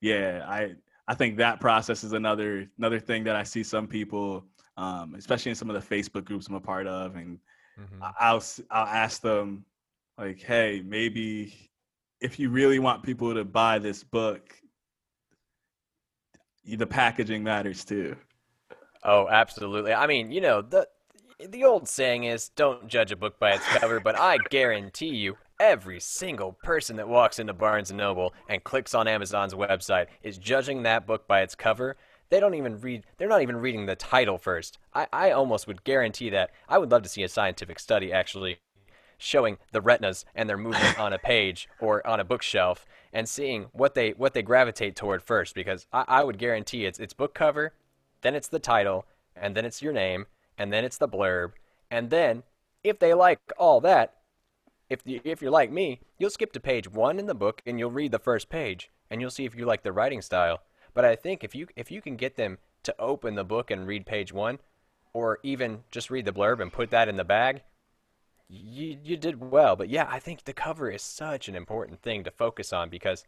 yeah, 0.01 0.45
I 0.47 0.75
I 1.07 1.15
think 1.15 1.37
that 1.37 1.59
process 1.61 2.03
is 2.03 2.13
another 2.13 2.67
another 2.77 2.99
thing 2.99 3.23
that 3.25 3.35
I 3.35 3.43
see 3.43 3.63
some 3.63 3.87
people, 3.87 4.45
um, 4.75 5.15
especially 5.15 5.51
in 5.51 5.55
some 5.55 5.69
of 5.69 5.81
the 5.87 5.95
Facebook 5.95 6.25
groups 6.25 6.47
I'm 6.47 6.55
a 6.55 6.59
part 6.59 6.87
of, 6.87 7.15
and 7.15 7.39
Mhm. 7.79 8.13
I'll 8.19 8.43
I'll 8.71 8.87
ask 8.87 9.21
them 9.21 9.63
like, 10.17 10.41
hey, 10.41 10.81
maybe 10.85 11.53
if 12.21 12.39
you 12.39 12.49
really 12.49 12.79
want 12.79 13.03
people 13.03 13.33
to 13.33 13.45
buy 13.45 13.79
this 13.79 14.03
book, 14.03 14.53
the 16.65 16.87
packaging 16.87 17.43
matters 17.43 17.85
too. 17.85 18.15
Oh, 19.03 19.27
absolutely. 19.29 19.93
I 19.93 20.07
mean, 20.07 20.31
you 20.31 20.41
know, 20.41 20.61
the 20.61 20.87
the 21.49 21.63
old 21.63 21.87
saying 21.87 22.23
is 22.23 22.49
don't 22.49 22.87
judge 22.87 23.11
a 23.11 23.15
book 23.15 23.39
by 23.39 23.51
its 23.51 23.65
cover, 23.67 23.99
but 23.99 24.19
I 24.19 24.37
guarantee 24.49 25.15
you 25.15 25.37
every 25.59 25.99
single 25.99 26.53
person 26.63 26.95
that 26.95 27.07
walks 27.07 27.39
into 27.39 27.53
Barnes 27.53 27.91
Noble 27.91 28.33
and 28.49 28.63
clicks 28.63 28.95
on 28.95 29.07
Amazon's 29.07 29.53
website 29.53 30.07
is 30.23 30.37
judging 30.37 30.83
that 30.83 31.05
book 31.05 31.27
by 31.27 31.41
its 31.41 31.55
cover. 31.55 31.95
They 32.29 32.39
don't 32.39 32.55
even 32.55 32.81
read 32.81 33.03
they're 33.17 33.29
not 33.29 33.43
even 33.43 33.57
reading 33.57 33.85
the 33.85 33.95
title 33.95 34.37
first. 34.37 34.79
I, 34.93 35.07
I 35.13 35.31
almost 35.31 35.67
would 35.67 35.83
guarantee 35.83 36.31
that. 36.31 36.49
I 36.67 36.79
would 36.79 36.91
love 36.91 37.03
to 37.03 37.09
see 37.09 37.23
a 37.23 37.29
scientific 37.29 37.79
study 37.79 38.11
actually 38.11 38.57
showing 39.17 39.57
the 39.71 39.81
retinas 39.81 40.25
and 40.35 40.49
their 40.49 40.57
movement 40.57 40.99
on 40.99 41.13
a 41.13 41.17
page 41.17 41.67
or 41.79 42.05
on 42.05 42.19
a 42.19 42.25
bookshelf 42.25 42.85
and 43.11 43.27
seeing 43.27 43.63
what 43.71 43.95
they 43.95 44.11
what 44.11 44.33
they 44.33 44.41
gravitate 44.41 44.95
toward 44.95 45.23
first 45.23 45.55
because 45.55 45.87
I, 45.91 46.05
I 46.07 46.23
would 46.23 46.37
guarantee 46.37 46.85
it's 46.85 46.99
it's 46.99 47.13
book 47.13 47.33
cover, 47.33 47.73
then 48.21 48.35
it's 48.35 48.47
the 48.47 48.59
title, 48.59 49.05
and 49.35 49.55
then 49.55 49.65
it's 49.65 49.81
your 49.81 49.93
name, 49.93 50.25
and 50.57 50.71
then 50.71 50.85
it's 50.85 50.97
the 50.97 51.07
blurb, 51.07 51.53
and 51.89 52.09
then 52.09 52.43
if 52.83 52.99
they 52.99 53.13
like 53.13 53.39
all 53.57 53.81
that, 53.81 54.15
if 54.89 55.01
you, 55.05 55.19
if 55.23 55.41
you're 55.41 55.51
like 55.51 55.71
me, 55.71 55.99
you'll 56.17 56.29
skip 56.29 56.53
to 56.53 56.59
page 56.59 56.89
one 56.89 57.19
in 57.19 57.25
the 57.25 57.35
book 57.35 57.61
and 57.65 57.77
you'll 57.77 57.91
read 57.91 58.11
the 58.11 58.19
first 58.19 58.49
page 58.49 58.89
and 59.09 59.19
you'll 59.19 59.29
see 59.29 59.45
if 59.45 59.55
you 59.55 59.65
like 59.65 59.83
the 59.83 59.91
writing 59.91 60.21
style. 60.21 60.61
But 60.93 61.05
I 61.05 61.15
think 61.15 61.43
if 61.43 61.53
you 61.53 61.67
if 61.75 61.91
you 61.91 62.01
can 62.01 62.15
get 62.15 62.35
them 62.35 62.57
to 62.83 62.95
open 62.99 63.35
the 63.35 63.43
book 63.43 63.69
and 63.69 63.85
read 63.85 64.05
page 64.05 64.31
one, 64.31 64.59
or 65.13 65.39
even 65.43 65.83
just 65.91 66.09
read 66.09 66.25
the 66.25 66.33
blurb 66.33 66.61
and 66.61 66.71
put 66.71 66.89
that 66.91 67.09
in 67.09 67.17
the 67.17 67.23
bag, 67.23 67.61
you 68.49 68.97
you 69.03 69.17
did 69.17 69.39
well. 69.51 69.75
But 69.75 69.89
yeah, 69.89 70.07
I 70.09 70.19
think 70.19 70.43
the 70.43 70.53
cover 70.53 70.89
is 70.89 71.01
such 71.01 71.47
an 71.47 71.55
important 71.55 72.01
thing 72.01 72.23
to 72.23 72.31
focus 72.31 72.71
on 72.73 72.89
because 72.89 73.23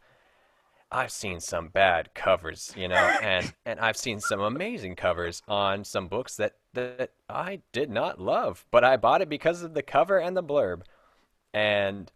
I've 0.91 1.12
seen 1.12 1.39
some 1.39 1.67
bad 1.67 2.13
covers, 2.15 2.73
you 2.75 2.88
know, 2.88 2.95
and 3.21 3.53
and 3.65 3.79
I've 3.79 3.97
seen 3.97 4.19
some 4.19 4.39
amazing 4.39 4.95
covers 4.95 5.41
on 5.47 5.84
some 5.84 6.08
books 6.08 6.36
that 6.38 6.55
that 6.73 7.12
I 7.29 7.62
did 7.71 7.89
not 7.89 8.19
love, 8.19 8.65
but 8.71 8.84
I 8.84 8.97
bought 8.97 9.21
it 9.21 9.29
because 9.29 9.62
of 9.62 9.73
the 9.73 9.84
cover 9.84 10.17
and 10.17 10.36
the 10.36 10.43
blurb. 10.43 10.82
And 11.53 12.12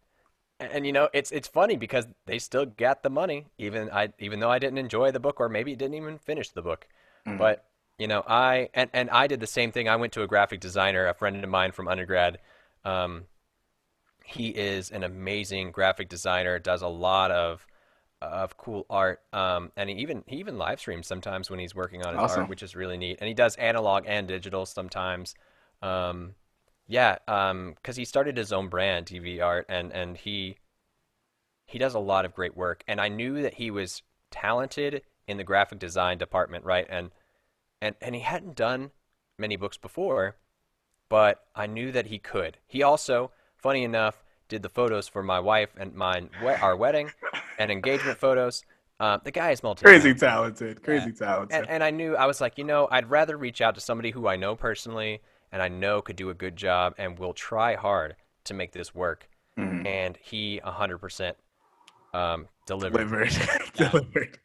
and 0.60 0.86
you 0.86 0.92
know, 0.94 1.10
it's 1.13 1.32
it's 1.32 1.48
funny 1.48 1.76
because 1.76 2.08
they 2.26 2.39
still 2.39 2.66
got 2.66 3.04
the 3.04 3.10
money 3.10 3.48
even 3.58 3.89
I 3.92 4.10
even 4.20 4.39
though 4.39 4.52
I 4.52 4.60
didn't 4.60 4.80
enjoy 4.80 5.12
the 5.12 5.20
book 5.20 5.39
or 5.39 5.50
maybe 5.50 5.76
didn't 5.76 5.96
even 5.96 6.18
finish 6.18 6.50
the 6.50 6.62
book. 6.62 6.88
Mhm. 7.28 7.38
But 7.38 7.66
you 8.00 8.08
know, 8.08 8.24
I 8.28 8.70
and 8.74 8.89
and 8.94 9.10
I 9.12 9.28
did 9.28 9.39
the 9.39 9.48
same 9.48 9.72
thing. 9.72 9.88
I 9.88 9.98
went 9.98 10.13
to 10.13 10.24
a 10.24 10.28
graphic 10.28 10.60
designer, 10.60 11.08
a 11.08 11.13
friend 11.13 11.44
of 11.44 11.50
mine 11.50 11.72
from 11.72 11.88
undergrad. 11.88 12.39
Um, 12.86 13.26
he 14.26 14.50
is 14.50 14.91
an 14.91 15.04
amazing 15.04 15.72
graphic 15.72 16.10
designer, 16.10 16.60
does 16.60 16.82
a 16.82 16.88
lot 16.88 17.32
of 17.32 17.65
of 18.22 18.56
cool 18.56 18.86
art. 18.89 19.22
Um, 19.34 19.72
and 19.76 19.89
he 19.89 19.98
even 19.98 20.24
he 20.28 20.38
even 20.38 20.58
live 20.58 20.80
streams 20.80 21.08
sometimes 21.08 21.50
when 21.50 21.60
he's 21.60 21.76
working 21.76 22.06
on 22.06 22.13
his 22.13 22.24
Awesome. 22.24 22.41
art, 22.41 22.50
which 22.50 22.63
is 22.63 22.76
really 22.76 22.98
neat. 22.98 23.17
And 23.19 23.28
he 23.28 23.34
does 23.34 23.56
analog 23.58 24.06
and 24.08 24.28
digital 24.28 24.65
sometimes. 24.65 25.36
Um, 25.82 26.36
yeah, 26.88 27.17
um, 27.28 27.74
because 27.76 27.96
he 27.96 28.06
started 28.06 28.38
his 28.38 28.54
own 28.54 28.69
brand, 28.69 29.08
TV 29.08 29.41
Art, 29.41 29.65
and 29.69 29.91
and 29.91 30.17
he 30.17 30.58
he 31.65 31.78
does 31.78 31.93
a 31.93 32.00
lot 32.00 32.26
of 32.26 32.34
great 32.34 32.56
work. 32.56 32.84
And 32.88 33.00
I 33.02 33.10
knew 33.10 33.41
that 33.41 33.56
he 33.56 33.72
was 33.72 34.04
talented 34.32 35.02
in 35.28 35.38
the 35.38 35.43
graphic 35.43 35.80
design 35.80 36.17
department, 36.17 36.65
right? 36.65 36.88
And 36.89 37.12
and 37.82 37.96
and 38.02 38.15
he 38.15 38.22
hadn't 38.22 38.56
done 38.56 38.91
many 39.38 39.56
books 39.56 39.78
before, 39.78 40.38
but 41.10 41.44
I 41.56 41.68
knew 41.68 41.92
that 41.92 42.08
he 42.08 42.20
could. 42.20 42.58
He 42.68 42.84
also, 42.84 43.32
funny 43.56 43.84
enough, 43.84 44.24
did 44.50 44.62
the 44.62 44.70
photos 44.70 45.08
for 45.08 45.24
my 45.24 45.39
wife 45.39 45.70
and 45.78 45.94
mine, 45.94 46.30
our 46.42 46.76
wedding 46.76 47.12
and 47.58 47.72
engagement 47.72 48.18
photos. 48.20 48.63
Um, 49.00 49.22
the 49.24 49.32
guy 49.32 49.52
is 49.52 49.63
multi 49.63 49.84
Crazy 49.84 50.13
talented, 50.13 50.84
crazy 50.84 51.12
talented. 51.12 51.58
and, 51.58 51.70
and 51.70 51.84
I 51.84 51.89
knew 51.89 52.16
I 52.16 52.26
was 52.26 52.39
like, 52.39 52.58
you 52.58 52.63
know, 52.63 52.88
I'd 52.92 53.10
rather 53.10 53.38
reach 53.38 53.60
out 53.62 53.76
to 53.76 53.82
somebody 53.82 54.12
who 54.12 54.28
I 54.28 54.36
know 54.36 54.56
personally 54.56 55.22
and 55.52 55.62
I 55.62 55.68
know 55.68 56.02
could 56.02 56.16
do 56.16 56.30
a 56.30 56.34
good 56.34 56.56
job 56.56 56.94
and 56.98 57.18
will 57.18 57.34
try 57.34 57.76
hard 57.76 58.16
to 58.46 58.54
make 58.54 58.72
this 58.72 58.94
work. 58.94 59.28
Mhm. 59.58 59.86
And 59.86 60.18
he 60.22 60.62
100% 60.63 61.34
um, 62.13 62.48
delivered. 62.66 63.10
Delivered, 63.10 63.32
delivered. 63.76 64.39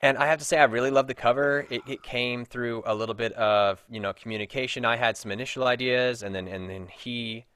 And 0.00 0.16
I 0.16 0.26
have 0.26 0.38
to 0.38 0.44
say, 0.44 0.58
I 0.58 0.64
really 0.64 0.90
love 0.90 1.08
the 1.08 1.14
cover. 1.14 1.66
It, 1.70 1.82
it 1.88 2.02
came 2.02 2.44
through 2.44 2.82
a 2.86 2.94
little 2.94 3.14
bit 3.14 3.32
of 3.32 3.84
you 3.90 4.00
know 4.00 4.12
communication. 4.12 4.84
I 4.84 4.96
had 4.96 5.16
some 5.16 5.32
initial 5.32 5.66
ideas, 5.66 6.22
and 6.22 6.34
then 6.34 6.46
and 6.46 6.70
then 6.70 6.86
he 6.86 7.46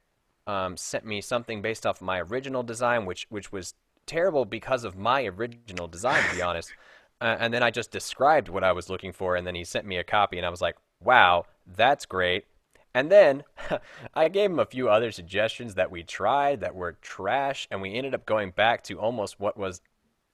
um, 0.47 0.77
sent 0.77 1.05
me 1.05 1.21
something 1.21 1.63
based 1.63 1.87
off 1.87 2.01
my 2.01 2.21
original 2.21 2.63
design, 2.63 3.07
which 3.07 3.27
which 3.31 3.53
was 3.53 3.75
terrible 4.07 4.45
because 4.45 4.83
of 4.85 4.97
my 4.97 5.25
original 5.25 5.87
design, 5.87 6.23
to 6.31 6.37
be 6.37 6.43
honest. 6.43 6.73
Uh, 7.21 7.37
and 7.39 7.55
then 7.55 7.63
I 7.63 7.71
just 7.71 7.93
described 7.93 8.49
what 8.49 8.65
I 8.65 8.73
was 8.73 8.91
looking 8.91 9.13
for, 9.13 9.37
and 9.37 9.47
then 9.47 9.55
he 9.55 9.63
sent 9.63 9.87
me 9.87 9.97
a 9.97 10.03
copy, 10.03 10.39
and 10.39 10.45
I 10.45 10.51
was 10.51 10.61
like, 10.61 10.75
"Wow, 11.01 11.47
that's 11.65 12.05
great." 12.05 12.47
And 12.95 13.13
then 13.13 13.45
I 14.15 14.29
gave 14.29 14.51
him 14.51 14.59
a 14.59 14.67
few 14.67 14.89
other 14.89 15.13
suggestions 15.13 15.77
that 15.77 15.93
we 15.93 16.03
tried 16.03 16.61
that 16.63 16.75
were 16.75 16.97
trash, 17.01 17.69
and 17.71 17.81
we 17.81 17.95
ended 17.95 18.13
up 18.13 18.27
going 18.27 18.51
back 18.51 18.83
to 18.85 18.99
almost 18.99 19.39
what 19.39 19.57
was 19.57 19.81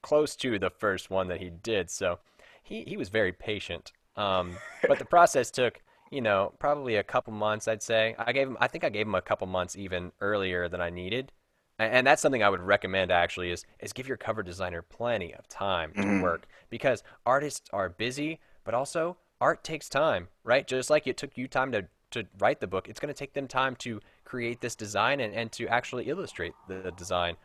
close 0.02 0.36
to 0.36 0.58
the 0.58 0.70
first 0.70 1.10
one 1.10 1.28
that 1.28 1.40
he 1.40 1.50
did. 1.50 1.90
So 1.90 2.18
he, 2.62 2.84
he 2.84 2.96
was 2.96 3.08
very 3.08 3.32
patient. 3.32 3.92
Um, 4.16 4.60
but 4.86 4.98
the 4.98 5.04
process 5.04 5.50
took, 5.50 5.82
you 6.10 6.20
know, 6.20 6.54
probably 6.58 6.96
a 6.96 7.02
couple 7.02 7.32
months, 7.32 7.68
I'd 7.68 7.82
say. 7.82 8.14
I 8.18 8.32
gave 8.32 8.48
him, 8.48 8.56
I 8.60 8.68
think 8.68 8.84
I 8.84 8.88
gave 8.88 9.06
him 9.06 9.14
a 9.14 9.22
couple 9.22 9.46
months 9.46 9.76
even 9.76 10.12
earlier 10.20 10.68
than 10.68 10.80
I 10.80 10.90
needed. 10.90 11.32
A- 11.78 11.82
And 11.82 12.06
that's 12.06 12.22
something 12.22 12.42
I 12.42 12.48
would 12.50 12.60
recommend 12.60 13.10
actually 13.10 13.50
is 13.50 13.64
is 13.80 13.92
give 13.92 14.08
your 14.08 14.16
cover 14.16 14.42
designer 14.42 14.82
plenty 14.82 15.34
of 15.34 15.48
time 15.48 15.94
to 16.00 16.10
Mhm. 16.10 16.12
work 16.12 16.46
because 16.70 17.02
artists 17.26 17.68
are 17.72 17.88
busy, 17.88 18.40
but 18.64 18.74
also 18.74 19.16
art 19.40 19.62
takes 19.64 19.88
time, 19.88 20.28
right? 20.44 20.66
Just 20.66 20.90
like 20.90 21.06
it 21.06 21.16
took 21.16 21.36
you 21.36 21.48
time 21.48 21.72
to 21.72 21.86
to 22.10 22.26
write 22.38 22.60
the 22.60 22.66
book, 22.66 22.88
it's 22.88 23.00
going 23.00 23.12
to 23.12 23.18
take 23.18 23.34
them 23.34 23.46
time 23.46 23.76
to 23.76 24.00
create 24.24 24.62
this 24.62 24.74
design 24.74 25.20
and, 25.20 25.34
and 25.34 25.52
to 25.52 25.68
actually 25.68 26.08
illustrate 26.08 26.56
the 26.66 26.90
design. 26.92 27.36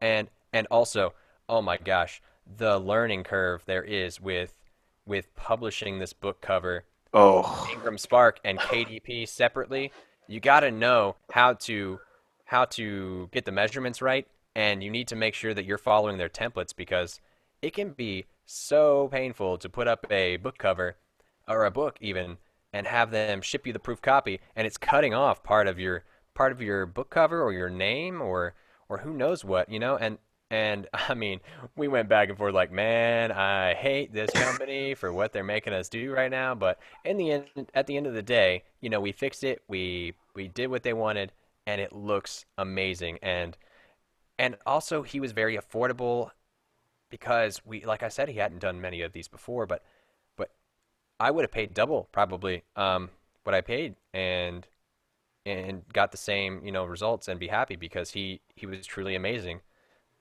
And 0.00 0.30
and 0.52 0.66
also, 0.70 1.14
oh 1.48 1.62
my 1.62 1.76
gosh, 1.76 2.22
the 2.56 2.78
learning 2.78 3.24
curve 3.24 3.62
there 3.66 3.84
is 3.84 4.20
with 4.20 4.54
with 5.06 5.34
publishing 5.36 5.98
this 5.98 6.12
book 6.12 6.40
cover 6.40 6.84
Oh, 7.16 7.68
Ingram 7.72 7.96
Spark 7.96 8.40
and 8.44 8.58
KDP 8.58 9.28
separately, 9.28 9.92
you 10.26 10.40
got 10.40 10.60
to 10.60 10.72
know 10.72 11.14
how 11.30 11.52
to 11.54 12.00
how 12.46 12.64
to 12.64 13.28
get 13.32 13.44
the 13.44 13.52
measurements 13.52 14.02
right, 14.02 14.26
and 14.56 14.82
you 14.82 14.90
need 14.90 15.06
to 15.08 15.16
make 15.16 15.34
sure 15.34 15.54
that 15.54 15.64
you're 15.64 15.78
following 15.78 16.18
their 16.18 16.28
templates 16.28 16.74
because 16.74 17.20
it 17.62 17.72
can 17.72 17.90
be 17.90 18.24
so 18.46 19.08
painful 19.12 19.58
to 19.58 19.68
put 19.68 19.86
up 19.86 20.04
a 20.10 20.36
book 20.38 20.58
cover 20.58 20.96
or 21.46 21.64
a 21.64 21.70
book 21.70 21.96
even 22.00 22.36
and 22.72 22.88
have 22.88 23.12
them 23.12 23.40
ship 23.40 23.64
you 23.64 23.72
the 23.72 23.78
proof 23.78 24.02
copy, 24.02 24.40
and 24.56 24.66
it's 24.66 24.76
cutting 24.76 25.14
off 25.14 25.44
part 25.44 25.68
of 25.68 25.78
your 25.78 26.02
part 26.34 26.50
of 26.50 26.60
your 26.60 26.84
book 26.84 27.10
cover 27.10 27.40
or 27.40 27.52
your 27.52 27.70
name 27.70 28.20
or 28.20 28.54
or 28.88 28.98
who 28.98 29.14
knows 29.14 29.44
what, 29.44 29.68
you 29.70 29.78
know, 29.78 29.96
and 29.96 30.18
and 30.50 30.86
I 31.08 31.14
mean, 31.14 31.40
we 31.76 31.88
went 31.88 32.08
back 32.08 32.28
and 32.28 32.38
forth 32.38 32.54
like, 32.54 32.72
man, 32.72 33.32
I 33.32 33.74
hate 33.74 34.12
this 34.12 34.30
company 34.30 34.94
for 34.94 35.12
what 35.12 35.32
they're 35.32 35.44
making 35.44 35.72
us 35.72 35.88
do 35.88 36.12
right 36.12 36.30
now. 36.30 36.54
But 36.54 36.78
in 37.04 37.16
the 37.16 37.30
end, 37.32 37.46
at 37.74 37.86
the 37.86 37.96
end 37.96 38.06
of 38.06 38.14
the 38.14 38.22
day, 38.22 38.64
you 38.80 38.90
know, 38.90 39.00
we 39.00 39.12
fixed 39.12 39.44
it. 39.44 39.62
We 39.68 40.14
we 40.34 40.48
did 40.48 40.68
what 40.68 40.82
they 40.82 40.92
wanted, 40.92 41.32
and 41.66 41.80
it 41.80 41.92
looks 41.92 42.44
amazing. 42.58 43.18
And 43.22 43.56
and 44.38 44.56
also, 44.66 45.02
he 45.02 45.20
was 45.20 45.32
very 45.32 45.56
affordable 45.56 46.30
because 47.10 47.60
we, 47.64 47.84
like 47.84 48.02
I 48.02 48.08
said, 48.08 48.28
he 48.28 48.38
hadn't 48.38 48.60
done 48.60 48.80
many 48.80 49.02
of 49.02 49.12
these 49.12 49.28
before. 49.28 49.66
But 49.66 49.82
but 50.36 50.50
I 51.20 51.30
would 51.30 51.42
have 51.42 51.52
paid 51.52 51.74
double 51.74 52.08
probably 52.12 52.64
um, 52.76 53.10
what 53.44 53.54
I 53.54 53.60
paid, 53.60 53.96
and 54.12 54.66
and 55.46 55.82
got 55.92 56.10
the 56.10 56.18
same 56.18 56.64
you 56.64 56.72
know 56.72 56.84
results 56.84 57.28
and 57.28 57.38
be 57.38 57.48
happy 57.48 57.76
because 57.76 58.12
he 58.12 58.40
he 58.54 58.66
was 58.66 58.86
truly 58.86 59.14
amazing 59.14 59.60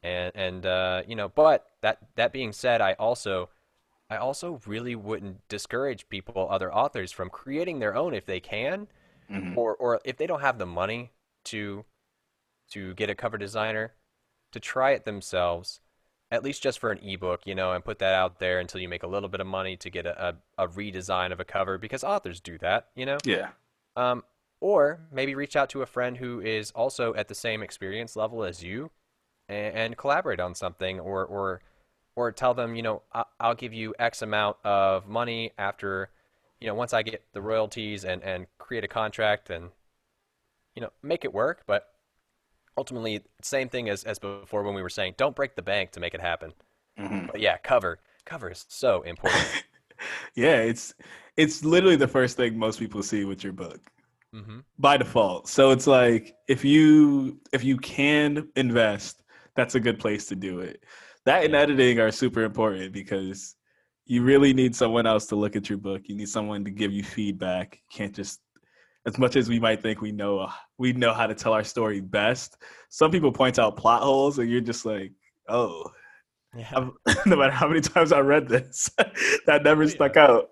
and 0.04 0.32
and 0.36 0.66
uh, 0.66 1.04
you 1.08 1.16
know 1.16 1.30
but 1.30 1.68
that 1.82 2.00
that 2.16 2.34
being 2.34 2.52
said 2.54 2.82
i 2.82 2.94
also 2.94 3.50
i 4.10 4.18
also 4.18 4.62
really 4.68 4.96
wouldn't 4.96 5.48
discourage 5.50 6.10
people 6.10 6.48
other 6.50 6.74
authors 6.74 7.12
from 7.12 7.30
creating 7.30 7.80
their 7.80 7.96
own 7.96 8.14
if 8.14 8.26
they 8.26 8.40
can 8.40 8.88
Mhm. 9.30 9.56
or 9.56 9.76
or 9.78 10.02
if 10.06 10.18
they 10.18 10.28
don't 10.28 10.42
have 10.42 10.60
the 10.60 10.66
money 10.68 11.12
to 11.46 11.86
to 12.70 12.94
get 12.96 13.10
a 13.10 13.16
cover 13.16 13.38
designer 13.38 13.94
to 14.52 14.60
try 14.60 14.92
it 14.92 15.06
themselves 15.06 15.82
at 16.32 16.44
least 16.44 16.64
just 16.64 16.80
for 16.80 16.92
an 16.92 17.00
ebook, 17.04 17.46
you 17.46 17.54
know, 17.56 17.74
and 17.74 17.86
put 17.86 18.00
that 18.00 18.16
out 18.16 18.40
there 18.40 18.60
until 18.60 18.82
you 18.82 18.90
make 18.90 19.04
a 19.04 19.08
little 19.08 19.30
bit 19.30 19.40
of 19.40 19.48
money 19.48 19.78
to 19.78 19.90
get 19.92 20.08
a, 20.08 20.30
a, 20.58 20.66
a 20.66 20.68
redesign 20.68 21.32
of 21.32 21.40
a 21.40 21.46
cover 21.46 21.78
because 21.78 22.04
authors 22.04 22.40
do 22.40 22.58
that, 22.58 22.88
you 22.96 23.06
know. 23.06 23.24
Yeah. 23.26 23.50
Um, 23.96 24.24
or 24.62 25.02
maybe 25.12 25.36
reach 25.36 25.56
out 25.56 25.70
to 25.72 25.82
a 25.84 25.86
friend 25.88 26.18
who 26.18 26.42
is 26.42 26.72
also 26.72 27.14
at 27.16 27.28
the 27.28 27.36
same 27.36 27.64
experience 27.64 28.16
level 28.16 28.44
as 28.44 28.64
you, 28.64 28.92
and, 29.50 29.76
and 29.76 29.98
collaborate 29.98 30.40
on 30.40 30.56
something, 30.56 31.00
or 31.00 31.26
or 31.26 31.62
or 32.16 32.32
tell 32.32 32.54
them, 32.54 32.76
you 32.76 32.84
know, 32.84 33.02
I, 33.14 33.24
I'll 33.40 33.56
give 33.56 33.74
you 33.74 33.94
X 34.00 34.22
amount 34.22 34.58
of 34.66 35.08
money 35.08 35.52
after, 35.58 36.12
you 36.62 36.68
know, 36.68 36.76
once 36.76 36.94
I 36.94 37.04
get 37.04 37.24
the 37.34 37.42
royalties 37.42 38.06
and 38.06 38.24
and 38.24 38.48
create 38.60 38.84
a 38.84 38.88
contract 38.88 39.50
and, 39.50 39.72
you 40.76 40.82
know, 40.82 40.92
make 41.02 41.26
it 41.26 41.34
work. 41.34 41.64
But 41.68 41.94
ultimately, 42.78 43.24
same 43.44 43.70
thing 43.70 43.90
as 43.90 44.06
as 44.06 44.20
before 44.20 44.64
when 44.64 44.76
we 44.76 44.84
were 44.84 44.90
saying, 44.90 45.16
don't 45.18 45.36
break 45.36 45.56
the 45.56 45.62
bank 45.62 45.92
to 45.94 46.02
make 46.02 46.14
it 46.14 46.22
happen. 46.22 46.54
Mhm. 46.98 47.34
But 47.34 47.42
yeah, 47.42 47.58
cover 47.60 48.00
cover 48.26 48.52
is 48.52 48.66
so 48.70 49.04
important. 49.04 49.50
yeah, 50.36 50.58
it's 50.62 50.94
it's 51.38 51.64
literally 51.64 51.96
the 51.96 52.08
first 52.08 52.38
thing 52.38 52.58
most 52.58 52.80
people 52.80 53.04
see 53.04 53.26
with 53.26 53.44
your 53.44 53.54
book 53.54 53.82
hmm 54.34 54.60
by 54.80 54.98
default. 54.98 55.50
So 55.50 55.72
it's 55.72 55.88
like 55.88 56.36
if 56.50 56.66
you 56.66 57.40
if 57.54 57.66
you 57.66 57.78
can 57.78 58.50
invest, 58.58 59.23
that's 59.56 59.76
a 59.76 59.80
good 59.80 60.00
place 60.00 60.26
to 60.28 60.36
do 60.36 60.60
it. 60.60 60.84
That 61.26 61.46
and 61.46 61.56
editing 61.56 62.00
are 62.00 62.12
super 62.12 62.44
important 62.44 62.94
because 62.94 63.56
you 64.06 64.24
really 64.24 64.54
need 64.54 64.76
someone 64.76 65.06
else 65.06 65.28
to 65.28 65.36
look 65.36 65.56
at 65.56 65.70
your 65.70 65.78
book. 65.78 66.04
You 66.06 66.16
need 66.16 66.30
someone 66.30 66.66
to 66.66 66.72
give 66.72 66.92
you 66.92 67.04
feedback. 67.04 67.76
You 67.76 67.98
can't 67.98 68.16
just 68.16 68.40
as 69.06 69.18
much 69.18 69.36
as 69.36 69.50
we 69.50 69.60
might 69.60 69.82
think 69.82 70.02
we 70.02 70.12
know 70.12 70.40
uh, 70.40 70.52
we 70.78 70.94
know 70.94 71.14
how 71.14 71.28
to 71.28 71.36
tell 71.36 71.54
our 71.54 71.64
story 71.64 72.02
best. 72.02 72.58
Some 72.90 73.12
people 73.12 73.32
point 73.32 73.60
out 73.60 73.78
plot 73.78 74.02
holes 74.02 74.40
and 74.40 74.50
you're 74.50 74.62
just 74.62 74.86
like, 74.86 75.12
"Oh, 75.50 75.86
Yeah. 76.56 76.90
No 77.26 77.38
matter 77.38 77.54
how 77.54 77.68
many 77.70 77.80
times 77.80 78.12
I 78.12 78.20
read 78.20 78.50
this, 78.50 78.90
that 79.46 79.64
never 79.64 79.88
stuck 79.88 80.18
out." 80.18 80.52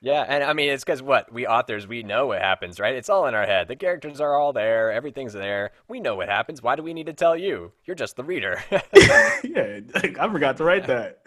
Yeah, 0.00 0.24
and 0.28 0.44
I 0.44 0.52
mean, 0.52 0.70
it's 0.70 0.84
because 0.84 1.02
what 1.02 1.32
we 1.32 1.46
authors 1.46 1.86
we 1.86 2.02
know 2.02 2.28
what 2.28 2.40
happens, 2.40 2.78
right? 2.78 2.94
It's 2.94 3.08
all 3.08 3.26
in 3.26 3.34
our 3.34 3.44
head. 3.44 3.66
The 3.66 3.76
characters 3.76 4.20
are 4.20 4.38
all 4.38 4.52
there, 4.52 4.92
everything's 4.92 5.32
there. 5.32 5.72
We 5.88 6.00
know 6.00 6.14
what 6.14 6.28
happens. 6.28 6.62
Why 6.62 6.76
do 6.76 6.82
we 6.82 6.94
need 6.94 7.06
to 7.06 7.12
tell 7.12 7.36
you? 7.36 7.72
You're 7.84 7.96
just 7.96 8.16
the 8.16 8.22
reader. 8.24 8.62
yeah, 8.70 9.80
I 9.94 10.28
forgot 10.30 10.56
to 10.58 10.64
write 10.64 10.86
that. 10.86 11.22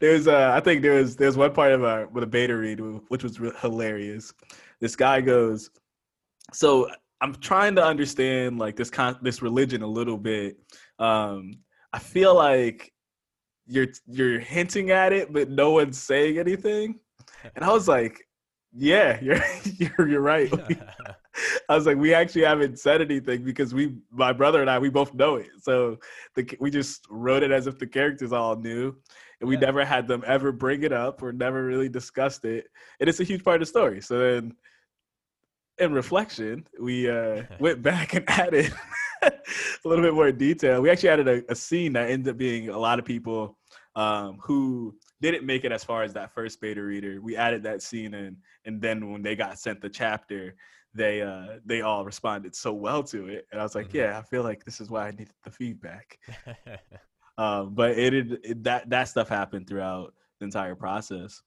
There's, 0.00 0.26
uh, 0.26 0.52
I 0.52 0.60
think 0.60 0.82
there 0.82 0.94
was 0.94 1.16
there's 1.16 1.36
one 1.36 1.52
part 1.52 1.72
of 1.72 1.82
a 1.84 2.08
with 2.12 2.24
a 2.24 2.28
beta 2.28 2.56
read 2.56 2.80
which 3.08 3.22
was 3.22 3.38
hilarious. 3.60 4.32
This 4.80 4.96
guy 4.96 5.20
goes, 5.20 5.70
so 6.52 6.90
I'm 7.20 7.34
trying 7.36 7.76
to 7.76 7.84
understand 7.84 8.58
like 8.58 8.76
this 8.76 8.90
con 8.90 9.18
this 9.22 9.42
religion 9.42 9.82
a 9.82 9.86
little 9.86 10.18
bit. 10.18 10.56
Um, 10.98 11.52
I 11.92 11.98
feel 11.98 12.34
like 12.34 12.92
you're 13.70 13.86
you're 14.06 14.40
hinting 14.40 14.90
at 14.90 15.12
it, 15.12 15.32
but 15.32 15.48
no 15.48 15.70
one's 15.72 16.00
saying 16.00 16.38
anything. 16.38 16.98
And 17.54 17.64
I 17.64 17.72
was 17.72 17.86
like, 17.88 18.20
yeah, 18.72 19.18
you're 19.22 19.40
you're 19.64 20.08
you're 20.08 20.20
right. 20.20 20.52
I 21.68 21.76
was 21.76 21.86
like, 21.86 21.96
we 21.96 22.12
actually 22.12 22.42
haven't 22.42 22.78
said 22.80 23.00
anything 23.00 23.44
because 23.44 23.72
we, 23.72 23.94
my 24.10 24.32
brother 24.32 24.60
and 24.60 24.68
I, 24.68 24.80
we 24.80 24.90
both 24.90 25.14
know 25.14 25.36
it. 25.36 25.46
So 25.62 25.98
the, 26.34 26.56
we 26.58 26.70
just 26.70 27.06
wrote 27.08 27.44
it 27.44 27.52
as 27.52 27.68
if 27.68 27.78
the 27.78 27.86
characters 27.86 28.32
all 28.32 28.56
knew, 28.56 28.96
and 29.40 29.48
we 29.48 29.54
Yeah. 29.54 29.60
never 29.60 29.84
had 29.84 30.08
them 30.08 30.24
ever 30.26 30.50
bring 30.50 30.82
it 30.82 30.92
up 30.92 31.22
or 31.22 31.32
never 31.32 31.64
really 31.64 31.88
discussed 31.88 32.44
it. 32.44 32.66
And 32.98 33.08
it's 33.08 33.20
a 33.20 33.24
huge 33.24 33.44
part 33.44 33.56
of 33.56 33.60
the 33.60 33.66
story. 33.66 34.00
So 34.00 34.18
then, 34.18 34.54
in 35.78 35.92
reflection, 35.92 36.66
we 36.80 37.08
uh, 37.08 37.44
went 37.60 37.80
back 37.82 38.14
and 38.14 38.28
added 38.28 38.72
a 39.22 39.32
little 39.84 40.04
bit 40.04 40.14
more 40.14 40.32
detail. 40.32 40.82
We 40.82 40.90
actually 40.90 41.10
added 41.10 41.28
a, 41.28 41.52
a 41.52 41.54
scene 41.54 41.92
that 41.94 42.10
ended 42.10 42.32
up 42.34 42.38
being 42.38 42.68
a 42.70 42.78
lot 42.78 42.98
of 42.98 43.04
people 43.04 43.56
um, 43.96 44.38
who 44.42 44.94
didn't 45.20 45.44
make 45.44 45.64
it 45.64 45.72
as 45.72 45.84
far 45.84 46.02
as 46.02 46.12
that 46.14 46.32
first 46.32 46.60
beta 46.60 46.82
reader. 46.82 47.20
We 47.20 47.36
added 47.36 47.62
that 47.64 47.82
scene 47.82 48.14
in, 48.14 48.36
and 48.64 48.80
then 48.80 49.10
when 49.12 49.22
they 49.22 49.36
got 49.36 49.58
sent 49.58 49.80
the 49.80 49.88
chapter, 49.90 50.54
they 50.94 51.22
uh, 51.22 51.58
they 51.64 51.82
all 51.82 52.04
responded 52.04 52.54
so 52.54 52.72
well 52.72 53.02
to 53.04 53.28
it, 53.28 53.46
and 53.52 53.60
I 53.60 53.64
was 53.64 53.74
like, 53.74 53.88
Mhm. 53.90 53.94
yeah, 53.94 54.18
I 54.18 54.22
feel 54.22 54.42
like 54.42 54.64
this 54.64 54.80
is 54.80 54.90
why 54.90 55.08
I 55.08 55.10
needed 55.10 55.34
the 55.44 55.50
feedback. 55.50 56.18
Um, 57.38 57.74
but 57.74 57.92
it, 57.98 58.14
it 58.14 58.64
that 58.64 58.90
that 58.90 59.04
stuff 59.04 59.28
happened 59.28 59.66
throughout 59.66 60.12
the 60.40 60.44
entire 60.44 60.74
process. 60.74 61.40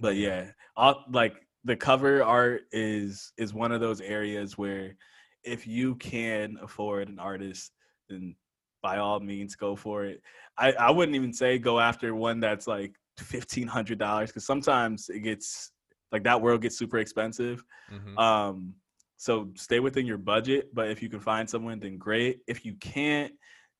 But 0.00 0.16
yeah, 0.16 0.52
all, 0.76 1.04
like 1.12 1.34
the 1.64 1.76
cover 1.76 2.24
art 2.24 2.62
is 2.72 3.32
is 3.36 3.52
one 3.52 3.70
of 3.70 3.82
those 3.82 4.00
areas 4.00 4.56
where 4.56 4.96
if 5.44 5.66
you 5.66 5.96
can 5.96 6.56
afford 6.62 7.08
an 7.10 7.18
artist, 7.18 7.72
then 8.08 8.34
by 8.82 8.98
all 8.98 9.20
means 9.20 9.54
go 9.56 9.76
for 9.76 10.04
it. 10.04 10.22
I, 10.58 10.72
I 10.72 10.90
wouldn't 10.90 11.16
even 11.16 11.32
say 11.32 11.58
go 11.58 11.80
after 11.80 12.14
one 12.14 12.40
that's 12.40 12.66
like 12.66 12.94
fifteen 13.18 13.66
hundred 13.66 13.98
dollars 13.98 14.30
because 14.30 14.46
sometimes 14.46 15.08
it 15.08 15.20
gets 15.20 15.72
like 16.12 16.24
that 16.24 16.40
world 16.40 16.62
gets 16.62 16.76
super 16.76 16.98
expensive. 16.98 17.62
Mhm. 17.92 18.18
Um, 18.18 18.74
so 19.16 19.50
stay 19.54 19.80
within 19.80 20.06
your 20.06 20.18
budget, 20.18 20.74
but 20.74 20.90
if 20.90 21.02
you 21.02 21.10
can 21.10 21.20
find 21.20 21.48
someone, 21.48 21.78
then 21.78 21.98
great. 21.98 22.38
If 22.48 22.64
you 22.64 22.74
can't, 22.80 23.32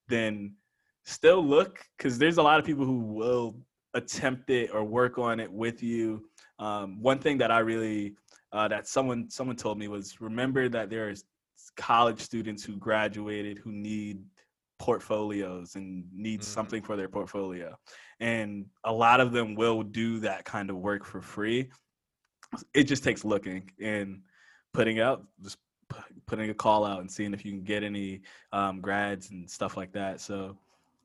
then 0.09 0.55
still 1.05 1.43
look 1.43 1.81
because 1.97 2.19
there's 2.19 2.37
a 2.37 2.43
lot 2.43 2.59
of 2.61 2.67
people 2.67 2.85
who 2.85 2.99
will 2.99 3.57
attempt 3.95 4.51
it 4.51 4.71
or 4.73 4.85
work 4.85 5.19
on 5.19 5.41
it 5.41 5.51
with 5.51 5.83
you. 5.83 6.23
Um, 6.59 7.01
one 7.01 7.19
thing 7.19 7.39
that 7.39 7.51
I 7.51 7.61
really 7.61 8.15
uh, 8.53 8.69
that 8.69 8.87
someone 8.87 9.31
someone 9.31 9.57
told 9.57 9.79
me 9.79 9.89
was 9.89 10.21
remember 10.21 10.69
that 10.69 10.91
there's 10.91 11.25
college 11.77 12.21
students 12.21 12.63
who 12.63 12.77
graduated 12.77 13.59
who 13.59 13.73
need 13.73 14.23
portfolios 14.81 15.77
and 15.77 16.05
need 16.13 16.41
Mhm. 16.41 16.45
something 16.45 16.83
for 16.83 16.97
their 16.97 17.09
portfolio 17.09 17.79
and 18.19 18.65
a 18.85 18.93
lot 18.93 19.21
of 19.21 19.31
them 19.31 19.55
will 19.55 19.83
do 19.83 20.19
that 20.21 20.45
kind 20.47 20.71
of 20.71 20.77
work 20.77 21.05
for 21.05 21.21
free 21.21 21.71
it 22.75 22.85
just 22.85 23.05
takes 23.05 23.23
looking 23.23 23.71
and 23.79 24.23
putting 24.73 24.99
out 24.99 25.27
just 25.43 25.59
putting 26.27 26.49
a 26.49 26.55
call 26.55 26.87
out 26.87 27.01
and 27.01 27.11
seeing 27.11 27.35
if 27.35 27.45
you 27.45 27.53
can 27.53 27.63
get 27.63 27.83
any 27.83 28.23
um, 28.53 28.81
grads 28.81 29.31
and 29.31 29.49
stuff 29.49 29.77
like 29.77 29.93
that 29.93 30.19
so 30.21 30.57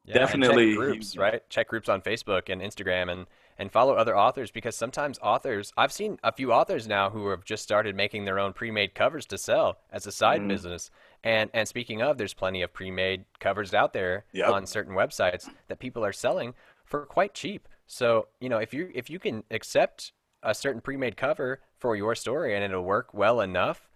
Yeah, 0.07 0.19
Definitely, 0.19 0.69
check 0.73 0.77
groups, 0.77 1.15
you- 1.15 1.21
right? 1.21 1.49
Check 1.49 1.67
groups 1.67 1.89
on 1.89 1.99
Facebook 2.01 2.49
and 2.49 2.61
Instagram 2.61 3.11
and 3.11 3.25
and 3.57 3.71
follow 3.71 3.95
other 3.95 4.15
authors 4.17 4.51
because 4.51 4.75
sometimes 4.75 5.17
authors 5.19 5.73
I've 5.77 5.91
seen 5.91 6.19
a 6.23 6.31
few 6.31 6.51
authors 6.53 6.87
now 6.87 7.09
who 7.09 7.29
have 7.29 7.43
just 7.43 7.63
started 7.63 7.95
making 7.95 8.25
their 8.25 8.37
own 8.37 8.53
pre-made 8.53 8.93
covers 8.93 9.25
to 9.27 9.37
sell 9.37 9.79
as 9.91 10.05
a 10.05 10.11
side 10.11 10.41
Mhm. 10.41 10.49
business. 10.49 10.91
And 11.25 11.49
and 11.53 11.67
speaking 11.67 12.01
of, 12.01 12.17
there's 12.17 12.33
plenty 12.33 12.61
of 12.61 12.71
pre-made 12.71 13.25
covers 13.39 13.73
out 13.73 13.91
there 13.93 14.25
Yep. 14.31 14.49
on 14.49 14.65
certain 14.67 14.93
websites 14.95 15.49
that 15.67 15.79
people 15.79 16.05
are 16.05 16.13
selling 16.13 16.53
for 16.85 17.05
quite 17.05 17.33
cheap. 17.33 17.67
So, 17.87 18.27
you 18.39 18.47
know, 18.47 18.59
if 18.59 18.73
you 18.73 18.91
if 18.93 19.09
you 19.09 19.19
can 19.19 19.43
accept 19.51 20.13
a 20.43 20.53
certain 20.53 20.81
pre-made 20.81 21.17
cover 21.17 21.59
for 21.79 21.95
your 21.95 22.15
story 22.15 22.55
and 22.55 22.63
it'll 22.63 22.83
work 22.83 23.13
well 23.13 23.41
enough, 23.41 23.89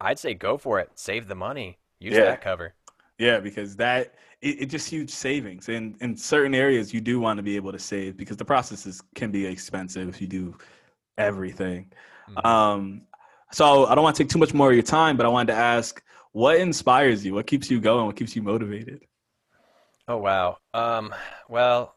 I'd 0.00 0.18
say 0.18 0.34
go 0.34 0.56
for 0.56 0.78
it. 0.80 0.90
Save 0.94 1.26
the 1.28 1.34
money. 1.34 1.78
Use 1.98 2.14
Yeah. 2.14 2.24
that 2.26 2.40
cover. 2.40 2.74
Yeah, 3.18 3.40
because 3.40 3.76
that 3.76 4.14
it, 4.40 4.62
it 4.62 4.66
just 4.66 4.88
huge 4.88 5.10
savings. 5.10 5.68
And 5.68 5.96
in 6.00 6.16
certain 6.16 6.54
areas 6.54 6.94
you 6.94 7.00
do 7.00 7.18
want 7.20 7.38
to 7.38 7.42
be 7.42 7.56
able 7.56 7.72
to 7.72 7.78
save 7.78 8.16
because 8.16 8.36
the 8.36 8.44
processes 8.44 9.02
can 9.16 9.32
be 9.32 9.46
expensive 9.46 10.08
if 10.08 10.20
you 10.20 10.28
do 10.28 10.56
everything. 11.18 11.92
Mhm. 12.28 12.44
Um 12.44 13.02
so 13.50 13.86
I 13.86 13.94
don't 13.94 14.04
want 14.04 14.16
to 14.16 14.22
take 14.22 14.30
too 14.30 14.38
much 14.38 14.54
more 14.54 14.68
of 14.70 14.74
your 14.74 14.82
time, 14.82 15.16
but 15.16 15.26
I 15.26 15.28
wanted 15.28 15.52
to 15.52 15.58
ask 15.58 16.02
what 16.32 16.56
inspires 16.58 17.24
you? 17.24 17.34
What 17.34 17.46
keeps 17.46 17.70
you 17.70 17.80
going? 17.80 18.06
What 18.06 18.16
keeps 18.16 18.34
you 18.36 18.42
motivated? 18.42 19.04
Oh 20.08 20.16
wow. 20.18 20.58
Um, 20.74 21.14
well, 21.48 21.96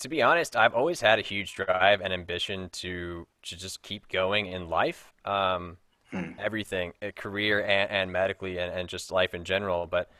to 0.00 0.08
be 0.08 0.22
honest, 0.22 0.56
I've 0.56 0.74
always 0.74 1.00
had 1.00 1.18
a 1.18 1.22
huge 1.22 1.54
drive 1.54 2.00
and 2.00 2.12
ambition 2.12 2.68
to 2.70 3.26
to 3.44 3.56
just 3.56 3.82
keep 3.82 4.08
going 4.08 4.46
in 4.46 4.68
life. 4.68 5.12
Um, 5.24 5.78
Hmm. 6.12 6.32
everything, 6.38 6.92
uh, 7.02 7.12
career 7.16 7.60
and, 7.64 7.90
and 7.90 8.12
medically 8.12 8.58
and, 8.58 8.72
and 8.72 8.88
just 8.88 9.12
life 9.12 9.34
in 9.34 9.44
general. 9.44 9.86
But 9.86 10.10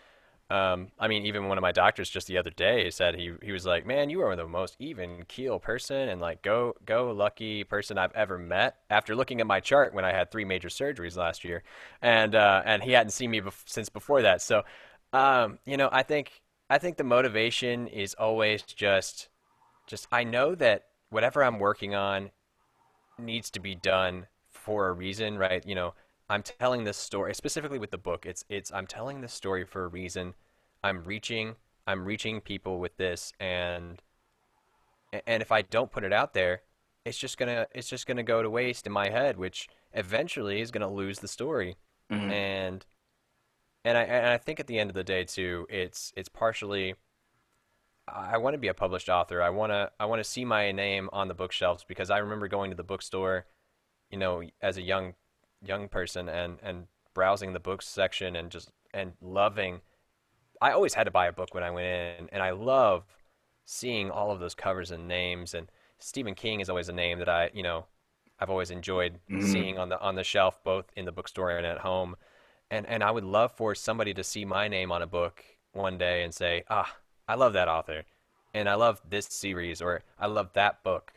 um, 0.48 0.88
I 0.98 1.08
mean, 1.08 1.26
even 1.26 1.48
one 1.48 1.58
of 1.58 1.62
my 1.62 1.72
doctors 1.72 2.08
just 2.08 2.28
the 2.28 2.38
other 2.38 2.50
day 2.50 2.88
said 2.90 3.16
he 3.16 3.32
he 3.42 3.50
was 3.50 3.66
like, 3.66 3.84
"Man, 3.84 4.10
you 4.10 4.20
are 4.22 4.36
the 4.36 4.46
most 4.46 4.76
even 4.78 5.24
keel 5.26 5.58
person 5.58 6.08
and 6.08 6.20
like 6.20 6.42
go 6.42 6.74
go 6.84 7.10
lucky 7.10 7.64
person 7.64 7.98
I've 7.98 8.14
ever 8.14 8.38
met." 8.38 8.76
After 8.88 9.16
looking 9.16 9.40
at 9.40 9.46
my 9.48 9.58
chart 9.58 9.92
when 9.92 10.04
I 10.04 10.12
had 10.12 10.30
three 10.30 10.44
major 10.44 10.68
surgeries 10.68 11.16
last 11.16 11.44
year, 11.44 11.64
and 12.00 12.34
uh, 12.36 12.62
and 12.64 12.82
he 12.82 12.92
hadn't 12.92 13.10
seen 13.10 13.32
me 13.32 13.42
since 13.64 13.88
before 13.88 14.22
that. 14.22 14.40
So, 14.40 14.62
um, 15.12 15.58
you 15.66 15.76
know, 15.76 15.88
I 15.90 16.04
think 16.04 16.42
I 16.70 16.78
think 16.78 16.96
the 16.96 17.04
motivation 17.04 17.88
is 17.88 18.14
always 18.14 18.62
just 18.62 19.28
just 19.88 20.06
I 20.12 20.22
know 20.22 20.54
that 20.54 20.84
whatever 21.10 21.42
I'm 21.42 21.58
working 21.58 21.96
on 21.96 22.30
needs 23.18 23.50
to 23.50 23.60
be 23.60 23.74
done 23.74 24.26
for 24.50 24.88
a 24.88 24.92
reason, 24.92 25.38
right? 25.38 25.64
You 25.66 25.74
know, 25.74 25.94
I'm 26.28 26.42
telling 26.42 26.84
this 26.84 26.96
story 26.96 27.34
specifically 27.34 27.78
with 27.78 27.90
the 27.90 27.98
book. 27.98 28.26
It's 28.26 28.44
it's 28.48 28.72
I'm 28.72 28.86
telling 28.86 29.20
this 29.20 29.32
story 29.32 29.64
for 29.64 29.84
a 29.84 29.88
reason. 29.88 30.34
I'm 30.82 31.04
reaching 31.04 31.56
I'm 31.86 32.04
reaching 32.04 32.40
people 32.40 32.78
with 32.80 32.96
this 32.96 33.32
and 33.38 34.02
and 35.26 35.40
if 35.42 35.52
I 35.52 35.62
don't 35.62 35.90
put 35.92 36.04
it 36.04 36.12
out 36.12 36.34
there, 36.34 36.62
it's 37.04 37.18
just 37.18 37.38
going 37.38 37.48
to 37.48 37.68
it's 37.74 37.88
just 37.88 38.06
going 38.06 38.16
to 38.16 38.22
go 38.22 38.42
to 38.42 38.50
waste 38.50 38.86
in 38.86 38.92
my 38.92 39.08
head, 39.08 39.38
which 39.38 39.68
eventually 39.92 40.60
is 40.60 40.70
going 40.70 40.86
to 40.86 40.94
lose 40.94 41.20
the 41.20 41.28
story. 41.28 41.76
Mhm. 42.10 42.30
And 42.30 42.86
and 43.84 43.96
I 43.96 44.02
and 44.02 44.26
I 44.26 44.38
think 44.38 44.58
at 44.60 44.66
the 44.66 44.78
end 44.78 44.90
of 44.90 44.94
the 44.94 45.04
day 45.04 45.24
too, 45.24 45.66
it's 45.70 46.12
it's 46.16 46.28
partially 46.28 46.96
I 48.08 48.38
want 48.38 48.54
to 48.54 48.58
be 48.58 48.68
a 48.68 48.74
published 48.74 49.08
author. 49.08 49.42
I 49.42 49.50
want 49.50 49.72
to 49.72 49.90
I 49.98 50.06
want 50.06 50.20
to 50.20 50.24
see 50.24 50.44
my 50.44 50.72
name 50.72 51.08
on 51.12 51.28
the 51.28 51.34
bookshelves 51.34 51.84
because 51.84 52.10
I 52.10 52.18
remember 52.18 52.48
going 52.48 52.70
to 52.70 52.76
the 52.76 52.84
bookstore, 52.84 53.46
you 54.10 54.18
know, 54.18 54.42
as 54.60 54.76
a 54.76 54.82
young 54.82 55.14
young 55.66 55.88
person 55.88 56.28
and 56.28 56.58
and 56.62 56.86
browsing 57.14 57.52
the 57.52 57.60
books 57.60 57.88
section 57.88 58.36
and 58.36 58.50
just 58.50 58.70
and 58.92 59.12
loving. 59.20 59.80
I 60.60 60.72
always 60.72 60.94
had 60.94 61.04
to 61.04 61.10
buy 61.10 61.26
a 61.26 61.32
book 61.32 61.54
when 61.54 61.64
I 61.64 61.70
went 61.70 61.86
in, 61.86 62.28
and 62.32 62.42
I 62.42 62.50
love 62.50 63.04
seeing 63.66 64.10
all 64.10 64.30
of 64.30 64.40
those 64.40 64.54
covers 64.54 64.90
and 64.90 65.06
names. 65.06 65.52
And 65.54 65.70
Stephen 65.98 66.34
King 66.34 66.60
is 66.60 66.70
always 66.70 66.88
a 66.88 66.94
name 66.94 67.18
that 67.18 67.28
I, 67.28 67.50
you 67.52 67.62
know, 67.62 67.86
I've 68.38 68.50
always 68.50 68.70
enjoyed 68.70 69.18
mm-hmm. 69.30 69.46
seeing 69.46 69.78
on 69.78 69.88
the 69.88 70.00
on 70.00 70.14
the 70.14 70.24
shelf, 70.24 70.62
both 70.64 70.86
in 70.96 71.04
the 71.04 71.12
bookstore 71.12 71.50
and 71.50 71.66
at 71.66 71.78
home. 71.78 72.16
And 72.70 72.86
and 72.86 73.02
I 73.02 73.10
would 73.10 73.24
love 73.24 73.52
for 73.52 73.74
somebody 73.74 74.14
to 74.14 74.24
see 74.24 74.44
my 74.44 74.68
name 74.68 74.92
on 74.92 75.02
a 75.02 75.06
book 75.06 75.44
one 75.72 75.98
day 75.98 76.22
and 76.22 76.34
say, 76.34 76.64
ah, 76.70 76.96
I 77.28 77.34
love 77.34 77.52
that 77.54 77.68
author, 77.68 78.04
and 78.54 78.68
I 78.68 78.74
love 78.74 79.00
this 79.08 79.26
series, 79.26 79.80
or 79.82 80.02
I 80.18 80.26
love 80.26 80.52
that 80.54 80.82
book. 80.82 81.12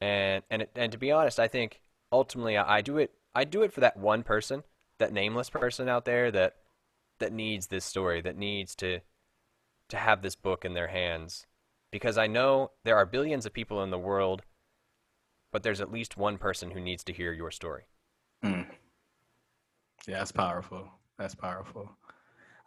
And 0.00 0.42
and 0.50 0.66
and 0.74 0.92
to 0.92 0.98
be 0.98 1.12
honest, 1.12 1.38
I 1.40 1.48
think 1.48 1.80
ultimately 2.12 2.56
I, 2.56 2.78
I 2.78 2.80
do 2.80 2.98
it. 2.98 3.12
I 3.38 3.44
do 3.44 3.62
it 3.62 3.72
for 3.72 3.80
that 3.80 3.96
one 3.96 4.22
person, 4.22 4.64
that 4.98 5.12
nameless 5.12 5.50
person 5.50 5.88
out 5.88 6.04
there 6.04 6.30
that 6.30 6.56
that 7.18 7.32
needs 7.32 7.66
this 7.66 7.84
story, 7.84 8.20
that 8.20 8.36
needs 8.36 8.74
to 8.76 9.00
to 9.88 9.96
have 9.96 10.22
this 10.22 10.34
book 10.34 10.64
in 10.64 10.74
their 10.74 10.88
hands, 10.88 11.46
because 11.90 12.18
I 12.18 12.26
know 12.26 12.72
there 12.84 12.96
are 12.96 13.06
billions 13.06 13.46
of 13.46 13.52
people 13.52 13.82
in 13.82 13.90
the 13.90 13.98
world 13.98 14.42
but 15.52 15.62
there's 15.62 15.80
at 15.80 15.92
least 15.92 16.16
one 16.16 16.38
person 16.38 16.70
who 16.70 16.80
needs 16.80 17.02
to 17.04 17.12
hear 17.12 17.32
your 17.32 17.50
story. 17.50 17.84
Mm. 18.44 18.66
Yeah, 20.06 20.18
that's 20.18 20.32
powerful. 20.32 20.88
That's 21.18 21.34
powerful. 21.34 21.90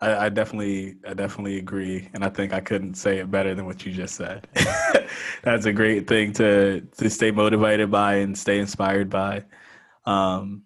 I, 0.02 0.26
I, 0.26 0.30
definitely, 0.30 0.96
I 1.08 1.14
definitely 1.14 1.58
agree, 1.58 2.10
and 2.14 2.24
I 2.26 2.30
think 2.30 2.54
I 2.54 2.60
couldn't 2.60 2.96
say 2.96 3.20
it 3.20 3.30
better 3.30 3.54
than 3.54 3.66
what 3.66 3.86
you 3.86 3.92
just 3.92 4.16
said. 4.16 4.48
that's 5.44 5.66
a 5.66 5.74
great 5.74 6.08
thing 6.08 6.34
to 6.34 6.82
to 6.82 7.10
stay 7.10 7.30
motivated 7.30 7.92
by 7.92 8.16
and 8.16 8.38
stay 8.38 8.60
inspired 8.60 9.10
by. 9.10 9.44
Um, 10.06 10.64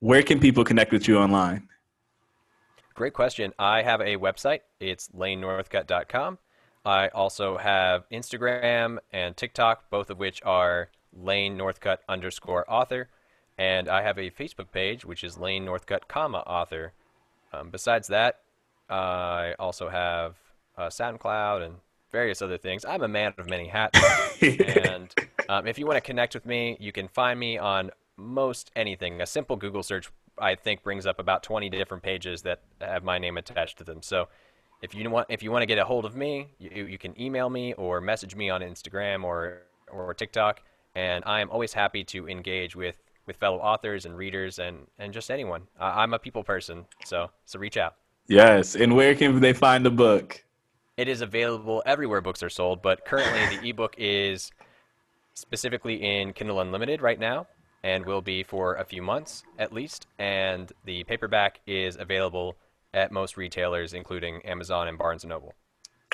where 0.00 0.22
can 0.22 0.40
people 0.40 0.64
connect 0.64 0.92
with 0.92 1.08
you 1.08 1.18
online? 1.18 1.68
Great 2.94 3.12
question. 3.12 3.52
I 3.58 3.82
have 3.82 4.00
a 4.00 4.16
website. 4.16 4.60
It's 4.80 5.08
lanenorthcutt.com. 5.08 6.38
I 6.84 7.08
also 7.08 7.58
have 7.58 8.08
Instagram 8.10 8.98
and 9.12 9.36
TikTok, 9.36 9.90
both 9.90 10.10
of 10.10 10.18
which 10.18 10.42
are 10.44 10.90
Lane 11.12 11.58
Northcutt 11.58 11.98
underscore 12.08 12.64
author. 12.70 13.08
And 13.56 13.88
I 13.88 14.02
have 14.02 14.18
a 14.18 14.30
Facebook 14.30 14.70
page, 14.72 15.04
which 15.04 15.24
is 15.24 15.36
Lane 15.36 15.66
Northcutt, 15.66 16.08
comma, 16.08 16.38
author. 16.38 16.92
Um, 17.52 17.70
besides 17.70 18.08
that, 18.08 18.40
I 18.88 19.54
also 19.58 19.88
have 19.88 20.36
uh, 20.76 20.86
SoundCloud 20.86 21.64
and 21.66 21.74
various 22.10 22.40
other 22.40 22.56
things. 22.56 22.84
I'm 22.84 23.02
a 23.02 23.08
man 23.08 23.34
of 23.36 23.48
many 23.48 23.66
hats. 23.66 24.00
and 24.42 25.14
um, 25.48 25.66
if 25.66 25.78
you 25.78 25.86
want 25.86 25.96
to 25.96 26.00
connect 26.00 26.34
with 26.34 26.46
me, 26.46 26.76
you 26.78 26.92
can 26.92 27.08
find 27.08 27.38
me 27.38 27.58
on 27.58 27.90
most 28.16 28.70
anything. 28.76 29.20
A 29.20 29.26
simple 29.26 29.56
Google 29.56 29.82
search, 29.82 30.10
I 30.38 30.54
think, 30.54 30.82
brings 30.82 31.06
up 31.06 31.18
about 31.18 31.42
20 31.42 31.70
different 31.70 32.02
pages 32.02 32.42
that 32.42 32.60
have 32.80 33.02
my 33.02 33.18
name 33.18 33.38
attached 33.38 33.78
to 33.78 33.84
them. 33.84 34.02
So 34.02 34.28
if 34.82 34.94
you 34.94 35.08
want 35.10 35.26
if 35.28 35.42
you 35.42 35.50
want 35.50 35.62
to 35.62 35.66
get 35.66 35.78
a 35.78 35.84
hold 35.84 36.04
of 36.04 36.14
me, 36.14 36.48
you, 36.58 36.84
you 36.84 36.98
can 36.98 37.18
email 37.20 37.50
me 37.50 37.72
or 37.74 38.00
message 38.00 38.36
me 38.36 38.50
on 38.50 38.60
Instagram 38.60 39.24
or 39.24 39.62
or 39.90 40.12
TikTok, 40.14 40.62
and 40.94 41.24
I 41.26 41.40
am 41.40 41.50
always 41.50 41.72
happy 41.72 42.04
to 42.04 42.28
engage 42.28 42.76
with 42.76 42.96
with 43.26 43.36
fellow 43.36 43.58
authors 43.58 44.04
and 44.04 44.16
readers 44.16 44.58
and 44.58 44.86
and 44.98 45.12
just 45.12 45.30
anyone. 45.30 45.62
I'm 45.80 46.14
a 46.14 46.18
people 46.18 46.44
person, 46.44 46.86
so 47.04 47.30
so 47.46 47.58
reach 47.58 47.76
out. 47.76 47.94
Yes, 48.28 48.76
and 48.76 48.94
where 48.94 49.14
can 49.14 49.40
they 49.40 49.52
find 49.52 49.84
the 49.84 49.90
book? 49.90 50.44
It 50.96 51.08
is 51.08 51.22
available 51.22 51.82
everywhere 51.86 52.20
books 52.20 52.42
are 52.42 52.50
sold, 52.50 52.82
but 52.82 53.04
currently 53.04 53.56
the 53.56 53.68
ebook 53.68 53.94
is 53.96 54.50
specifically 55.38 55.94
in 55.94 56.32
Kindle 56.32 56.60
Unlimited 56.60 57.00
right 57.00 57.18
now 57.18 57.46
and 57.82 58.04
will 58.04 58.20
be 58.20 58.42
for 58.42 58.74
a 58.74 58.84
few 58.84 59.02
months 59.02 59.44
at 59.58 59.72
least. 59.72 60.06
And 60.18 60.72
the 60.84 61.04
paperback 61.04 61.60
is 61.66 61.96
available 61.98 62.56
at 62.94 63.12
most 63.12 63.36
retailers, 63.36 63.92
including 63.92 64.44
Amazon 64.44 64.88
and 64.88 64.98
Barnes 64.98 65.24
and 65.24 65.30
Noble. 65.30 65.54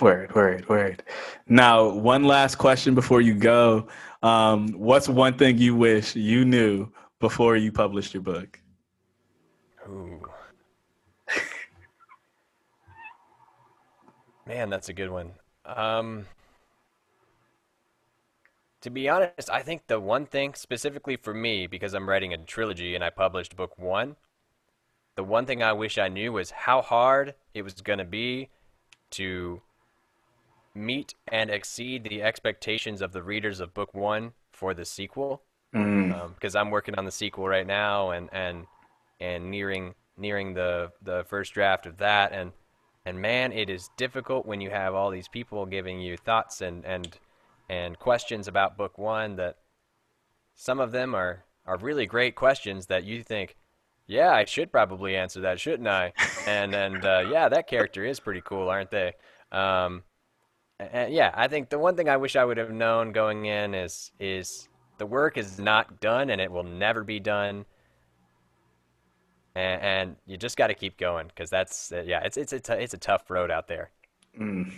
Word, 0.00 0.34
word, 0.34 0.68
word. 0.68 1.04
Now, 1.46 1.88
one 1.88 2.24
last 2.24 2.56
question 2.56 2.96
before 2.96 3.20
you 3.20 3.34
go. 3.34 3.86
Um, 4.22 4.68
what's 4.72 5.08
one 5.08 5.38
thing 5.38 5.58
you 5.58 5.76
wish 5.76 6.16
you 6.16 6.44
knew 6.44 6.88
before 7.20 7.56
you 7.56 7.70
published 7.70 8.12
your 8.12 8.24
book? 8.24 8.58
Ooh. 9.88 10.20
Man, 14.46 14.68
that's 14.68 14.88
a 14.88 14.92
good 14.92 15.10
one. 15.10 15.30
Um, 15.64 16.26
to 18.84 18.90
be 18.90 19.08
honest, 19.08 19.48
I 19.50 19.62
think 19.62 19.86
the 19.86 19.98
one 19.98 20.26
thing 20.26 20.52
specifically 20.52 21.16
for 21.16 21.32
me, 21.32 21.66
because 21.66 21.94
I'm 21.94 22.06
writing 22.06 22.34
a 22.34 22.36
trilogy 22.36 22.94
and 22.94 23.02
I 23.02 23.08
published 23.08 23.56
book 23.56 23.78
one, 23.78 24.16
the 25.16 25.24
one 25.24 25.46
thing 25.46 25.62
I 25.62 25.72
wish 25.72 25.96
I 25.96 26.08
knew 26.08 26.32
was 26.32 26.50
how 26.50 26.82
hard 26.82 27.34
it 27.54 27.62
was 27.62 27.80
going 27.80 27.98
to 27.98 28.04
be 28.04 28.50
to 29.12 29.62
meet 30.74 31.14
and 31.28 31.48
exceed 31.48 32.04
the 32.04 32.22
expectations 32.22 33.00
of 33.00 33.12
the 33.12 33.22
readers 33.22 33.58
of 33.58 33.72
book 33.72 33.94
one 33.94 34.32
for 34.52 34.74
the 34.74 34.84
sequel. 34.84 35.40
Because 35.72 35.80
mm. 35.80 36.60
um, 36.60 36.66
I'm 36.66 36.70
working 36.70 36.94
on 36.96 37.06
the 37.06 37.10
sequel 37.10 37.48
right 37.48 37.66
now 37.66 38.10
and 38.10 38.28
and 38.32 38.66
and 39.18 39.50
nearing 39.50 39.94
nearing 40.18 40.52
the 40.52 40.92
the 41.00 41.24
first 41.24 41.54
draft 41.54 41.86
of 41.86 41.96
that 41.98 42.32
and 42.32 42.52
and 43.06 43.18
man, 43.18 43.50
it 43.50 43.70
is 43.70 43.88
difficult 43.96 44.44
when 44.44 44.60
you 44.60 44.68
have 44.68 44.94
all 44.94 45.10
these 45.10 45.28
people 45.28 45.64
giving 45.64 46.00
you 46.00 46.18
thoughts 46.18 46.60
and 46.60 46.84
and 46.84 47.18
and 47.68 47.98
questions 47.98 48.48
about 48.48 48.76
book 48.76 48.98
one 48.98 49.36
that 49.36 49.56
some 50.54 50.80
of 50.80 50.92
them 50.92 51.14
are 51.14 51.44
are 51.66 51.78
really 51.78 52.06
great 52.06 52.34
questions 52.34 52.86
that 52.86 53.04
you 53.04 53.22
think 53.22 53.56
yeah, 54.06 54.32
I 54.32 54.44
should 54.44 54.70
probably 54.70 55.16
answer 55.16 55.40
that, 55.42 55.60
shouldn't 55.60 55.88
I? 55.88 56.12
And 56.46 56.74
and 56.74 57.02
uh, 57.04 57.24
yeah, 57.30 57.48
that 57.48 57.66
character 57.66 58.04
is 58.04 58.20
pretty 58.20 58.42
cool, 58.44 58.68
aren't 58.68 58.90
they? 58.90 59.14
Um, 59.50 60.02
and 60.78 61.12
yeah, 61.12 61.32
I 61.34 61.48
think 61.48 61.70
the 61.70 61.78
one 61.78 61.96
thing 61.96 62.08
I 62.08 62.18
wish 62.18 62.36
I 62.36 62.44
would 62.44 62.58
have 62.58 62.70
known 62.70 63.12
going 63.12 63.46
in 63.46 63.74
is 63.74 64.12
is 64.20 64.68
the 64.98 65.06
work 65.06 65.38
is 65.38 65.58
not 65.58 66.00
done 66.00 66.30
and 66.30 66.40
it 66.40 66.50
will 66.52 66.64
never 66.64 67.02
be 67.02 67.18
done. 67.18 67.64
And, 69.56 69.82
and 69.82 70.16
you 70.26 70.36
just 70.36 70.56
got 70.56 70.66
to 70.66 70.74
keep 70.74 70.98
going 70.98 71.28
because 71.28 71.48
that's 71.48 71.92
yeah, 72.04 72.20
it's 72.24 72.36
it's 72.36 72.52
a 72.52 72.60
t- 72.60 72.72
it's 72.74 72.92
a 72.94 72.98
tough 72.98 73.30
road 73.30 73.50
out 73.50 73.68
there. 73.68 73.90
Mm. 74.38 74.70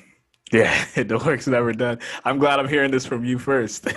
Yeah, 0.52 0.84
the 0.94 1.18
work's 1.24 1.46
never 1.46 1.72
done. 1.72 1.98
I'm 2.24 2.38
glad 2.38 2.60
I'm 2.60 2.68
hearing 2.68 2.90
this 2.90 3.06
from 3.06 3.24
you 3.24 3.38
first. 3.38 3.88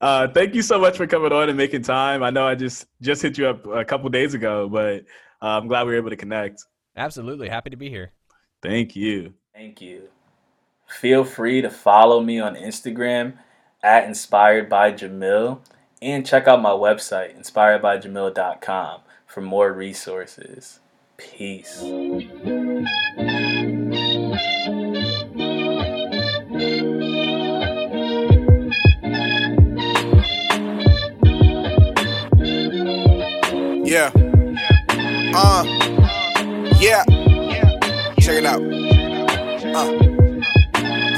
Uh, 0.00 0.26
thank 0.28 0.54
you 0.54 0.62
so 0.62 0.78
much 0.78 0.96
for 0.96 1.06
coming 1.06 1.30
on 1.30 1.48
and 1.50 1.58
making 1.58 1.82
time. 1.82 2.22
I 2.22 2.30
know 2.30 2.46
I 2.46 2.54
just 2.54 2.86
just 3.02 3.20
hit 3.20 3.36
you 3.36 3.46
up 3.46 3.66
a 3.66 3.84
couple 3.84 4.08
days 4.08 4.32
ago, 4.32 4.66
but 4.66 5.04
uh, 5.42 5.58
I'm 5.58 5.68
glad 5.68 5.82
we 5.82 5.92
were 5.92 5.98
able 5.98 6.08
to 6.08 6.16
connect. 6.16 6.64
Absolutely, 6.96 7.50
happy 7.50 7.68
to 7.68 7.76
be 7.76 7.90
here. 7.90 8.12
Thank 8.62 8.96
you. 8.96 9.34
Thank 9.54 9.82
you. 9.82 10.08
Feel 10.88 11.24
free 11.24 11.60
to 11.60 11.68
follow 11.68 12.20
me 12.20 12.40
on 12.40 12.54
Instagram 12.54 13.34
at 13.82 14.04
Inspired 14.04 14.70
by 14.70 14.92
Jamil 14.92 15.60
and 16.00 16.26
check 16.26 16.48
out 16.48 16.62
my 16.62 16.70
website, 16.70 17.38
inspiredbyjamil.com, 17.38 19.00
for 19.26 19.40
more 19.42 19.72
resources. 19.72 20.80
Peace. 21.18 21.82
Yeah. 33.90 34.12
Uh. 35.34 35.64
Yeah. 36.78 37.02
Check 38.20 38.38
it 38.38 38.46
out. 38.46 38.62
Uh. 39.74 39.90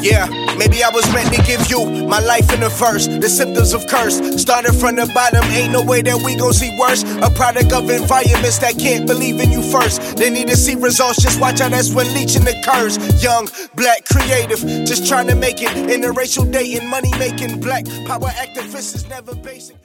Yeah, 0.01 0.27
maybe 0.57 0.83
I 0.83 0.89
was 0.89 1.05
meant 1.13 1.35
to 1.35 1.43
give 1.43 1.69
you 1.69 1.85
my 2.09 2.19
life 2.21 2.51
in 2.51 2.61
the 2.61 2.71
verse. 2.71 3.09
The 3.09 3.29
symptoms 3.29 3.75
of 3.75 3.87
curse 3.89 4.17
started 4.41 4.73
from 4.73 4.97
the 4.97 5.05
bottom. 5.13 5.45
Ain't 5.53 5.75
no 5.75 5.85
way 5.85 6.01
that 6.01 6.17
we 6.25 6.35
gon' 6.35 6.55
see 6.55 6.75
worse. 6.81 7.03
A 7.21 7.29
product 7.37 7.75
of 7.75 7.91
environments 7.91 8.57
that 8.61 8.79
can't 8.79 9.07
believe 9.07 9.39
in 9.39 9.51
you 9.51 9.61
first. 9.61 10.17
They 10.17 10.31
need 10.31 10.49
to 10.49 10.57
see 10.57 10.75
results. 10.75 11.21
Just 11.21 11.39
watch 11.43 11.61
out, 11.61 11.73
that's 11.73 11.93
when 11.93 12.07
leeching 12.15 12.49
occurs. 12.49 12.97
Young, 13.23 13.51
black, 13.77 14.07
creative, 14.07 14.61
just 14.89 15.07
trying 15.07 15.27
to 15.27 15.37
make 15.37 15.61
it. 15.61 15.69
Interracial 15.69 16.51
dating, 16.51 16.89
money 16.89 17.11
making. 17.19 17.61
Black 17.61 17.85
power 18.07 18.31
activists 18.31 18.95
is 18.95 19.07
never 19.11 19.35
basic. 19.35 19.77